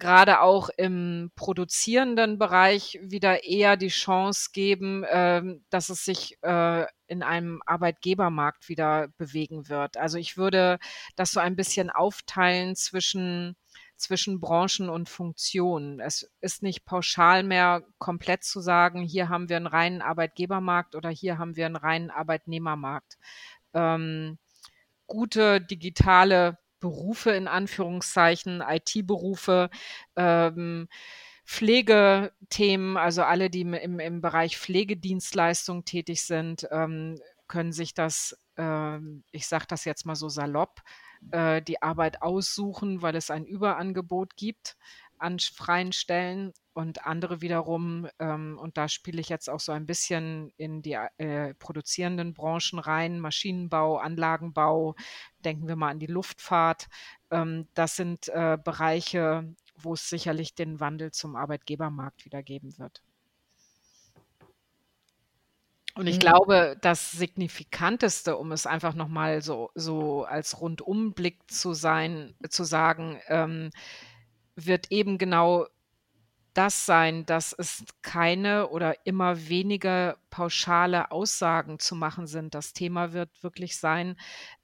gerade 0.00 0.40
auch 0.40 0.70
im 0.76 1.30
produzierenden 1.36 2.38
Bereich 2.38 2.98
wieder 3.02 3.44
eher 3.44 3.76
die 3.76 3.88
Chance 3.88 4.50
geben, 4.52 5.04
äh, 5.04 5.42
dass 5.70 5.90
es 5.90 6.04
sich 6.04 6.38
äh, 6.42 6.86
in 7.06 7.22
einem 7.22 7.62
Arbeitgebermarkt 7.66 8.68
wieder 8.68 9.08
bewegen 9.18 9.68
wird. 9.68 9.96
Also 9.96 10.18
ich 10.18 10.36
würde 10.36 10.78
das 11.14 11.30
so 11.30 11.40
ein 11.40 11.54
bisschen 11.54 11.90
aufteilen 11.90 12.74
zwischen 12.74 13.56
zwischen 14.00 14.40
Branchen 14.40 14.88
und 14.88 15.10
Funktionen. 15.10 16.00
Es 16.00 16.30
ist 16.40 16.62
nicht 16.62 16.86
pauschal 16.86 17.42
mehr 17.42 17.82
komplett 17.98 18.44
zu 18.44 18.60
sagen, 18.60 19.02
hier 19.02 19.28
haben 19.28 19.50
wir 19.50 19.58
einen 19.58 19.66
reinen 19.66 20.00
Arbeitgebermarkt 20.00 20.94
oder 20.94 21.10
hier 21.10 21.36
haben 21.38 21.54
wir 21.54 21.66
einen 21.66 21.76
reinen 21.76 22.10
Arbeitnehmermarkt. 22.10 23.18
Ähm, 23.74 24.38
gute 25.06 25.60
digitale 25.60 26.58
Berufe 26.80 27.30
in 27.30 27.48
Anführungszeichen, 27.48 28.62
IT-Berufe, 28.66 29.70
ähm, 30.16 30.88
Pflegethemen, 31.44 32.96
also 32.96 33.22
alle, 33.22 33.50
die 33.50 33.62
im, 33.62 33.98
im 33.98 34.20
Bereich 34.20 34.56
Pflegedienstleistung 34.58 35.84
tätig 35.84 36.22
sind, 36.22 36.66
ähm, 36.70 37.20
können 37.48 37.72
sich 37.72 37.92
das, 37.92 38.38
äh, 38.56 38.98
ich 39.32 39.46
sage 39.48 39.64
das 39.68 39.84
jetzt 39.84 40.06
mal 40.06 40.14
so 40.14 40.28
salopp, 40.28 40.80
äh, 41.32 41.60
die 41.60 41.82
Arbeit 41.82 42.22
aussuchen, 42.22 43.02
weil 43.02 43.16
es 43.16 43.30
ein 43.30 43.44
Überangebot 43.44 44.36
gibt 44.36 44.76
an 45.18 45.38
freien 45.38 45.92
Stellen 45.92 46.52
und 46.72 47.06
andere 47.06 47.40
wiederum, 47.40 48.08
ähm, 48.18 48.58
und 48.60 48.76
da 48.76 48.88
spiele 48.88 49.20
ich 49.20 49.28
jetzt 49.28 49.50
auch 49.50 49.60
so 49.60 49.72
ein 49.72 49.86
bisschen 49.86 50.50
in 50.56 50.82
die 50.82 50.96
äh, 51.18 51.54
produzierenden 51.54 52.32
Branchen 52.32 52.78
rein, 52.78 53.20
Maschinenbau, 53.20 53.98
Anlagenbau, 53.98 54.94
denken 55.44 55.66
wir 55.66 55.76
mal 55.76 55.90
an 55.90 55.98
die 55.98 56.06
Luftfahrt. 56.06 56.88
Ähm, 57.30 57.66
das 57.74 57.96
sind 57.96 58.28
äh, 58.28 58.56
Bereiche, 58.62 59.54
wo 59.76 59.94
es 59.94 60.08
sicherlich 60.08 60.54
den 60.54 60.80
Wandel 60.80 61.10
zum 61.10 61.36
Arbeitgebermarkt 61.36 62.24
wieder 62.24 62.42
geben 62.42 62.78
wird. 62.78 63.02
Und 65.94 66.06
ich 66.06 66.16
mhm. 66.16 66.20
glaube, 66.20 66.76
das 66.80 67.10
Signifikanteste, 67.10 68.36
um 68.36 68.52
es 68.52 68.66
einfach 68.66 68.94
nochmal 68.94 69.42
so, 69.42 69.70
so 69.74 70.24
als 70.24 70.60
Rundumblick 70.60 71.50
zu 71.50 71.74
sein, 71.74 72.34
zu 72.48 72.64
sagen, 72.64 73.20
ähm, 73.26 73.70
wird 74.54 74.92
eben 74.92 75.18
genau 75.18 75.66
das 76.54 76.86
sein, 76.86 77.26
dass 77.26 77.52
es 77.52 77.84
keine 78.02 78.68
oder 78.68 78.94
immer 79.06 79.48
weniger 79.48 80.18
pauschale 80.30 81.10
Aussagen 81.10 81.78
zu 81.78 81.94
machen 81.94 82.26
sind. 82.26 82.54
Das 82.54 82.72
Thema 82.72 83.12
wird 83.12 83.42
wirklich 83.42 83.78
sein, 83.78 84.16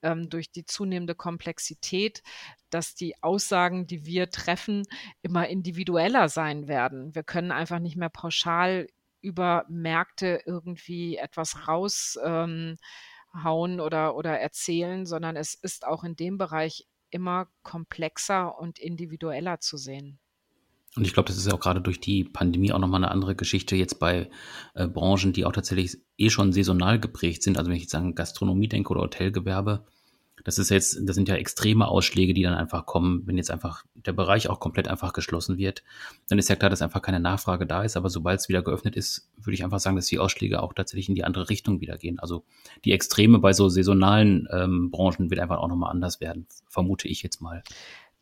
ähm, 0.03 0.29
durch 0.29 0.51
die 0.51 0.65
zunehmende 0.65 1.15
Komplexität, 1.15 2.23
dass 2.71 2.95
die 2.95 3.23
Aussagen, 3.23 3.87
die 3.87 4.05
wir 4.05 4.31
treffen, 4.31 4.85
immer 5.23 5.49
individueller 5.49 6.29
sein 6.29 6.69
werden. 6.69 7.15
Wir 7.15 7.23
können 7.23 7.53
einfach 7.53 7.79
nicht 7.79 7.97
mehr 7.97 8.11
pauschal 8.11 8.89
über 9.21 9.65
Märkte 9.69 10.43
irgendwie 10.47 11.17
etwas 11.17 11.69
raushauen 11.69 12.79
ähm, 13.35 13.81
oder, 13.81 14.17
oder 14.17 14.39
erzählen, 14.39 15.07
sondern 15.07 15.37
es 15.37 15.55
ist 15.55 15.87
auch 15.87 16.05
in 16.05 16.17
dem 16.17 16.39
Bereich 16.39 16.87
immer 17.11 17.49
komplexer 17.63 18.59
und 18.59 18.79
individueller 18.79 19.61
zu 19.61 19.77
sehen. 19.77 20.19
Und 20.97 21.07
ich 21.07 21.13
glaube, 21.13 21.29
das 21.29 21.37
ist 21.37 21.47
ja 21.47 21.53
auch 21.53 21.61
gerade 21.61 21.81
durch 21.81 22.01
die 22.01 22.25
Pandemie 22.25 22.73
auch 22.73 22.79
nochmal 22.79 23.05
eine 23.05 23.11
andere 23.11 23.37
Geschichte 23.37 23.77
jetzt 23.77 23.99
bei 23.99 24.31
äh, 24.75 24.89
Branchen, 24.89 25.33
die 25.33 25.45
auch 25.45 25.53
tatsächlich 25.53 25.99
eh 26.17 26.31
schon 26.31 26.53
saisonal 26.53 26.99
geprägt 26.99 27.43
sind. 27.43 27.59
Also 27.59 27.71
wenn 27.71 27.77
ich 27.77 27.83
jetzt 27.83 27.95
an 27.95 28.15
Gastronomie 28.15 28.69
denke 28.69 28.91
oder 28.91 29.03
Hotelgewerbe, 29.03 29.85
das 30.45 30.59
ist 30.59 30.71
jetzt, 30.71 30.99
das 31.03 31.17
sind 31.17 31.29
ja 31.29 31.35
extreme 31.35 31.89
Ausschläge, 31.89 32.33
die 32.33 32.43
dann 32.43 32.55
einfach 32.55 32.87
kommen, 32.87 33.23
wenn 33.27 33.37
jetzt 33.37 33.51
einfach 33.51 33.85
der 33.95 34.13
Bereich 34.13 34.49
auch 34.49 34.61
komplett 34.61 34.87
einfach 34.87 35.13
geschlossen 35.13 35.59
wird. 35.59 35.83
Dann 36.29 36.39
ist 36.39 36.49
ja 36.49 36.57
klar, 36.57 36.71
dass 36.71 36.83
einfach 36.83 37.03
keine 37.03 37.21
Nachfrage 37.21 37.67
da 37.67 37.83
ist. 37.83 37.97
Aber 37.97 38.11
sobald 38.11 38.41
es 38.41 38.49
wieder 38.49 38.63
geöffnet 38.63 38.97
ist, 38.97 39.29
würde 39.39 39.55
ich 39.55 39.65
einfach 39.65 39.81
sagen, 39.81 39.97
dass 39.97 40.07
die 40.07 40.19
Ausschläge 40.19 40.63
auch 40.63 40.73
tatsächlich 40.73 41.09
in 41.09 41.15
die 41.15 41.25
andere 41.25 41.49
Richtung 41.49 41.81
wieder 41.81 41.99
gehen. 41.99 42.21
Also 42.21 42.45
die 42.85 42.93
Extreme 42.93 43.39
bei 43.41 43.53
so 43.53 43.69
saisonalen 43.69 44.47
ähm, 44.53 44.91
Branchen 44.91 45.31
wird 45.31 45.41
einfach 45.41 45.59
auch 45.59 45.69
nochmal 45.69 45.91
anders 45.91 46.21
werden, 46.21 46.47
vermute 46.69 47.09
ich 47.09 47.23
jetzt 47.23 47.41
mal. 47.41 47.65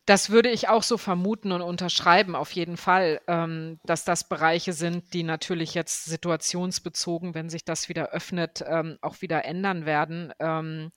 Das 0.07 0.29
würde 0.29 0.51
ich 0.51 0.69
auch 0.69 0.83
so 0.83 0.99
vermuten 0.99 1.51
und 1.51 1.63
unterschreiben, 1.63 2.37
auf 2.37 2.53
jeden 2.53 2.77
Fall, 2.77 3.23
ähm, 3.27 3.81
dass 3.85 4.05
das 4.05 4.29
Bereiche 4.29 4.75
sind, 4.75 5.15
die 5.15 5.23
natürlich 5.23 5.73
jetzt 5.73 6.05
situationsbezogen, 6.05 7.35
wenn 7.35 7.49
sich 7.49 7.65
das 7.65 7.89
wieder 7.89 8.11
öffnet, 8.11 8.63
ähm, 8.67 8.99
auch 9.01 9.23
wieder 9.23 9.47
ändern 9.47 9.87
werden. 9.87 10.33
Ähm, 10.41 10.93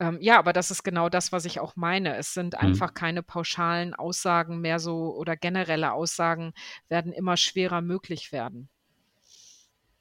ähm, 0.00 0.18
ja, 0.20 0.38
aber 0.38 0.52
das 0.52 0.70
ist 0.70 0.82
genau 0.82 1.08
das, 1.08 1.32
was 1.32 1.44
ich 1.44 1.60
auch 1.60 1.76
meine. 1.76 2.16
Es 2.16 2.32
sind 2.32 2.54
mhm. 2.54 2.68
einfach 2.68 2.94
keine 2.94 3.22
pauschalen 3.22 3.94
Aussagen 3.94 4.60
mehr 4.60 4.78
so 4.78 5.14
oder 5.14 5.36
generelle 5.36 5.92
Aussagen 5.92 6.52
werden 6.88 7.12
immer 7.12 7.36
schwerer 7.36 7.82
möglich 7.82 8.32
werden. 8.32 8.70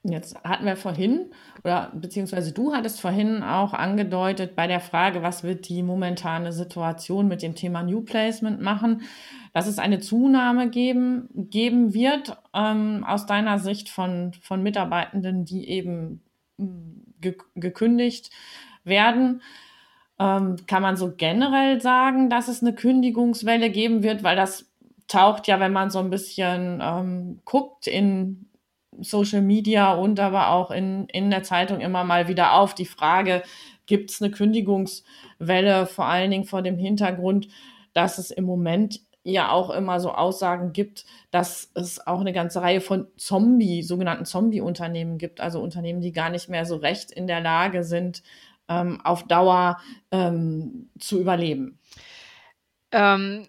Jetzt 0.09 0.41
hatten 0.43 0.65
wir 0.65 0.77
vorhin, 0.77 1.31
oder 1.65 1.91
beziehungsweise 1.93 2.53
du 2.53 2.73
hattest 2.73 3.01
vorhin 3.01 3.43
auch 3.43 3.73
angedeutet 3.73 4.55
bei 4.55 4.65
der 4.65 4.79
Frage, 4.79 5.21
was 5.21 5.43
wird 5.43 5.67
die 5.67 5.83
momentane 5.83 6.53
Situation 6.53 7.27
mit 7.27 7.41
dem 7.41 7.55
Thema 7.55 7.83
New 7.83 8.01
Placement 8.01 8.61
machen, 8.61 9.01
dass 9.53 9.67
es 9.67 9.79
eine 9.79 9.99
Zunahme 9.99 10.69
geben, 10.69 11.27
geben 11.33 11.93
wird 11.93 12.37
ähm, 12.53 13.03
aus 13.05 13.25
deiner 13.25 13.59
Sicht 13.59 13.89
von, 13.89 14.31
von 14.41 14.63
Mitarbeitenden, 14.63 15.43
die 15.43 15.67
eben 15.67 16.21
hm, 16.57 17.03
ge 17.19 17.35
gekündigt 17.55 18.29
werden. 18.85 19.41
Ähm, 20.19 20.55
kann 20.67 20.81
man 20.81 20.95
so 20.95 21.13
generell 21.17 21.81
sagen, 21.81 22.29
dass 22.29 22.47
es 22.47 22.61
eine 22.61 22.73
Kündigungswelle 22.73 23.69
geben 23.71 24.03
wird, 24.03 24.23
weil 24.23 24.37
das 24.37 24.71
taucht 25.09 25.47
ja, 25.47 25.59
wenn 25.59 25.73
man 25.73 25.89
so 25.89 25.99
ein 25.99 26.09
bisschen 26.09 26.79
ähm, 26.81 27.39
guckt 27.43 27.87
in 27.87 28.47
Social 29.01 29.41
Media 29.41 29.93
und 29.93 30.19
aber 30.19 30.49
auch 30.49 30.71
in, 30.71 31.05
in 31.09 31.29
der 31.29 31.43
Zeitung 31.43 31.81
immer 31.81 32.03
mal 32.03 32.27
wieder 32.27 32.53
auf. 32.53 32.75
Die 32.75 32.85
Frage, 32.85 33.43
gibt 33.87 34.11
es 34.11 34.21
eine 34.21 34.29
Kündigungswelle, 34.29 35.87
vor 35.87 36.05
allen 36.05 36.29
Dingen 36.29 36.45
vor 36.45 36.61
dem 36.61 36.77
Hintergrund, 36.77 37.47
dass 37.93 38.19
es 38.19 38.29
im 38.29 38.43
Moment 38.43 39.01
ja 39.23 39.51
auch 39.51 39.71
immer 39.71 39.99
so 39.99 40.11
Aussagen 40.13 40.71
gibt, 40.71 41.05
dass 41.31 41.71
es 41.73 42.05
auch 42.05 42.21
eine 42.21 42.31
ganze 42.31 42.61
Reihe 42.61 42.79
von 42.79 43.07
Zombie, 43.17 43.83
sogenannten 43.83 44.25
Zombie-Unternehmen 44.25 45.17
gibt, 45.17 45.41
also 45.41 45.59
Unternehmen, 45.59 46.01
die 46.01 46.13
gar 46.13 46.29
nicht 46.29 46.47
mehr 46.47 46.65
so 46.65 46.77
recht 46.77 47.11
in 47.11 47.27
der 47.27 47.41
Lage 47.41 47.83
sind, 47.83 48.23
ähm, 48.69 49.01
auf 49.03 49.23
Dauer 49.23 49.79
ähm, 50.11 50.89
zu 50.99 51.19
überleben? 51.19 51.79
Ähm, 52.91 53.47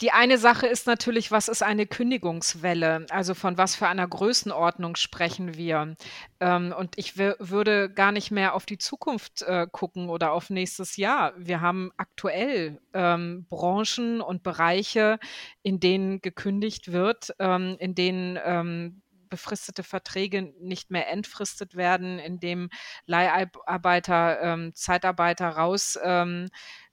die 0.00 0.12
eine 0.12 0.38
Sache 0.38 0.66
ist 0.66 0.86
natürlich, 0.86 1.30
was 1.30 1.48
ist 1.48 1.62
eine 1.62 1.86
Kündigungswelle? 1.86 3.06
Also 3.10 3.34
von 3.34 3.58
was 3.58 3.76
für 3.76 3.86
einer 3.86 4.08
Größenordnung 4.08 4.96
sprechen 4.96 5.56
wir? 5.56 5.94
Ähm, 6.40 6.74
und 6.76 6.96
ich 6.96 7.18
würde 7.18 7.92
gar 7.92 8.10
nicht 8.10 8.30
mehr 8.30 8.54
auf 8.54 8.64
die 8.64 8.78
Zukunft 8.78 9.42
äh, 9.42 9.66
gucken 9.70 10.08
oder 10.08 10.32
auf 10.32 10.48
nächstes 10.48 10.96
Jahr. 10.96 11.34
Wir 11.36 11.60
haben 11.60 11.90
aktuell 11.98 12.80
ähm, 12.94 13.46
Branchen 13.50 14.22
und 14.22 14.42
Bereiche, 14.42 15.18
in 15.62 15.80
denen 15.80 16.22
gekündigt 16.22 16.92
wird, 16.92 17.34
ähm, 17.38 17.76
in 17.78 17.94
denen 17.94 18.38
ähm, 18.42 19.02
befristete 19.28 19.82
Verträge 19.82 20.52
nicht 20.60 20.90
mehr 20.90 21.08
entfristet 21.08 21.76
werden, 21.76 22.18
indem 22.18 22.68
Leiharbeiter, 23.06 24.40
ähm, 24.42 24.74
Zeitarbeiter 24.74 25.48
raus 25.50 25.98
ähm, 26.02 26.48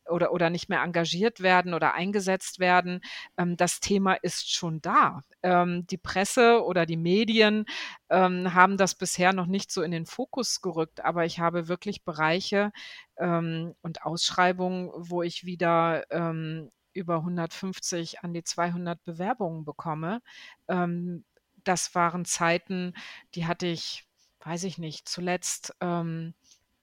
oder, 0.09 0.31
oder 0.31 0.49
nicht 0.49 0.69
mehr 0.69 0.81
engagiert 0.83 1.41
werden 1.41 1.73
oder 1.73 1.93
eingesetzt 1.93 2.59
werden. 2.59 3.01
Ähm, 3.37 3.57
das 3.57 3.79
Thema 3.79 4.13
ist 4.13 4.51
schon 4.53 4.81
da. 4.81 5.21
Ähm, 5.43 5.85
die 5.87 5.97
Presse 5.97 6.63
oder 6.63 6.85
die 6.85 6.97
Medien 6.97 7.65
ähm, 8.09 8.53
haben 8.53 8.77
das 8.77 8.95
bisher 8.95 9.33
noch 9.33 9.47
nicht 9.47 9.71
so 9.71 9.81
in 9.81 9.91
den 9.91 10.05
Fokus 10.05 10.61
gerückt, 10.61 11.03
aber 11.03 11.25
ich 11.25 11.39
habe 11.39 11.67
wirklich 11.67 12.03
Bereiche 12.03 12.71
ähm, 13.17 13.73
und 13.81 14.03
Ausschreibungen, 14.03 14.91
wo 14.95 15.23
ich 15.23 15.45
wieder 15.45 16.09
ähm, 16.11 16.71
über 16.93 17.17
150 17.17 18.21
an 18.23 18.33
die 18.33 18.43
200 18.43 19.03
Bewerbungen 19.03 19.65
bekomme. 19.65 20.21
Ähm, 20.67 21.23
das 21.63 21.93
waren 21.95 22.25
Zeiten, 22.25 22.93
die 23.35 23.45
hatte 23.45 23.67
ich, 23.67 24.05
weiß 24.41 24.63
ich 24.63 24.77
nicht, 24.77 25.07
zuletzt 25.07 25.75
ähm, 25.81 26.33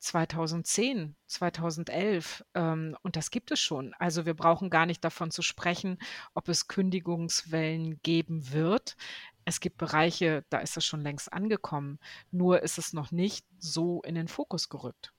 2010, 0.05 1.17
2011 1.27 2.45
ähm, 2.55 2.97
und 3.03 3.17
das 3.17 3.31
gibt 3.31 3.51
es 3.51 3.61
schon. 3.61 3.95
Also 3.99 4.27
wir 4.27 4.35
brauchen 4.35 4.71
gar 4.71 4.87
nicht 4.87 5.03
davon 5.03 5.31
zu 5.31 5.43
sprechen, 5.43 5.99
ob 6.35 6.49
es 6.49 6.69
Kündigungswellen 6.69 8.01
geben 8.03 8.53
wird. 8.53 8.97
Es 9.45 9.61
gibt 9.61 9.79
Bereiche, 9.79 10.45
da 10.51 10.59
ist 10.59 10.77
es 10.77 10.85
schon 10.85 11.03
längst 11.03 11.33
angekommen, 11.33 11.99
nur 12.31 12.63
ist 12.63 12.79
es 12.79 12.93
noch 12.93 13.13
nicht 13.13 13.47
so 13.59 14.03
in 14.03 14.15
den 14.15 14.29
Fokus 14.29 14.69
gerückt. 14.69 15.13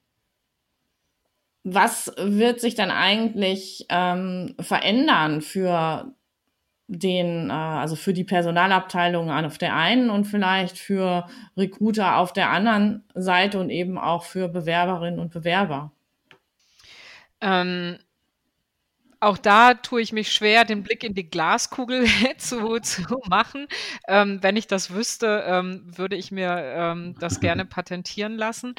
Was 1.64 2.14
wird 2.18 2.62
sich 2.62 2.76
dann 2.76 2.92
eigentlich 2.92 3.88
ähm, 3.90 4.56
verändern 4.60 5.42
für 5.42 6.14
den, 6.88 7.50
äh, 7.50 7.54
also 7.54 7.96
für 7.96 8.14
die 8.14 8.24
Personalabteilung 8.24 9.32
auf 9.32 9.58
der 9.58 9.76
einen 9.76 10.10
und 10.10 10.26
vielleicht 10.26 10.78
für 10.78 11.28
Recruiter 11.58 12.18
auf 12.18 12.34
der 12.34 12.50
anderen 12.50 13.04
Seite 13.14 13.60
und 13.60 13.70
eben 13.70 13.98
auch 13.98 14.24
für 14.24 14.48
Bewerberinnen 14.48 15.20
und 15.20 15.32
Bewerber? 15.32 15.92
Ähm, 17.42 17.98
auch 19.20 19.38
da 19.38 19.74
tue 19.74 20.02
ich 20.02 20.14
mich 20.14 20.32
schwer, 20.32 20.66
den 20.66 20.84
Blick 20.84 21.04
in 21.04 21.16
die 21.16 21.30
Glaskugel 21.30 22.06
zu, 22.38 22.80
zu 22.80 23.20
machen. 23.28 23.68
Ähm, 24.08 24.44
wenn 24.44 24.56
ich 24.56 24.68
das 24.68 24.92
wüsste, 24.94 25.44
ähm, 25.48 25.84
würde 25.98 26.16
ich 26.16 26.32
mir 26.32 26.56
ähm, 26.58 27.16
das 27.20 27.40
gerne 27.40 27.66
patentieren 27.66 28.36
lassen. 28.36 28.76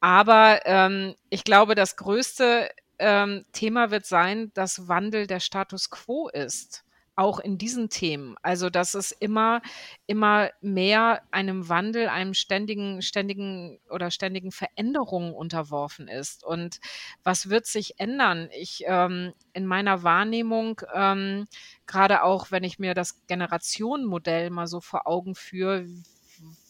Aber 0.00 0.60
ähm, 0.64 1.14
ich 1.28 1.44
glaube, 1.44 1.74
das 1.74 1.96
größte 1.96 2.70
ähm, 2.98 3.44
Thema 3.52 3.90
wird 3.90 4.06
sein, 4.06 4.50
dass 4.54 4.88
Wandel 4.88 5.26
der 5.26 5.40
Status 5.40 5.90
quo 5.90 6.28
ist 6.28 6.84
auch 7.20 7.38
in 7.38 7.58
diesen 7.58 7.90
Themen. 7.90 8.34
Also, 8.40 8.70
dass 8.70 8.94
es 8.94 9.12
immer, 9.12 9.60
immer 10.06 10.48
mehr 10.62 11.20
einem 11.30 11.68
Wandel, 11.68 12.08
einem 12.08 12.32
ständigen, 12.32 13.02
ständigen 13.02 13.78
oder 13.90 14.10
ständigen 14.10 14.50
Veränderungen 14.52 15.34
unterworfen 15.34 16.08
ist. 16.08 16.42
Und 16.42 16.80
was 17.22 17.50
wird 17.50 17.66
sich 17.66 18.00
ändern? 18.00 18.48
Ich, 18.58 18.84
ähm, 18.86 19.34
in 19.52 19.66
meiner 19.66 20.02
Wahrnehmung, 20.02 20.80
ähm, 20.94 21.46
gerade 21.86 22.22
auch, 22.22 22.50
wenn 22.50 22.64
ich 22.64 22.78
mir 22.78 22.94
das 22.94 23.20
Generationenmodell 23.26 24.48
mal 24.48 24.66
so 24.66 24.80
vor 24.80 25.06
Augen 25.06 25.34
führe, 25.34 25.86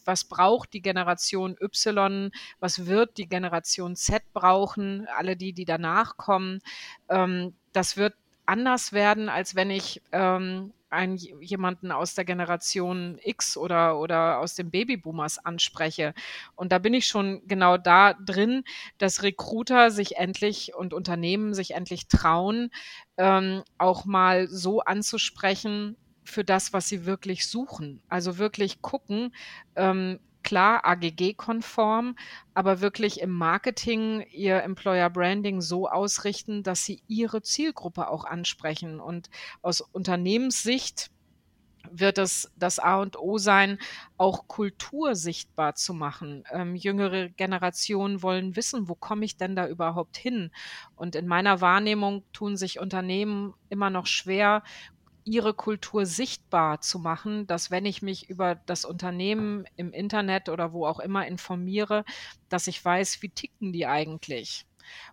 was 0.05 0.25
braucht 0.25 0.73
die 0.73 0.83
Generation 0.83 1.57
Y, 1.63 2.33
was 2.59 2.87
wird 2.87 3.19
die 3.19 3.29
Generation 3.29 3.95
Z 3.95 4.25
brauchen, 4.33 5.07
alle 5.17 5.37
die, 5.37 5.53
die 5.53 5.65
danach 5.65 6.17
kommen. 6.17 6.59
Ähm, 7.09 7.55
das 7.73 7.97
wird 7.97 8.15
anders 8.51 8.93
werden, 8.93 9.29
als 9.29 9.55
wenn 9.55 9.71
ich 9.71 10.03
ähm, 10.11 10.73
einen, 10.91 11.17
jemanden 11.17 11.93
aus 11.93 12.17
der 12.17 12.25
Generation 12.25 13.19
X 13.23 13.57
oder, 13.57 13.97
oder 13.99 14.41
aus 14.41 14.57
den 14.57 14.71
Babyboomers 14.73 15.39
anspreche. 15.39 16.15
Und 16.57 16.73
da 16.73 16.79
bin 16.79 16.93
ich 16.93 17.07
schon 17.07 17.47
genau 17.47 17.77
da 17.77 18.15
drin, 18.15 18.65
dass 18.99 19.23
Recruiter 19.23 19.93
sich 19.93 20.17
endlich 20.17 20.75
und 20.75 20.93
Unternehmen 20.93 21.55
sich 21.55 21.75
endlich 21.75 22.09
trauen, 22.09 22.71
ähm, 23.17 23.63
auch 23.79 24.05
mal 24.05 24.49
so 24.49 24.81
anzusprechen, 24.81 25.97
für 26.25 26.45
das, 26.45 26.73
was 26.73 26.89
sie 26.89 27.07
wirklich 27.07 27.49
suchen. 27.49 28.03
Also 28.09 28.39
wirklich 28.39 28.83
gucken, 28.83 29.35
ähm, 29.77 30.19
klar 30.51 30.85
AGG-konform, 30.85 32.17
aber 32.55 32.81
wirklich 32.81 33.21
im 33.21 33.31
Marketing 33.31 34.27
ihr 34.33 34.65
Employer 34.65 35.09
Branding 35.09 35.61
so 35.61 35.89
ausrichten, 35.89 36.65
dass 36.65 36.85
sie 36.85 37.05
ihre 37.07 37.41
Zielgruppe 37.41 38.09
auch 38.09 38.25
ansprechen. 38.25 38.99
Und 38.99 39.31
aus 39.63 39.81
Unternehmenssicht 39.81 41.13
wird 41.89 42.19
es 42.19 42.51
das 42.57 42.81
A 42.81 42.97
und 43.01 43.17
O 43.17 43.39
sein, 43.39 43.79
auch 44.17 44.49
Kultur 44.49 45.15
sichtbar 45.15 45.77
zu 45.77 45.95
machen. 45.95 46.43
Ähm, 46.51 46.75
jüngere 46.75 47.29
Generationen 47.29 48.21
wollen 48.21 48.57
wissen, 48.57 48.89
wo 48.89 48.97
komme 48.97 49.27
ich 49.27 49.37
denn 49.37 49.55
da 49.55 49.69
überhaupt 49.69 50.17
hin? 50.17 50.51
Und 50.97 51.15
in 51.15 51.29
meiner 51.29 51.61
Wahrnehmung 51.61 52.25
tun 52.33 52.57
sich 52.57 52.81
Unternehmen 52.81 53.55
immer 53.69 53.89
noch 53.89 54.07
schwer, 54.07 54.65
ihre 55.25 55.55
Kultur 55.55 56.07
sichtbar 56.07 56.81
zu 56.81 56.99
machen, 56.99 57.47
dass 57.47 57.71
wenn 57.71 57.87
ich 57.87 58.03
mich 58.03 58.29
über 58.29 58.55
das 58.55 58.85
Unternehmen 58.85 59.65
im 59.77 59.93
Internet 59.93 60.49
oder 60.49 60.73
wo 60.73 60.87
auch 60.87 61.01
immer 61.01 61.27
informiere, 61.27 62.05
dass 62.49 62.67
ich 62.67 62.85
weiß, 62.85 63.23
wie 63.23 63.31
ticken 63.31 63.73
die 63.73 63.87
eigentlich. 63.87 64.67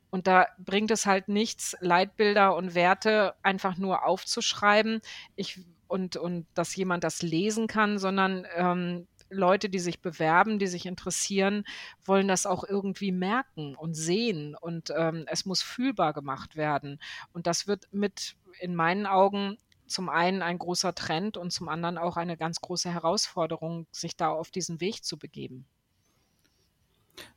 Und 0.10 0.28
da 0.28 0.48
bringt 0.58 0.92
es 0.92 1.06
halt 1.06 1.28
nichts, 1.28 1.76
Leitbilder 1.82 2.56
und 2.56 2.76
Werte 2.76 3.36
einfach 3.44 3.78
nur 3.78 4.06
aufzuschreiben 4.06 5.02
ich, 5.36 5.60
und, 5.88 6.18
und 6.18 6.48
dass 6.54 6.76
jemand 6.76 7.04
das 7.04 7.22
lesen 7.22 7.68
kann, 7.68 7.98
sondern 7.98 8.46
ähm, 8.56 9.08
Leute, 9.30 9.70
die 9.70 9.80
sich 9.80 10.02
bewerben, 10.02 10.60
die 10.60 10.68
sich 10.68 10.86
interessieren, 10.86 11.66
wollen 12.06 12.28
das 12.28 12.46
auch 12.46 12.64
irgendwie 12.64 13.12
merken 13.12 13.76
und 13.76 13.94
sehen 13.94 14.56
und 14.56 14.92
ähm, 14.96 15.26
es 15.28 15.46
muss 15.46 15.62
fühlbar 15.62 16.14
gemacht 16.14 16.56
werden. 16.56 17.00
Und 17.34 17.48
das 17.48 17.68
wird 17.68 17.88
mit 17.92 18.36
in 18.60 18.76
meinen 18.76 19.06
Augen 19.06 19.58
zum 19.88 20.10
einen 20.10 20.42
ein 20.42 20.60
großer 20.60 20.94
Trend 20.94 21.38
und 21.38 21.52
zum 21.52 21.70
anderen 21.70 21.98
auch 21.98 22.18
eine 22.18 22.38
ganz 22.38 22.62
große 22.62 22.92
Herausforderung, 22.92 23.88
sich 23.92 24.16
da 24.16 24.30
auf 24.30 24.52
diesen 24.52 24.82
Weg 24.82 25.04
zu 25.04 25.18
begeben. 25.18 25.66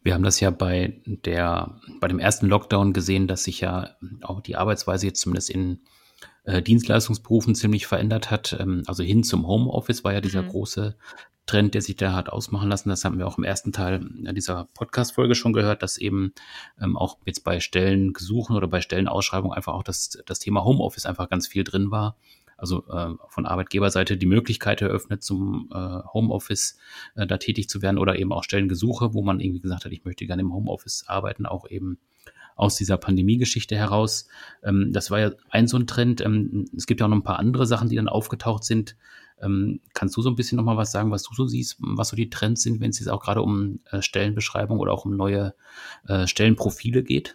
Wir 0.03 0.14
haben 0.14 0.22
das 0.22 0.40
ja 0.40 0.51
bei 0.51 1.01
der, 1.07 1.80
bei 2.01 2.09
dem 2.09 2.18
ersten 2.18 2.46
Lockdown 2.46 2.92
gesehen, 2.92 3.26
dass 3.26 3.44
sich 3.44 3.61
ja 3.61 3.96
auch 4.22 4.40
die 4.40 4.57
Arbeitsweise 4.57 5.07
jetzt 5.07 5.20
zumindest 5.20 5.51
in 5.51 5.80
äh, 6.44 6.62
Dienstleistungsberufen 6.62 7.55
ziemlich 7.55 7.86
verändert 7.86 8.30
hat. 8.30 8.57
Ähm, 8.59 8.82
also 8.86 9.03
hin 9.03 9.24
zum 9.24 9.46
Homeoffice 9.46 10.05
war 10.05 10.12
ja 10.12 10.20
dieser 10.20 10.42
mhm. 10.42 10.48
große 10.48 10.96
Trend, 11.46 11.74
der 11.74 11.82
sich 11.82 11.96
da 11.96 12.12
hat 12.12 12.28
ausmachen 12.28 12.68
lassen. 12.68 12.90
Das 12.90 13.05
haben 13.05 13.18
wir 13.18 13.26
auch 13.26 13.38
im 13.38 13.44
ersten 13.44 13.72
Teil 13.72 14.07
dieser 14.34 14.68
Podcast-Folge 14.74 15.34
schon 15.34 15.53
gehört, 15.53 15.82
dass 15.82 15.98
eben 15.98 16.32
ähm, 16.80 16.96
auch 16.96 17.18
jetzt 17.24 17.42
bei 17.42 17.59
Stellengesuchen 17.61 18.57
oder 18.57 18.68
bei 18.68 18.80
Stellenausschreibungen 18.80 19.57
einfach 19.57 19.72
auch 19.72 19.82
das, 19.82 20.18
das 20.26 20.38
Thema 20.38 20.64
Homeoffice 20.64 21.07
einfach 21.07 21.28
ganz 21.28 21.48
viel 21.48 21.64
drin 21.64 21.90
war 21.90 22.16
also 22.61 22.86
äh, 22.88 23.14
von 23.28 23.46
Arbeitgeberseite 23.46 24.16
die 24.16 24.26
Möglichkeit 24.26 24.82
eröffnet, 24.82 25.22
zum 25.22 25.70
äh, 25.72 26.00
Homeoffice 26.12 26.78
äh, 27.16 27.26
da 27.26 27.38
tätig 27.38 27.68
zu 27.68 27.82
werden 27.82 27.98
oder 27.98 28.18
eben 28.18 28.32
auch 28.32 28.44
Stellengesuche, 28.44 29.14
wo 29.14 29.22
man 29.22 29.40
irgendwie 29.40 29.61
gesagt 29.61 29.84
hat, 29.84 29.92
ich 29.92 30.04
möchte 30.04 30.26
gerne 30.26 30.42
im 30.42 30.52
Homeoffice 30.52 31.04
arbeiten, 31.06 31.46
auch 31.46 31.68
eben 31.68 31.98
aus 32.56 32.76
dieser 32.76 32.98
Pandemie-Geschichte 32.98 33.74
heraus. 33.76 34.28
Ähm, 34.62 34.92
das 34.92 35.11
war 35.11 35.18
ja 35.18 35.32
ein 35.48 35.66
so 35.66 35.78
ein 35.78 35.86
Trend. 35.86 36.20
Ähm, 36.20 36.66
es 36.76 36.86
gibt 36.86 37.00
ja 37.00 37.06
auch 37.06 37.11
noch 37.11 37.16
ein 37.16 37.24
paar 37.24 37.38
andere 37.38 37.66
Sachen, 37.66 37.88
die 37.88 37.96
dann 37.96 38.08
aufgetaucht 38.08 38.64
sind. 38.64 38.96
Ähm, 39.40 39.80
kannst 39.94 40.16
du 40.16 40.22
so 40.22 40.28
ein 40.28 40.36
bisschen 40.36 40.56
nochmal 40.56 40.76
was 40.76 40.92
sagen, 40.92 41.11
was 41.11 41.22
du 41.22 41.34
so 41.34 41.46
siehst, 41.46 41.78
was 41.80 42.11
so 42.11 42.16
die 42.16 42.28
Trends 42.28 42.62
sind, 42.62 42.80
wenn 42.80 42.90
es 42.90 42.98
jetzt 42.98 43.08
auch 43.08 43.22
gerade 43.22 43.40
um 43.40 43.80
äh, 43.90 44.02
Stellenbeschreibung 44.02 44.78
oder 44.78 44.92
auch 44.92 45.06
um 45.06 45.16
neue 45.16 45.54
äh, 46.06 46.26
Stellenprofile 46.26 47.02
geht? 47.02 47.34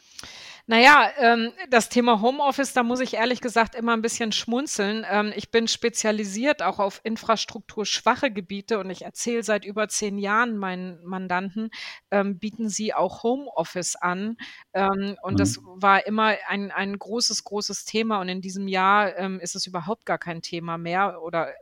Naja, 0.68 1.11
ähm, 1.20 1.51
das 1.70 1.89
Thema 1.89 2.22
Homeoffice, 2.22 2.74
da 2.74 2.82
muss 2.82 2.99
ich 2.99 3.13
ehrlich 3.13 3.39
gesagt 3.39 3.76
immer 3.76 3.93
ein 3.93 4.01
bisschen 4.01 4.32
schmunzeln. 4.32 5.05
Ähm, 5.07 5.32
ich 5.36 5.51
bin 5.51 5.68
spezialisiert 5.68 6.63
auch 6.63 6.80
auf 6.80 7.01
infrastrukturschwache 7.03 8.32
Gebiete 8.32 8.80
und 8.80 8.89
ich 8.89 9.03
erzähle 9.03 9.43
seit 9.43 9.63
über 9.63 9.88
zehn 9.89 10.18
Jahren 10.18 10.57
meinen 10.57 11.03
Mandanten, 11.05 11.70
ähm, 12.09 12.39
bieten 12.39 12.68
sie 12.68 12.95
auch 12.95 13.22
Homeoffice 13.22 13.95
an. 13.95 14.38
Ähm, 14.74 15.16
und 15.22 15.34
mhm. 15.34 15.38
das 15.38 15.59
war 15.63 16.07
immer 16.07 16.34
ein, 16.47 16.72
ein 16.72 16.97
großes, 16.97 17.43
großes 17.43 17.86
Thema. 17.86 18.20
Und 18.20 18.30
in 18.30 18.41
diesem 18.41 18.68
Jahr 18.68 19.16
ähm, 19.18 19.39
ist 19.39 19.55
es 19.55 19.68
überhaupt 19.68 20.07
gar 20.07 20.18
kein 20.18 20.41
Thema 20.41 20.80
mehr 20.80 21.22
oder 21.22 21.53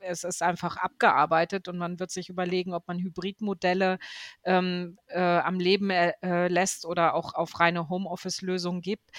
es 0.00 0.24
ist 0.24 0.42
einfach 0.42 0.76
abgearbeitet 0.76 1.68
und 1.68 1.78
man 1.78 2.00
wird 2.00 2.10
sich 2.10 2.28
überlegen, 2.28 2.74
ob 2.74 2.88
man 2.88 2.98
Hybridmodelle 2.98 3.98
ähm, 4.44 4.98
äh, 5.08 5.20
am 5.20 5.60
Leben 5.60 5.90
äh, 5.90 6.12
äh, 6.22 6.48
lässt 6.48 6.84
oder 6.84 7.14
auch 7.14 7.34
auf 7.34 7.60
reine 7.60 7.88
Homeoffice-Lösungen 7.88 8.80
gibt. 8.80 9.10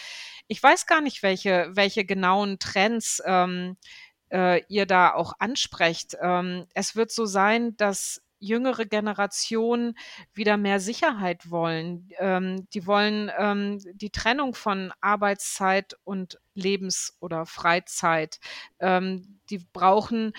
Ich 0.47 0.61
weiß 0.61 0.85
gar 0.85 1.01
nicht, 1.01 1.23
welche, 1.23 1.69
welche 1.73 2.05
genauen 2.05 2.59
Trends 2.59 3.21
ähm, 3.25 3.77
äh, 4.31 4.63
ihr 4.67 4.85
da 4.85 5.13
auch 5.13 5.33
ansprecht. 5.39 6.15
Ähm, 6.21 6.65
es 6.73 6.95
wird 6.95 7.11
so 7.11 7.25
sein, 7.25 7.75
dass 7.77 8.21
jüngere 8.41 8.85
Generationen 8.85 9.95
wieder 10.33 10.57
mehr 10.57 10.79
Sicherheit 10.79 11.49
wollen. 11.51 12.09
Ähm, 12.17 12.67
die 12.73 12.87
wollen 12.87 13.31
ähm, 13.37 13.79
die 13.93 14.09
Trennung 14.09 14.55
von 14.55 14.91
Arbeitszeit 14.99 15.95
und 16.03 16.39
Lebens- 16.55 17.15
oder 17.19 17.45
Freizeit. 17.45 18.39
Ähm, 18.79 19.39
die 19.49 19.59
brauchen 19.59 20.33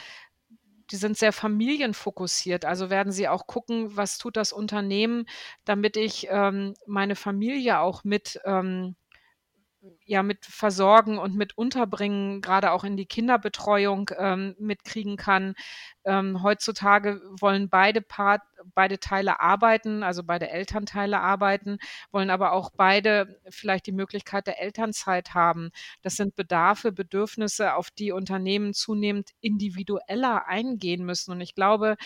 die 0.93 0.97
sind 0.97 1.17
sehr 1.19 1.33
familienfokussiert. 1.33 2.65
Also 2.65 2.91
werden 2.91 3.13
sie 3.13 3.29
auch 3.29 3.47
gucken, 3.47 3.97
was 3.97 4.19
tut 4.19 4.37
das 4.37 4.53
Unternehmen, 4.53 5.27
damit 5.65 5.97
ich 5.97 6.29
ähm, 6.31 6.75
meine 6.87 7.17
Familie 7.17 7.81
auch 7.81 8.05
mit 8.05 8.41
ähm, 8.45 8.97
ja 10.05 10.23
mit 10.23 10.45
versorgen 10.47 11.19
und 11.19 11.35
mit 11.35 11.57
unterbringen, 11.59 12.41
gerade 12.41 12.71
auch 12.73 12.85
in 12.85 12.97
die 12.97 13.07
Kinderbetreuung 13.07 14.11
ähm, 14.17 14.55
mitkriegen 14.59 15.17
kann. 15.17 15.55
Ähm, 16.05 16.43
heutzutage 16.43 17.21
wollen 17.41 17.69
beide 17.69 18.01
Part, 18.01 18.43
beide 18.75 18.99
Teile 19.01 19.41
arbeiten, 19.41 20.03
also 20.03 20.23
beide 20.23 20.51
Elternteile 20.51 21.21
arbeiten, 21.21 21.79
wollen 22.11 22.31
aber 22.31 22.53
auch 22.53 22.71
beide 22.77 23.41
vielleicht 23.49 23.87
die 23.87 23.93
Möglichkeit 23.93 24.47
der 24.47 24.61
Elternzeit 24.61 25.35
haben. 25.35 25.71
Das 26.03 26.17
sind 26.17 26.37
Bedarfe, 26.37 26.93
Bedürfnisse, 26.93 27.75
auf 27.75 27.91
die 27.91 28.13
Unternehmen 28.13 28.75
zunehmend 28.75 29.31
individueller 29.41 30.47
eingehen 30.47 31.05
müssen. 31.05 31.33
Und 31.33 31.41
ich 31.41 31.55
glaube, 31.55 31.97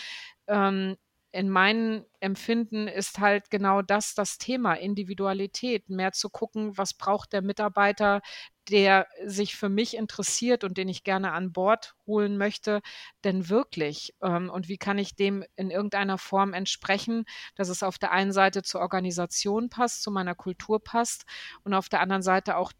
ähm, 0.47 0.97
in 1.31 1.49
meinem 1.49 2.05
Empfinden 2.19 2.87
ist 2.87 3.19
halt 3.19 3.49
genau 3.49 3.81
das 3.81 4.15
das 4.15 4.37
Thema 4.37 4.73
Individualität, 4.73 5.89
mehr 5.89 6.11
zu 6.11 6.29
gucken, 6.29 6.77
was 6.77 6.93
braucht 6.93 7.33
der 7.33 7.41
Mitarbeiter, 7.41 8.21
der 8.69 9.07
sich 9.25 9.55
für 9.55 9.69
mich 9.69 9.95
interessiert 9.95 10.63
und 10.63 10.77
den 10.77 10.89
ich 10.89 11.03
gerne 11.03 11.31
an 11.31 11.53
Bord 11.53 11.95
holen 12.05 12.37
möchte, 12.37 12.81
denn 13.23 13.49
wirklich? 13.49 14.13
Ähm, 14.21 14.49
und 14.49 14.67
wie 14.67 14.77
kann 14.77 14.97
ich 14.97 15.15
dem 15.15 15.43
in 15.55 15.71
irgendeiner 15.71 16.17
Form 16.17 16.53
entsprechen, 16.53 17.25
dass 17.55 17.69
es 17.69 17.83
auf 17.83 17.97
der 17.97 18.11
einen 18.11 18.31
Seite 18.33 18.63
zur 18.63 18.81
Organisation 18.81 19.69
passt, 19.69 20.03
zu 20.03 20.11
meiner 20.11 20.35
Kultur 20.35 20.83
passt 20.83 21.25
und 21.63 21.73
auf 21.73 21.89
der 21.89 22.01
anderen 22.01 22.23
Seite 22.23 22.57
auch 22.57 22.73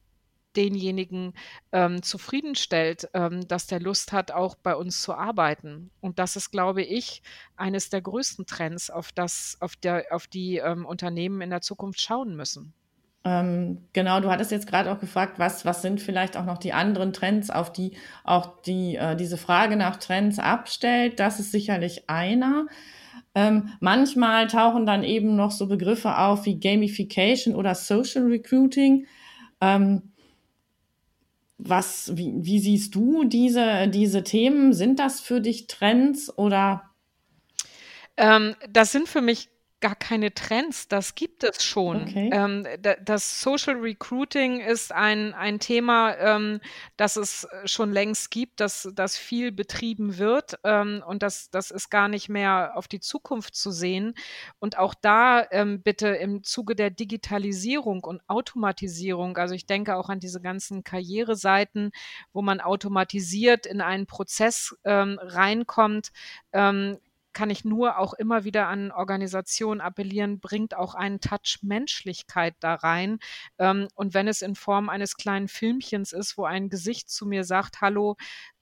denjenigen 0.58 1.34
ähm, 1.72 2.02
zufriedenstellt, 2.02 3.08
ähm, 3.14 3.48
dass 3.48 3.68
der 3.68 3.80
Lust 3.80 4.12
hat, 4.12 4.32
auch 4.32 4.56
bei 4.56 4.76
uns 4.76 5.02
zu 5.02 5.14
arbeiten. 5.14 5.92
Und 6.02 6.20
das 6.20 6.36
ist, 6.36 6.52
glaube 6.52 6.82
ich, 6.82 7.22
eines 7.56 7.90
der 7.90 8.02
größten 8.02 8.46
Trends, 8.46 8.90
auf, 8.90 9.12
das, 9.12 9.58
auf, 9.62 9.76
der, 9.76 10.06
auf 10.12 10.28
die 10.28 10.58
ähm, 10.58 10.86
Unternehmen 10.86 11.42
in 11.42 11.52
der 11.52 11.62
Zukunft 11.62 12.02
schauen 12.02 12.36
müssen. 12.36 12.74
Ähm, 13.24 13.84
genau, 13.94 14.22
du 14.22 14.30
hattest 14.32 14.52
jetzt 14.52 14.68
gerade 14.68 14.92
auch 14.92 15.00
gefragt, 15.00 15.38
was, 15.38 15.66
was 15.66 15.82
sind 15.82 16.02
vielleicht 16.02 16.38
auch 16.38 16.46
noch 16.46 16.58
die 16.58 16.74
anderen 16.74 17.14
Trends, 17.14 17.50
auf 17.50 17.74
die 17.74 17.98
auch 18.24 18.62
die, 18.62 18.96
äh, 18.96 19.16
diese 19.16 19.38
Frage 19.38 19.76
nach 19.76 19.98
Trends 19.98 20.40
abstellt. 20.40 21.20
Das 21.20 21.40
ist 21.40 21.52
sicherlich 21.52 22.10
einer. 22.10 22.68
Ähm, 23.36 23.70
manchmal 23.82 24.48
tauchen 24.48 24.86
dann 24.86 25.04
eben 25.04 25.36
noch 25.36 25.52
so 25.52 25.68
Begriffe 25.68 26.18
auf 26.18 26.46
wie 26.46 26.60
Gamification 26.60 27.54
oder 27.56 27.76
Social 27.76 28.24
Recruiting. 28.24 29.06
Ähm, 29.60 30.14
was, 31.58 32.16
wie, 32.16 32.34
wie 32.38 32.60
siehst 32.60 32.96
du 32.96 33.24
diese, 33.24 33.88
diese 33.88 34.24
Themen? 34.24 34.74
Sind 34.74 35.00
das 35.00 35.20
für 35.20 35.42
dich 35.42 35.68
Trends 35.68 36.36
oder? 36.38 36.84
Ähm, 38.16 38.56
das 38.70 38.92
sind 38.92 39.08
für 39.08 39.22
mich 39.22 39.50
gar 39.80 39.96
keine 39.96 40.34
Trends, 40.34 40.88
das 40.88 41.14
gibt 41.14 41.44
es 41.44 41.64
schon. 41.64 42.04
Okay. 42.04 42.30
Ähm, 42.34 42.66
das 43.04 43.42
Social 43.42 43.76
Recruiting 43.76 44.60
ist 44.60 44.92
ein, 44.92 45.34
ein 45.34 45.60
Thema, 45.60 46.18
ähm, 46.18 46.60
das 46.96 47.16
es 47.16 47.48
schon 47.66 47.92
längst 47.92 48.32
gibt, 48.32 48.60
dass 48.60 48.90
das 48.96 49.18
viel 49.18 49.52
betrieben 49.52 50.18
wird 50.18 50.60
ähm, 50.64 51.04
und 51.06 51.22
das, 51.22 51.52
das 51.52 51.70
ist 51.70 51.90
gar 51.90 52.08
nicht 52.08 52.28
mehr 52.28 52.72
auf 52.76 52.88
die 52.88 53.00
Zukunft 53.00 53.56
zu 53.56 53.72
sehen. 53.72 54.16
Und 54.60 54.78
auch 54.80 54.96
da 54.96 55.46
ähm, 55.52 55.82
bitte 55.84 56.08
im 56.08 56.44
Zuge 56.44 56.76
der 56.76 56.90
Digitalisierung 56.90 58.04
und 58.04 58.22
Automatisierung, 58.28 59.38
also 59.38 59.54
ich 59.54 59.68
denke 59.68 59.96
auch 59.96 60.10
an 60.10 60.20
diese 60.20 60.42
ganzen 60.42 60.84
Karriereseiten, 60.84 61.92
wo 62.34 62.42
man 62.42 62.62
automatisiert 62.62 63.66
in 63.68 63.82
einen 63.82 64.08
Prozess 64.08 64.76
ähm, 64.84 65.20
reinkommt, 65.22 66.12
ähm, 66.52 66.98
kann 67.38 67.52
ich 67.52 67.64
nur 67.64 68.00
auch 68.00 68.16
immer 68.16 68.46
wieder 68.46 68.68
an 68.68 68.92
Organisationen 68.92 69.80
appellieren, 69.80 70.40
bringt 70.40 70.76
auch 70.76 70.96
einen 70.96 71.22
Touch 71.22 71.60
Menschlichkeit 71.62 72.56
da 72.62 72.74
rein. 72.74 73.20
Ähm, 73.60 73.90
und 73.94 74.16
wenn 74.16 74.28
es 74.28 74.42
in 74.42 74.56
Form 74.56 74.90
eines 74.90 75.18
kleinen 75.18 75.48
Filmchens 75.48 76.14
ist, 76.14 76.40
wo 76.40 76.46
ein 76.46 76.70
Gesicht 76.70 77.12
zu 77.12 77.28
mir 77.28 77.44
sagt, 77.44 77.80
hallo, 77.80 78.18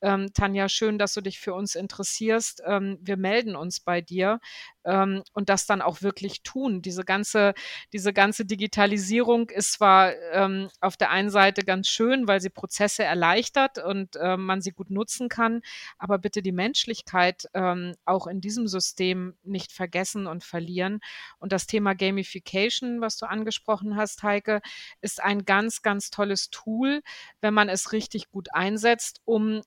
ähm, 0.06 0.32
Tanja, 0.34 0.70
schön, 0.70 1.00
dass 1.00 1.16
du 1.16 1.22
dich 1.22 1.40
für 1.40 1.56
uns 1.56 1.74
interessierst. 1.74 2.62
Ähm, 2.64 3.00
wir 3.02 3.18
melden 3.18 3.56
uns 3.56 3.80
bei 3.80 4.02
dir 4.02 4.40
ähm, 4.84 5.24
und 5.34 5.50
das 5.50 5.66
dann 5.66 5.82
auch 5.82 6.04
wirklich 6.04 6.44
tun. 6.44 6.84
Diese 6.84 7.04
ganze, 7.04 7.56
diese 7.92 8.14
ganze 8.14 8.46
Digitalisierung 8.46 9.50
ist 9.50 9.74
zwar 9.74 10.14
ähm, 10.32 10.70
auf 10.80 10.96
der 10.96 11.10
einen 11.10 11.32
Seite 11.32 11.64
ganz 11.64 11.88
schön, 11.88 12.28
weil 12.28 12.40
sie 12.40 12.52
Prozesse 12.52 13.04
erleichtert 13.04 13.80
und 13.80 14.16
äh, 14.18 14.38
man 14.38 14.62
sie 14.62 14.72
gut 14.72 14.92
nutzen 14.92 15.28
kann, 15.28 15.62
aber 15.98 16.20
bitte 16.20 16.44
die 16.44 16.52
Menschlichkeit 16.52 17.50
ähm, 17.56 17.96
auch 18.06 18.28
in 18.28 18.42
diesem 18.42 18.68
System 18.68 19.36
nicht 19.44 19.72
vergessen 19.72 20.28
und 20.28 20.44
verlieren. 20.44 21.00
Und 21.40 21.52
das 21.52 21.66
Thema 21.66 21.96
Gamification, 21.96 23.02
was 23.02 23.18
du 23.18 23.26
angesprochen 23.26 23.96
hast, 23.96 24.22
Heike, 24.22 24.62
ist 25.02 25.24
ein 25.24 25.46
ganz, 25.46 25.82
ganz 25.82 26.12
tolles 26.12 26.52
Tool, 26.52 27.02
wenn 27.42 27.56
man 27.56 27.70
es 27.70 27.92
richtig 27.92 28.30
gut 28.30 28.54
einsetzt, 28.54 29.22
um 29.26 29.64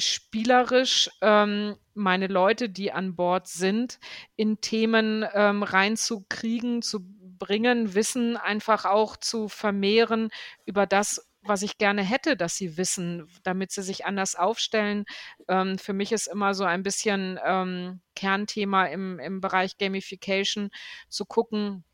spielerisch 0.00 1.10
ähm, 1.20 1.76
meine 1.94 2.26
Leute, 2.26 2.68
die 2.68 2.92
an 2.92 3.16
Bord 3.16 3.48
sind, 3.48 3.98
in 4.36 4.60
Themen 4.60 5.24
ähm, 5.34 5.62
reinzukriegen, 5.62 6.82
zu 6.82 7.00
bringen, 7.38 7.94
Wissen 7.94 8.36
einfach 8.36 8.84
auch 8.84 9.16
zu 9.16 9.48
vermehren 9.48 10.30
über 10.66 10.86
das, 10.86 11.26
was 11.42 11.62
ich 11.62 11.78
gerne 11.78 12.02
hätte, 12.02 12.36
dass 12.36 12.56
sie 12.56 12.76
wissen, 12.76 13.26
damit 13.42 13.72
sie 13.72 13.82
sich 13.82 14.04
anders 14.04 14.36
aufstellen. 14.36 15.04
Ähm, 15.48 15.78
für 15.78 15.92
mich 15.92 16.12
ist 16.12 16.26
immer 16.26 16.54
so 16.54 16.64
ein 16.64 16.82
bisschen 16.82 17.38
ähm, 17.44 18.00
Kernthema 18.14 18.86
im, 18.86 19.18
im 19.18 19.40
Bereich 19.40 19.78
Gamification 19.78 20.70
zu 21.08 21.24
gucken, 21.24 21.84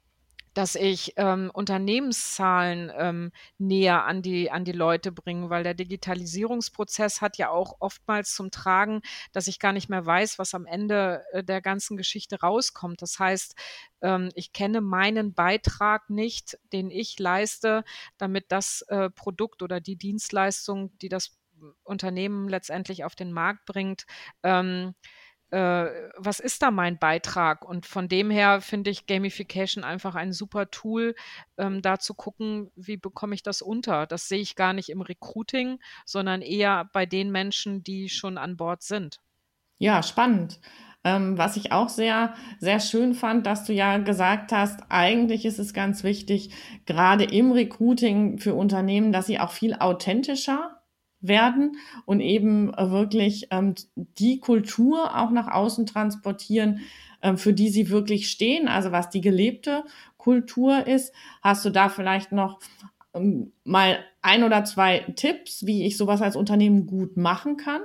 dass 0.56 0.74
ich 0.74 1.12
ähm, 1.16 1.50
Unternehmenszahlen 1.52 2.90
ähm, 2.96 3.30
näher 3.58 4.06
an 4.06 4.22
die, 4.22 4.50
an 4.50 4.64
die 4.64 4.72
Leute 4.72 5.12
bringe, 5.12 5.50
weil 5.50 5.64
der 5.64 5.74
Digitalisierungsprozess 5.74 7.20
hat 7.20 7.36
ja 7.36 7.50
auch 7.50 7.76
oftmals 7.80 8.34
zum 8.34 8.50
Tragen, 8.50 9.02
dass 9.32 9.48
ich 9.48 9.58
gar 9.58 9.74
nicht 9.74 9.90
mehr 9.90 10.06
weiß, 10.06 10.38
was 10.38 10.54
am 10.54 10.64
Ende 10.64 11.22
äh, 11.32 11.44
der 11.44 11.60
ganzen 11.60 11.98
Geschichte 11.98 12.40
rauskommt. 12.40 13.02
Das 13.02 13.18
heißt, 13.18 13.54
ähm, 14.00 14.30
ich 14.34 14.54
kenne 14.54 14.80
meinen 14.80 15.34
Beitrag 15.34 16.08
nicht, 16.08 16.58
den 16.72 16.90
ich 16.90 17.18
leiste, 17.18 17.84
damit 18.16 18.46
das 18.48 18.80
äh, 18.88 19.10
Produkt 19.10 19.60
oder 19.60 19.82
die 19.82 19.96
Dienstleistung, 19.96 20.96
die 21.02 21.10
das 21.10 21.36
Unternehmen 21.82 22.48
letztendlich 22.48 23.04
auf 23.04 23.14
den 23.14 23.30
Markt 23.30 23.66
bringt, 23.66 24.06
ähm, 24.42 24.94
äh, 25.50 25.86
was 26.16 26.40
ist 26.40 26.62
da 26.62 26.70
mein 26.70 26.98
Beitrag? 26.98 27.64
Und 27.64 27.86
von 27.86 28.08
dem 28.08 28.30
her 28.30 28.60
finde 28.60 28.90
ich 28.90 29.06
Gamification 29.06 29.84
einfach 29.84 30.14
ein 30.14 30.32
super 30.32 30.70
Tool, 30.70 31.14
ähm, 31.56 31.82
da 31.82 31.98
zu 31.98 32.14
gucken, 32.14 32.70
wie 32.74 32.96
bekomme 32.96 33.34
ich 33.34 33.42
das 33.42 33.62
unter. 33.62 34.06
Das 34.06 34.28
sehe 34.28 34.40
ich 34.40 34.56
gar 34.56 34.72
nicht 34.72 34.88
im 34.88 35.02
Recruiting, 35.02 35.78
sondern 36.04 36.42
eher 36.42 36.88
bei 36.92 37.06
den 37.06 37.30
Menschen, 37.30 37.82
die 37.84 38.08
schon 38.08 38.38
an 38.38 38.56
Bord 38.56 38.82
sind. 38.82 39.20
Ja, 39.78 40.02
spannend. 40.02 40.60
Ähm, 41.04 41.38
was 41.38 41.56
ich 41.56 41.70
auch 41.70 41.88
sehr, 41.88 42.34
sehr 42.58 42.80
schön 42.80 43.14
fand, 43.14 43.46
dass 43.46 43.64
du 43.64 43.72
ja 43.72 43.98
gesagt 43.98 44.50
hast, 44.50 44.80
eigentlich 44.88 45.44
ist 45.44 45.60
es 45.60 45.72
ganz 45.72 46.02
wichtig, 46.02 46.50
gerade 46.84 47.22
im 47.22 47.52
Recruiting 47.52 48.38
für 48.38 48.54
Unternehmen, 48.54 49.12
dass 49.12 49.26
sie 49.26 49.38
auch 49.38 49.52
viel 49.52 49.74
authentischer 49.74 50.75
werden 51.20 51.76
und 52.04 52.20
eben 52.20 52.72
äh, 52.74 52.90
wirklich 52.90 53.48
ähm, 53.50 53.74
die 53.94 54.40
Kultur 54.40 55.16
auch 55.16 55.30
nach 55.30 55.48
außen 55.48 55.86
transportieren, 55.86 56.80
ähm, 57.22 57.38
für 57.38 57.52
die 57.52 57.68
sie 57.68 57.90
wirklich 57.90 58.30
stehen, 58.30 58.68
also 58.68 58.92
was 58.92 59.10
die 59.10 59.20
gelebte 59.20 59.84
Kultur 60.16 60.86
ist. 60.86 61.14
Hast 61.42 61.64
du 61.64 61.70
da 61.70 61.88
vielleicht 61.88 62.32
noch 62.32 62.60
ähm, 63.14 63.52
mal 63.64 63.98
ein 64.22 64.44
oder 64.44 64.64
zwei 64.64 65.00
Tipps, 65.16 65.66
wie 65.66 65.86
ich 65.86 65.96
sowas 65.96 66.22
als 66.22 66.36
Unternehmen 66.36 66.86
gut 66.86 67.16
machen 67.16 67.56
kann? 67.56 67.80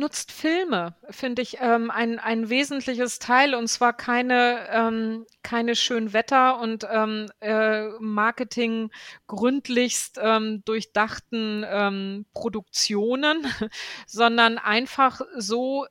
Nutzt 0.00 0.32
Filme, 0.32 0.96
finde 1.10 1.42
ich 1.42 1.58
ähm, 1.60 1.90
ein, 1.90 2.18
ein 2.18 2.50
wesentliches 2.50 3.20
Teil 3.20 3.54
und 3.54 3.68
zwar 3.68 3.92
keine, 3.92 4.66
ähm, 4.70 5.26
keine 5.42 5.76
Schönwetter- 5.76 6.58
und 6.58 6.86
ähm, 6.90 7.30
äh, 7.40 7.88
Marketing 8.00 8.90
gründlichst 9.28 10.18
ähm, 10.20 10.64
durchdachten 10.64 11.64
ähm, 11.68 12.26
Produktionen, 12.34 13.46
sondern 14.06 14.58
einfach 14.58 15.20
so 15.36 15.86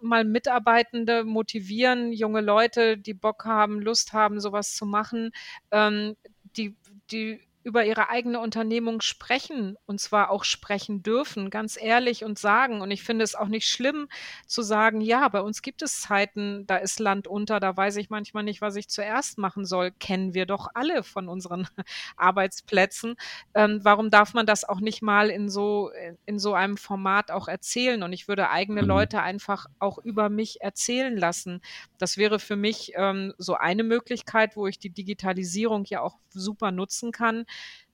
mal 0.00 0.24
Mitarbeitende 0.24 1.24
motivieren, 1.24 2.12
junge 2.12 2.40
Leute, 2.40 2.98
die 2.98 3.14
Bock 3.14 3.44
haben, 3.44 3.80
Lust 3.80 4.12
haben, 4.12 4.40
sowas 4.40 4.74
zu 4.74 4.84
machen, 4.84 5.30
ähm, 5.70 6.16
die, 6.56 6.76
die 7.10 7.40
über 7.64 7.84
ihre 7.84 8.08
eigene 8.08 8.40
Unternehmung 8.40 9.00
sprechen 9.00 9.76
und 9.86 10.00
zwar 10.00 10.30
auch 10.30 10.44
sprechen 10.44 11.02
dürfen, 11.02 11.50
ganz 11.50 11.78
ehrlich 11.80 12.24
und 12.24 12.38
sagen. 12.38 12.80
Und 12.80 12.90
ich 12.90 13.02
finde 13.02 13.24
es 13.24 13.34
auch 13.34 13.48
nicht 13.48 13.68
schlimm 13.68 14.08
zu 14.46 14.62
sagen, 14.62 15.00
ja, 15.00 15.28
bei 15.28 15.40
uns 15.40 15.62
gibt 15.62 15.82
es 15.82 16.00
Zeiten, 16.00 16.66
da 16.66 16.76
ist 16.76 17.00
Land 17.00 17.26
unter, 17.26 17.60
da 17.60 17.76
weiß 17.76 17.96
ich 17.96 18.10
manchmal 18.10 18.42
nicht, 18.42 18.60
was 18.60 18.76
ich 18.76 18.88
zuerst 18.88 19.38
machen 19.38 19.64
soll. 19.64 19.92
Kennen 19.92 20.34
wir 20.34 20.46
doch 20.46 20.68
alle 20.74 21.02
von 21.02 21.28
unseren 21.28 21.68
Arbeitsplätzen. 22.16 23.16
Ähm, 23.54 23.80
warum 23.82 24.10
darf 24.10 24.34
man 24.34 24.46
das 24.46 24.64
auch 24.64 24.80
nicht 24.80 25.02
mal 25.02 25.30
in 25.30 25.48
so, 25.48 25.90
in 26.26 26.38
so 26.38 26.54
einem 26.54 26.76
Format 26.76 27.30
auch 27.30 27.48
erzählen? 27.48 28.02
Und 28.02 28.12
ich 28.12 28.28
würde 28.28 28.50
eigene 28.50 28.82
mhm. 28.82 28.88
Leute 28.88 29.22
einfach 29.22 29.66
auch 29.78 29.98
über 29.98 30.28
mich 30.28 30.60
erzählen 30.60 31.16
lassen. 31.16 31.60
Das 31.98 32.16
wäre 32.16 32.38
für 32.38 32.56
mich 32.56 32.92
ähm, 32.96 33.34
so 33.38 33.54
eine 33.54 33.84
Möglichkeit, 33.84 34.56
wo 34.56 34.66
ich 34.66 34.78
die 34.78 34.90
Digitalisierung 34.90 35.84
ja 35.86 36.00
auch 36.00 36.18
super 36.30 36.72
nutzen 36.72 37.12
kann. 37.12 37.44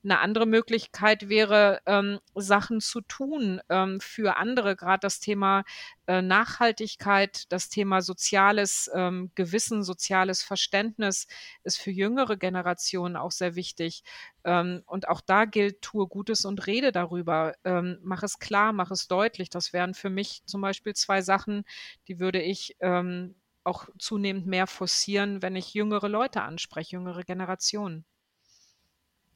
Eine 0.01 0.19
andere 0.19 0.45
Möglichkeit 0.45 1.27
wäre, 1.27 1.81
ähm, 1.85 2.19
Sachen 2.33 2.79
zu 2.79 3.01
tun 3.01 3.59
ähm, 3.67 3.99
für 3.99 4.37
andere, 4.37 4.77
gerade 4.77 5.01
das 5.01 5.19
Thema 5.19 5.65
äh, 6.07 6.21
Nachhaltigkeit, 6.21 7.51
das 7.51 7.67
Thema 7.67 8.01
soziales 8.01 8.89
ähm, 8.95 9.29
Gewissen, 9.35 9.83
soziales 9.83 10.41
Verständnis 10.41 11.27
ist 11.65 11.79
für 11.79 11.91
jüngere 11.91 12.37
Generationen 12.37 13.17
auch 13.17 13.31
sehr 13.31 13.55
wichtig. 13.55 14.03
Ähm, 14.45 14.83
und 14.85 15.09
auch 15.09 15.19
da 15.19 15.43
gilt, 15.43 15.81
tue 15.81 16.07
Gutes 16.07 16.45
und 16.45 16.65
rede 16.65 16.93
darüber. 16.93 17.53
Ähm, 17.65 17.99
mach 18.01 18.23
es 18.23 18.39
klar, 18.39 18.71
mach 18.71 18.91
es 18.91 19.07
deutlich. 19.09 19.49
Das 19.49 19.73
wären 19.73 19.93
für 19.93 20.09
mich 20.09 20.43
zum 20.45 20.61
Beispiel 20.61 20.93
zwei 20.93 21.21
Sachen, 21.21 21.65
die 22.07 22.19
würde 22.19 22.41
ich 22.41 22.77
ähm, 22.79 23.35
auch 23.65 23.87
zunehmend 23.99 24.47
mehr 24.47 24.65
forcieren, 24.67 25.41
wenn 25.41 25.57
ich 25.57 25.73
jüngere 25.73 26.07
Leute 26.07 26.41
anspreche, 26.41 26.95
jüngere 26.95 27.23
Generationen. 27.23 28.05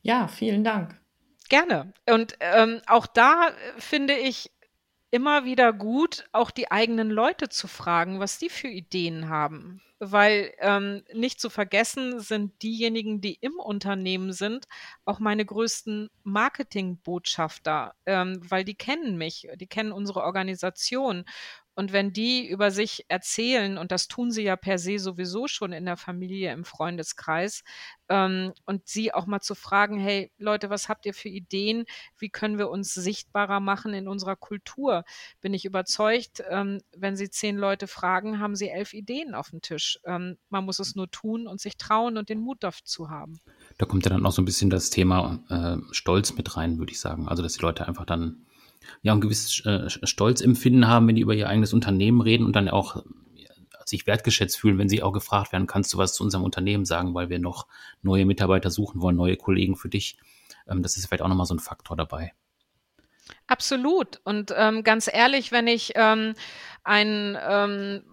Ja, 0.04 0.28
vielen 0.28 0.64
Dank. 0.64 1.00
Gerne. 1.50 1.94
Und 2.08 2.36
ähm, 2.40 2.82
auch 2.88 3.08
da 3.08 3.48
äh, 3.48 3.52
finde 3.78 4.14
ich 4.16 4.52
immer 5.12 5.46
wieder 5.46 5.74
gut, 5.74 6.26
auch 6.32 6.52
die 6.52 6.72
eigenen 6.72 7.10
Leute 7.10 7.50
zu 7.50 7.68
fragen, 7.68 8.20
was 8.20 8.38
die 8.38 8.50
für 8.50 8.68
Ideen 8.68 9.30
haben. 9.30 9.82
Weil 10.06 10.54
ähm, 10.60 11.04
nicht 11.14 11.40
zu 11.40 11.50
vergessen 11.50 12.20
sind 12.20 12.62
diejenigen, 12.62 13.22
die 13.22 13.38
im 13.40 13.58
Unternehmen 13.58 14.34
sind, 14.34 14.66
auch 15.06 15.20
meine 15.20 15.46
größten 15.46 16.10
Marketingbotschafter, 16.24 17.96
ähm, 18.06 18.40
weil 18.50 18.66
die 18.66 18.76
kennen 18.76 19.18
mich, 19.18 19.48
die 19.56 19.68
kennen 19.68 19.94
unsere 19.94 20.24
Organisation. 20.24 21.24
Und 21.76 21.92
wenn 21.92 22.14
die 22.14 22.48
über 22.48 22.70
sich 22.70 23.06
erzählen, 23.08 23.78
und 23.80 23.92
das 23.92 24.08
tun 24.08 24.32
sie 24.32 24.44
ja 24.44 24.56
per 24.56 24.78
se 24.78 25.00
sowieso 25.00 25.48
schon 25.48 25.74
in 25.74 25.86
der 25.86 25.98
Familie, 25.98 26.52
im 26.54 26.66
Freundeskreis, 26.66 27.64
ähm, 28.10 28.54
und 28.66 28.88
sie 28.88 29.14
auch 29.14 29.26
mal 29.26 29.42
zu 29.42 29.56
fragen, 29.56 30.00
hey 30.00 30.32
Leute, 30.38 30.70
was 30.70 30.88
habt 30.88 31.06
ihr 31.06 31.14
für 31.16 31.30
Ideen? 31.30 31.86
Wie 32.18 32.30
können 32.30 32.60
wir 32.60 32.70
uns 32.70 32.94
sichtbarer 32.94 33.60
machen 33.60 33.94
in 33.94 34.08
unserer 34.08 34.36
Kultur? 34.36 35.04
Bin 35.42 35.54
ich 35.54 35.66
überzeugt, 35.66 36.44
ähm, 36.50 36.80
wenn 36.96 37.16
sie 37.16 37.30
zehn 37.32 37.58
Leute 37.58 37.88
fragen, 37.88 38.40
haben 38.40 38.56
sie 38.56 38.70
elf 38.70 38.94
Ideen 38.94 39.34
auf 39.34 39.50
dem 39.50 39.62
Tisch. 39.62 39.93
Ähm, 40.06 40.38
man 40.50 40.66
muss 40.66 40.80
es 40.80 40.96
nur 40.96 41.10
tun 41.10 41.48
und 41.48 41.60
sich 41.60 41.78
trauen 41.78 42.18
und 42.18 42.30
den 42.30 42.40
Mut 42.40 42.58
dazu 42.62 43.10
haben. 43.10 43.40
Da 43.78 43.86
kommt 43.86 44.06
ja 44.06 44.10
dann 44.10 44.26
auch 44.26 44.32
so 44.32 44.42
ein 44.42 44.46
bisschen 44.46 44.70
das 44.70 44.90
Thema 44.90 45.44
äh, 45.50 45.94
Stolz 45.94 46.36
mit 46.36 46.56
rein, 46.58 46.80
würde 46.80 46.92
ich 46.92 47.00
sagen. 47.00 47.28
Also, 47.28 47.44
dass 47.44 47.54
die 47.54 47.62
Leute 47.62 47.88
einfach 47.88 48.06
dann 48.06 48.46
ja 49.02 49.14
ein 49.14 49.22
gewisses 49.22 49.66
äh, 49.66 49.90
Stolzempfinden 49.90 50.88
haben, 50.88 51.08
wenn 51.08 51.16
die 51.16 51.22
über 51.22 51.36
ihr 51.36 51.48
eigenes 51.48 51.74
Unternehmen 51.74 52.22
reden 52.22 52.46
und 52.46 52.56
dann 52.56 52.70
auch 52.70 53.04
sich 53.90 54.08
wertgeschätzt 54.08 54.58
fühlen, 54.58 54.78
wenn 54.78 54.90
sie 54.90 55.04
auch 55.04 55.12
gefragt 55.12 55.52
werden, 55.52 55.68
kannst 55.68 55.94
du 55.94 55.98
was 55.98 56.14
zu 56.14 56.24
unserem 56.24 56.44
Unternehmen 56.44 56.86
sagen, 56.86 57.14
weil 57.14 57.30
wir 57.30 57.40
noch 57.40 57.68
neue 58.02 58.26
Mitarbeiter 58.26 58.70
suchen 58.70 59.02
wollen, 59.02 59.16
neue 59.16 59.38
Kollegen 59.38 59.76
für 59.76 59.90
dich. 59.90 60.18
Ähm, 60.68 60.82
das 60.84 60.98
ist 60.98 61.08
vielleicht 61.08 61.22
auch 61.22 61.28
nochmal 61.28 61.46
so 61.46 61.56
ein 61.56 61.60
Faktor 61.60 61.98
dabei. 61.98 62.34
Absolut. 63.48 64.22
Und 64.24 64.54
ähm, 64.56 64.84
ganz 64.84 65.10
ehrlich, 65.12 65.52
wenn 65.52 65.68
ich 65.68 65.94
ähm, 65.96 66.34
ein 66.84 67.38
ähm, 67.42 68.04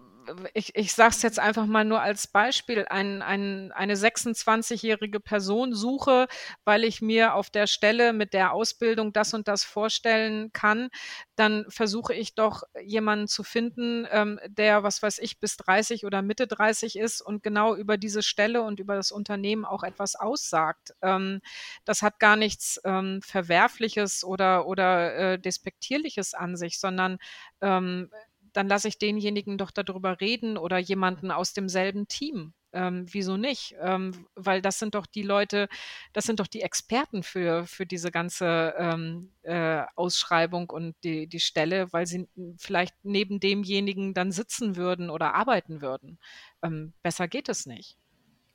ich, 0.53 0.75
ich 0.75 0.93
sage 0.93 1.11
es 1.11 1.21
jetzt 1.21 1.39
einfach 1.39 1.65
mal 1.65 1.85
nur 1.85 2.01
als 2.01 2.27
Beispiel, 2.27 2.85
ein, 2.89 3.21
ein, 3.21 3.71
eine 3.71 3.95
26-jährige 3.95 5.19
Person 5.19 5.73
suche, 5.73 6.27
weil 6.63 6.83
ich 6.83 7.01
mir 7.01 7.35
auf 7.35 7.49
der 7.49 7.67
Stelle 7.67 8.13
mit 8.13 8.33
der 8.33 8.53
Ausbildung 8.53 9.13
das 9.13 9.33
und 9.33 9.47
das 9.47 9.63
vorstellen 9.63 10.51
kann, 10.53 10.89
dann 11.35 11.65
versuche 11.69 12.13
ich 12.13 12.35
doch 12.35 12.63
jemanden 12.83 13.27
zu 13.27 13.43
finden, 13.43 14.07
ähm, 14.11 14.39
der, 14.47 14.83
was 14.83 15.01
weiß 15.01 15.19
ich, 15.19 15.39
bis 15.39 15.57
30 15.57 16.05
oder 16.05 16.21
Mitte 16.21 16.47
30 16.47 16.97
ist 16.97 17.21
und 17.21 17.43
genau 17.43 17.75
über 17.75 17.97
diese 17.97 18.23
Stelle 18.23 18.61
und 18.61 18.79
über 18.79 18.95
das 18.95 19.11
Unternehmen 19.11 19.65
auch 19.65 19.83
etwas 19.83 20.15
aussagt. 20.15 20.93
Ähm, 21.01 21.41
das 21.85 22.01
hat 22.01 22.19
gar 22.19 22.35
nichts 22.35 22.79
ähm, 22.83 23.21
Verwerfliches 23.23 24.23
oder, 24.23 24.67
oder 24.67 25.15
äh, 25.33 25.39
Despektierliches 25.39 26.33
an 26.33 26.55
sich, 26.57 26.79
sondern 26.79 27.17
ähm, 27.61 28.09
dann 28.53 28.67
lasse 28.67 28.87
ich 28.87 28.97
denjenigen 28.97 29.57
doch 29.57 29.71
darüber 29.71 30.19
reden 30.21 30.57
oder 30.57 30.77
jemanden 30.77 31.31
aus 31.31 31.53
demselben 31.53 32.07
Team. 32.07 32.53
Ähm, 32.73 33.05
wieso 33.11 33.35
nicht? 33.35 33.75
Ähm, 33.81 34.25
weil 34.35 34.61
das 34.61 34.79
sind 34.79 34.95
doch 34.95 35.05
die 35.05 35.23
Leute, 35.23 35.67
das 36.13 36.25
sind 36.25 36.39
doch 36.39 36.47
die 36.47 36.61
Experten 36.61 37.21
für, 37.23 37.65
für 37.65 37.85
diese 37.85 38.11
ganze 38.11 38.73
ähm, 38.77 39.31
äh, 39.43 39.83
Ausschreibung 39.95 40.69
und 40.69 40.95
die, 41.03 41.27
die 41.27 41.39
Stelle, 41.41 41.91
weil 41.91 42.07
sie 42.07 42.29
vielleicht 42.57 42.95
neben 43.03 43.39
demjenigen 43.41 44.13
dann 44.13 44.31
sitzen 44.31 44.77
würden 44.77 45.09
oder 45.09 45.33
arbeiten 45.33 45.81
würden. 45.81 46.17
Ähm, 46.63 46.93
besser 47.03 47.27
geht 47.27 47.49
es 47.49 47.65
nicht. 47.65 47.97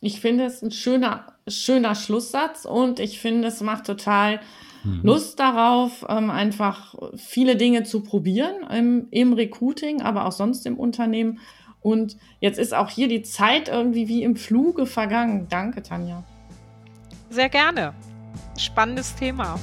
Ich 0.00 0.20
finde 0.20 0.44
es 0.44 0.62
ein 0.62 0.70
schöner, 0.70 1.34
schöner 1.48 1.94
Schlusssatz 1.94 2.64
und 2.64 3.00
ich 3.00 3.20
finde, 3.20 3.48
es 3.48 3.60
macht 3.60 3.86
total 3.86 4.40
mhm. 4.84 5.00
Lust 5.02 5.40
darauf, 5.40 6.04
ähm, 6.08 6.30
einfach 6.30 6.94
viele 7.16 7.56
Dinge 7.56 7.84
zu 7.84 8.02
probieren 8.02 8.54
im, 8.70 9.08
im 9.10 9.32
Recruiting, 9.32 10.02
aber 10.02 10.26
auch 10.26 10.32
sonst 10.32 10.66
im 10.66 10.78
Unternehmen. 10.78 11.40
Und 11.80 12.16
jetzt 12.40 12.58
ist 12.58 12.74
auch 12.74 12.90
hier 12.90 13.08
die 13.08 13.22
Zeit 13.22 13.68
irgendwie 13.68 14.08
wie 14.08 14.22
im 14.22 14.36
Fluge 14.36 14.86
vergangen. 14.86 15.46
Danke, 15.48 15.82
Tanja. 15.82 16.24
Sehr 17.30 17.48
gerne. 17.48 17.94
Spannendes 18.58 19.14
Thema. 19.14 19.58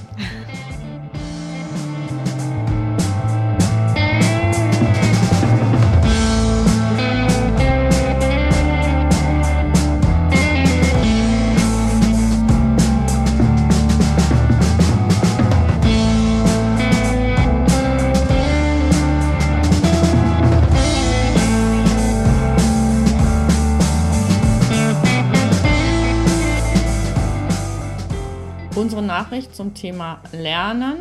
Nachricht 29.23 29.55
zum 29.55 29.73
Thema 29.73 30.19
Lernen 30.33 30.97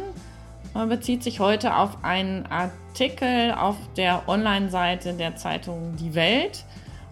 bezieht 0.88 1.24
sich 1.24 1.40
heute 1.40 1.74
auf 1.76 2.04
einen 2.04 2.46
Artikel 2.46 3.50
auf 3.50 3.74
der 3.96 4.28
Online-Seite 4.28 5.14
der 5.14 5.34
Zeitung 5.34 5.96
Die 5.98 6.14
Welt. 6.14 6.64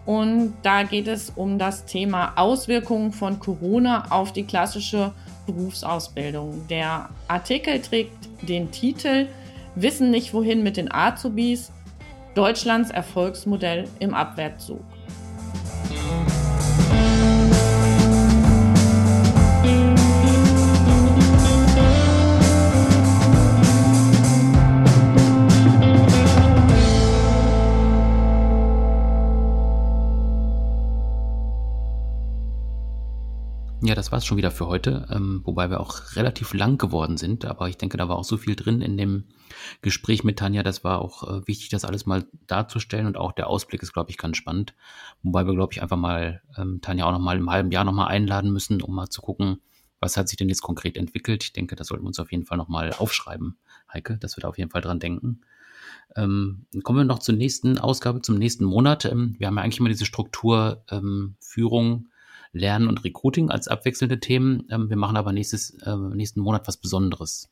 Und 0.05 0.53
da 0.63 0.83
geht 0.83 1.09
es 1.09 1.29
um 1.29 1.59
das 1.59 1.83
Thema 1.83 2.31
Auswirkungen 2.37 3.11
von 3.11 3.39
Corona 3.39 4.05
auf 4.09 4.31
die 4.31 4.45
klassische 4.45 5.11
Berufsausbildung. 5.47 6.65
Der 6.69 7.09
Artikel 7.27 7.81
trägt 7.81 8.29
den 8.47 8.71
Titel 8.71 9.27
Wissen 9.75 10.11
nicht 10.11 10.33
wohin 10.33 10.63
mit 10.63 10.77
den 10.77 10.89
Azubis, 10.93 11.73
Deutschlands 12.35 12.89
Erfolgsmodell 12.89 13.89
im 13.99 14.13
Abwärtszug. 14.13 14.79
Ja, 33.91 33.95
das 33.95 34.09
war's 34.13 34.25
schon 34.25 34.37
wieder 34.37 34.51
für 34.51 34.67
heute, 34.67 35.05
ähm, 35.11 35.41
wobei 35.43 35.69
wir 35.69 35.81
auch 35.81 36.15
relativ 36.15 36.53
lang 36.53 36.77
geworden 36.77 37.17
sind. 37.17 37.43
Aber 37.43 37.67
ich 37.67 37.75
denke, 37.75 37.97
da 37.97 38.07
war 38.07 38.15
auch 38.15 38.23
so 38.23 38.37
viel 38.37 38.55
drin 38.55 38.81
in 38.81 38.95
dem 38.95 39.25
Gespräch 39.81 40.23
mit 40.23 40.39
Tanja. 40.39 40.63
Das 40.63 40.85
war 40.85 41.01
auch 41.01 41.23
äh, 41.23 41.45
wichtig, 41.45 41.67
das 41.67 41.83
alles 41.83 42.05
mal 42.05 42.25
darzustellen. 42.47 43.05
Und 43.05 43.17
auch 43.17 43.33
der 43.33 43.47
Ausblick 43.47 43.83
ist, 43.83 43.91
glaube 43.91 44.09
ich, 44.09 44.17
ganz 44.17 44.37
spannend. 44.37 44.75
Wobei 45.23 45.45
wir, 45.45 45.53
glaube 45.55 45.73
ich, 45.73 45.81
einfach 45.81 45.97
mal 45.97 46.41
ähm, 46.57 46.79
Tanja 46.79 47.05
auch 47.05 47.11
noch 47.11 47.19
mal 47.19 47.35
im 47.35 47.49
halben 47.49 47.69
Jahr 47.69 47.83
noch 47.83 47.91
mal 47.91 48.07
einladen 48.07 48.53
müssen, 48.53 48.81
um 48.81 48.95
mal 48.95 49.09
zu 49.09 49.21
gucken, 49.21 49.59
was 49.99 50.15
hat 50.15 50.29
sich 50.29 50.37
denn 50.37 50.47
jetzt 50.47 50.61
konkret 50.61 50.95
entwickelt. 50.95 51.43
Ich 51.43 51.51
denke, 51.51 51.75
das 51.75 51.87
sollten 51.87 52.05
wir 52.05 52.07
uns 52.07 52.19
auf 52.21 52.31
jeden 52.31 52.45
Fall 52.45 52.57
noch 52.57 52.69
mal 52.69 52.93
aufschreiben, 52.93 53.57
Heike, 53.91 54.17
dass 54.19 54.37
wir 54.37 54.41
da 54.43 54.47
auf 54.47 54.57
jeden 54.57 54.71
Fall 54.71 54.81
dran 54.81 54.99
denken. 54.99 55.41
Ähm, 56.15 56.65
kommen 56.83 56.99
wir 56.99 57.03
noch 57.03 57.19
zur 57.19 57.35
nächsten 57.35 57.77
Ausgabe, 57.77 58.21
zum 58.21 58.37
nächsten 58.37 58.63
Monat. 58.63 59.03
Ähm, 59.03 59.35
wir 59.37 59.47
haben 59.47 59.57
ja 59.57 59.63
eigentlich 59.63 59.81
immer 59.81 59.89
diese 59.89 60.05
Struktur 60.05 60.85
ähm, 60.89 61.35
Lernen 62.53 62.87
und 62.87 63.03
Recruiting 63.03 63.49
als 63.49 63.67
abwechselnde 63.67 64.19
Themen. 64.19 64.67
Ähm, 64.69 64.89
wir 64.89 64.97
machen 64.97 65.17
aber 65.17 65.31
nächstes, 65.31 65.71
äh, 65.83 65.95
nächsten 65.95 66.41
Monat 66.41 66.67
was 66.67 66.77
Besonderes. 66.77 67.49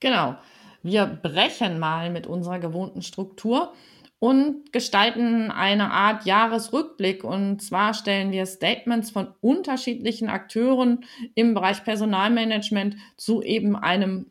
Genau. 0.00 0.36
Wir 0.82 1.06
brechen 1.06 1.78
mal 1.78 2.10
mit 2.10 2.26
unserer 2.26 2.58
gewohnten 2.58 3.02
Struktur 3.02 3.72
und 4.18 4.72
gestalten 4.72 5.50
eine 5.50 5.90
Art 5.90 6.24
Jahresrückblick. 6.24 7.24
Und 7.24 7.60
zwar 7.62 7.94
stellen 7.94 8.32
wir 8.32 8.46
Statements 8.46 9.10
von 9.10 9.28
unterschiedlichen 9.40 10.28
Akteuren 10.28 11.04
im 11.34 11.54
Bereich 11.54 11.84
Personalmanagement 11.84 12.96
zu 13.16 13.42
eben 13.42 13.76
einem 13.76 14.30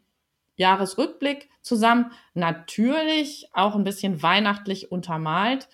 Jahresrückblick 0.55 1.49
zusammen. 1.61 2.11
Natürlich 2.33 3.49
auch 3.53 3.75
ein 3.75 3.83
bisschen 3.83 4.21
weihnachtlich 4.21 4.91
untermalt. 4.91 5.69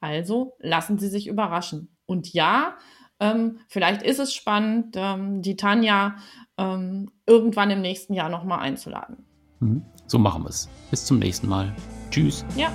Also 0.00 0.56
lassen 0.58 0.98
Sie 0.98 1.08
sich 1.08 1.26
überraschen. 1.26 1.96
Und 2.06 2.32
ja, 2.32 2.76
ähm, 3.22 3.60
vielleicht 3.68 4.02
ist 4.02 4.18
es 4.18 4.34
spannend, 4.34 4.96
ähm, 4.98 5.42
die 5.42 5.56
Tanja 5.56 6.16
ähm, 6.58 7.10
irgendwann 7.24 7.70
im 7.70 7.80
nächsten 7.80 8.14
Jahr 8.14 8.28
nochmal 8.28 8.58
einzuladen. 8.58 9.24
Mhm. 9.60 9.84
So 10.06 10.18
machen 10.18 10.42
wir 10.42 10.50
es. 10.50 10.68
Bis 10.90 11.06
zum 11.06 11.20
nächsten 11.20 11.48
Mal. 11.48 11.74
Tschüss. 12.10 12.44
Ja, 12.56 12.70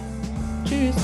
tschüss. 0.64 0.96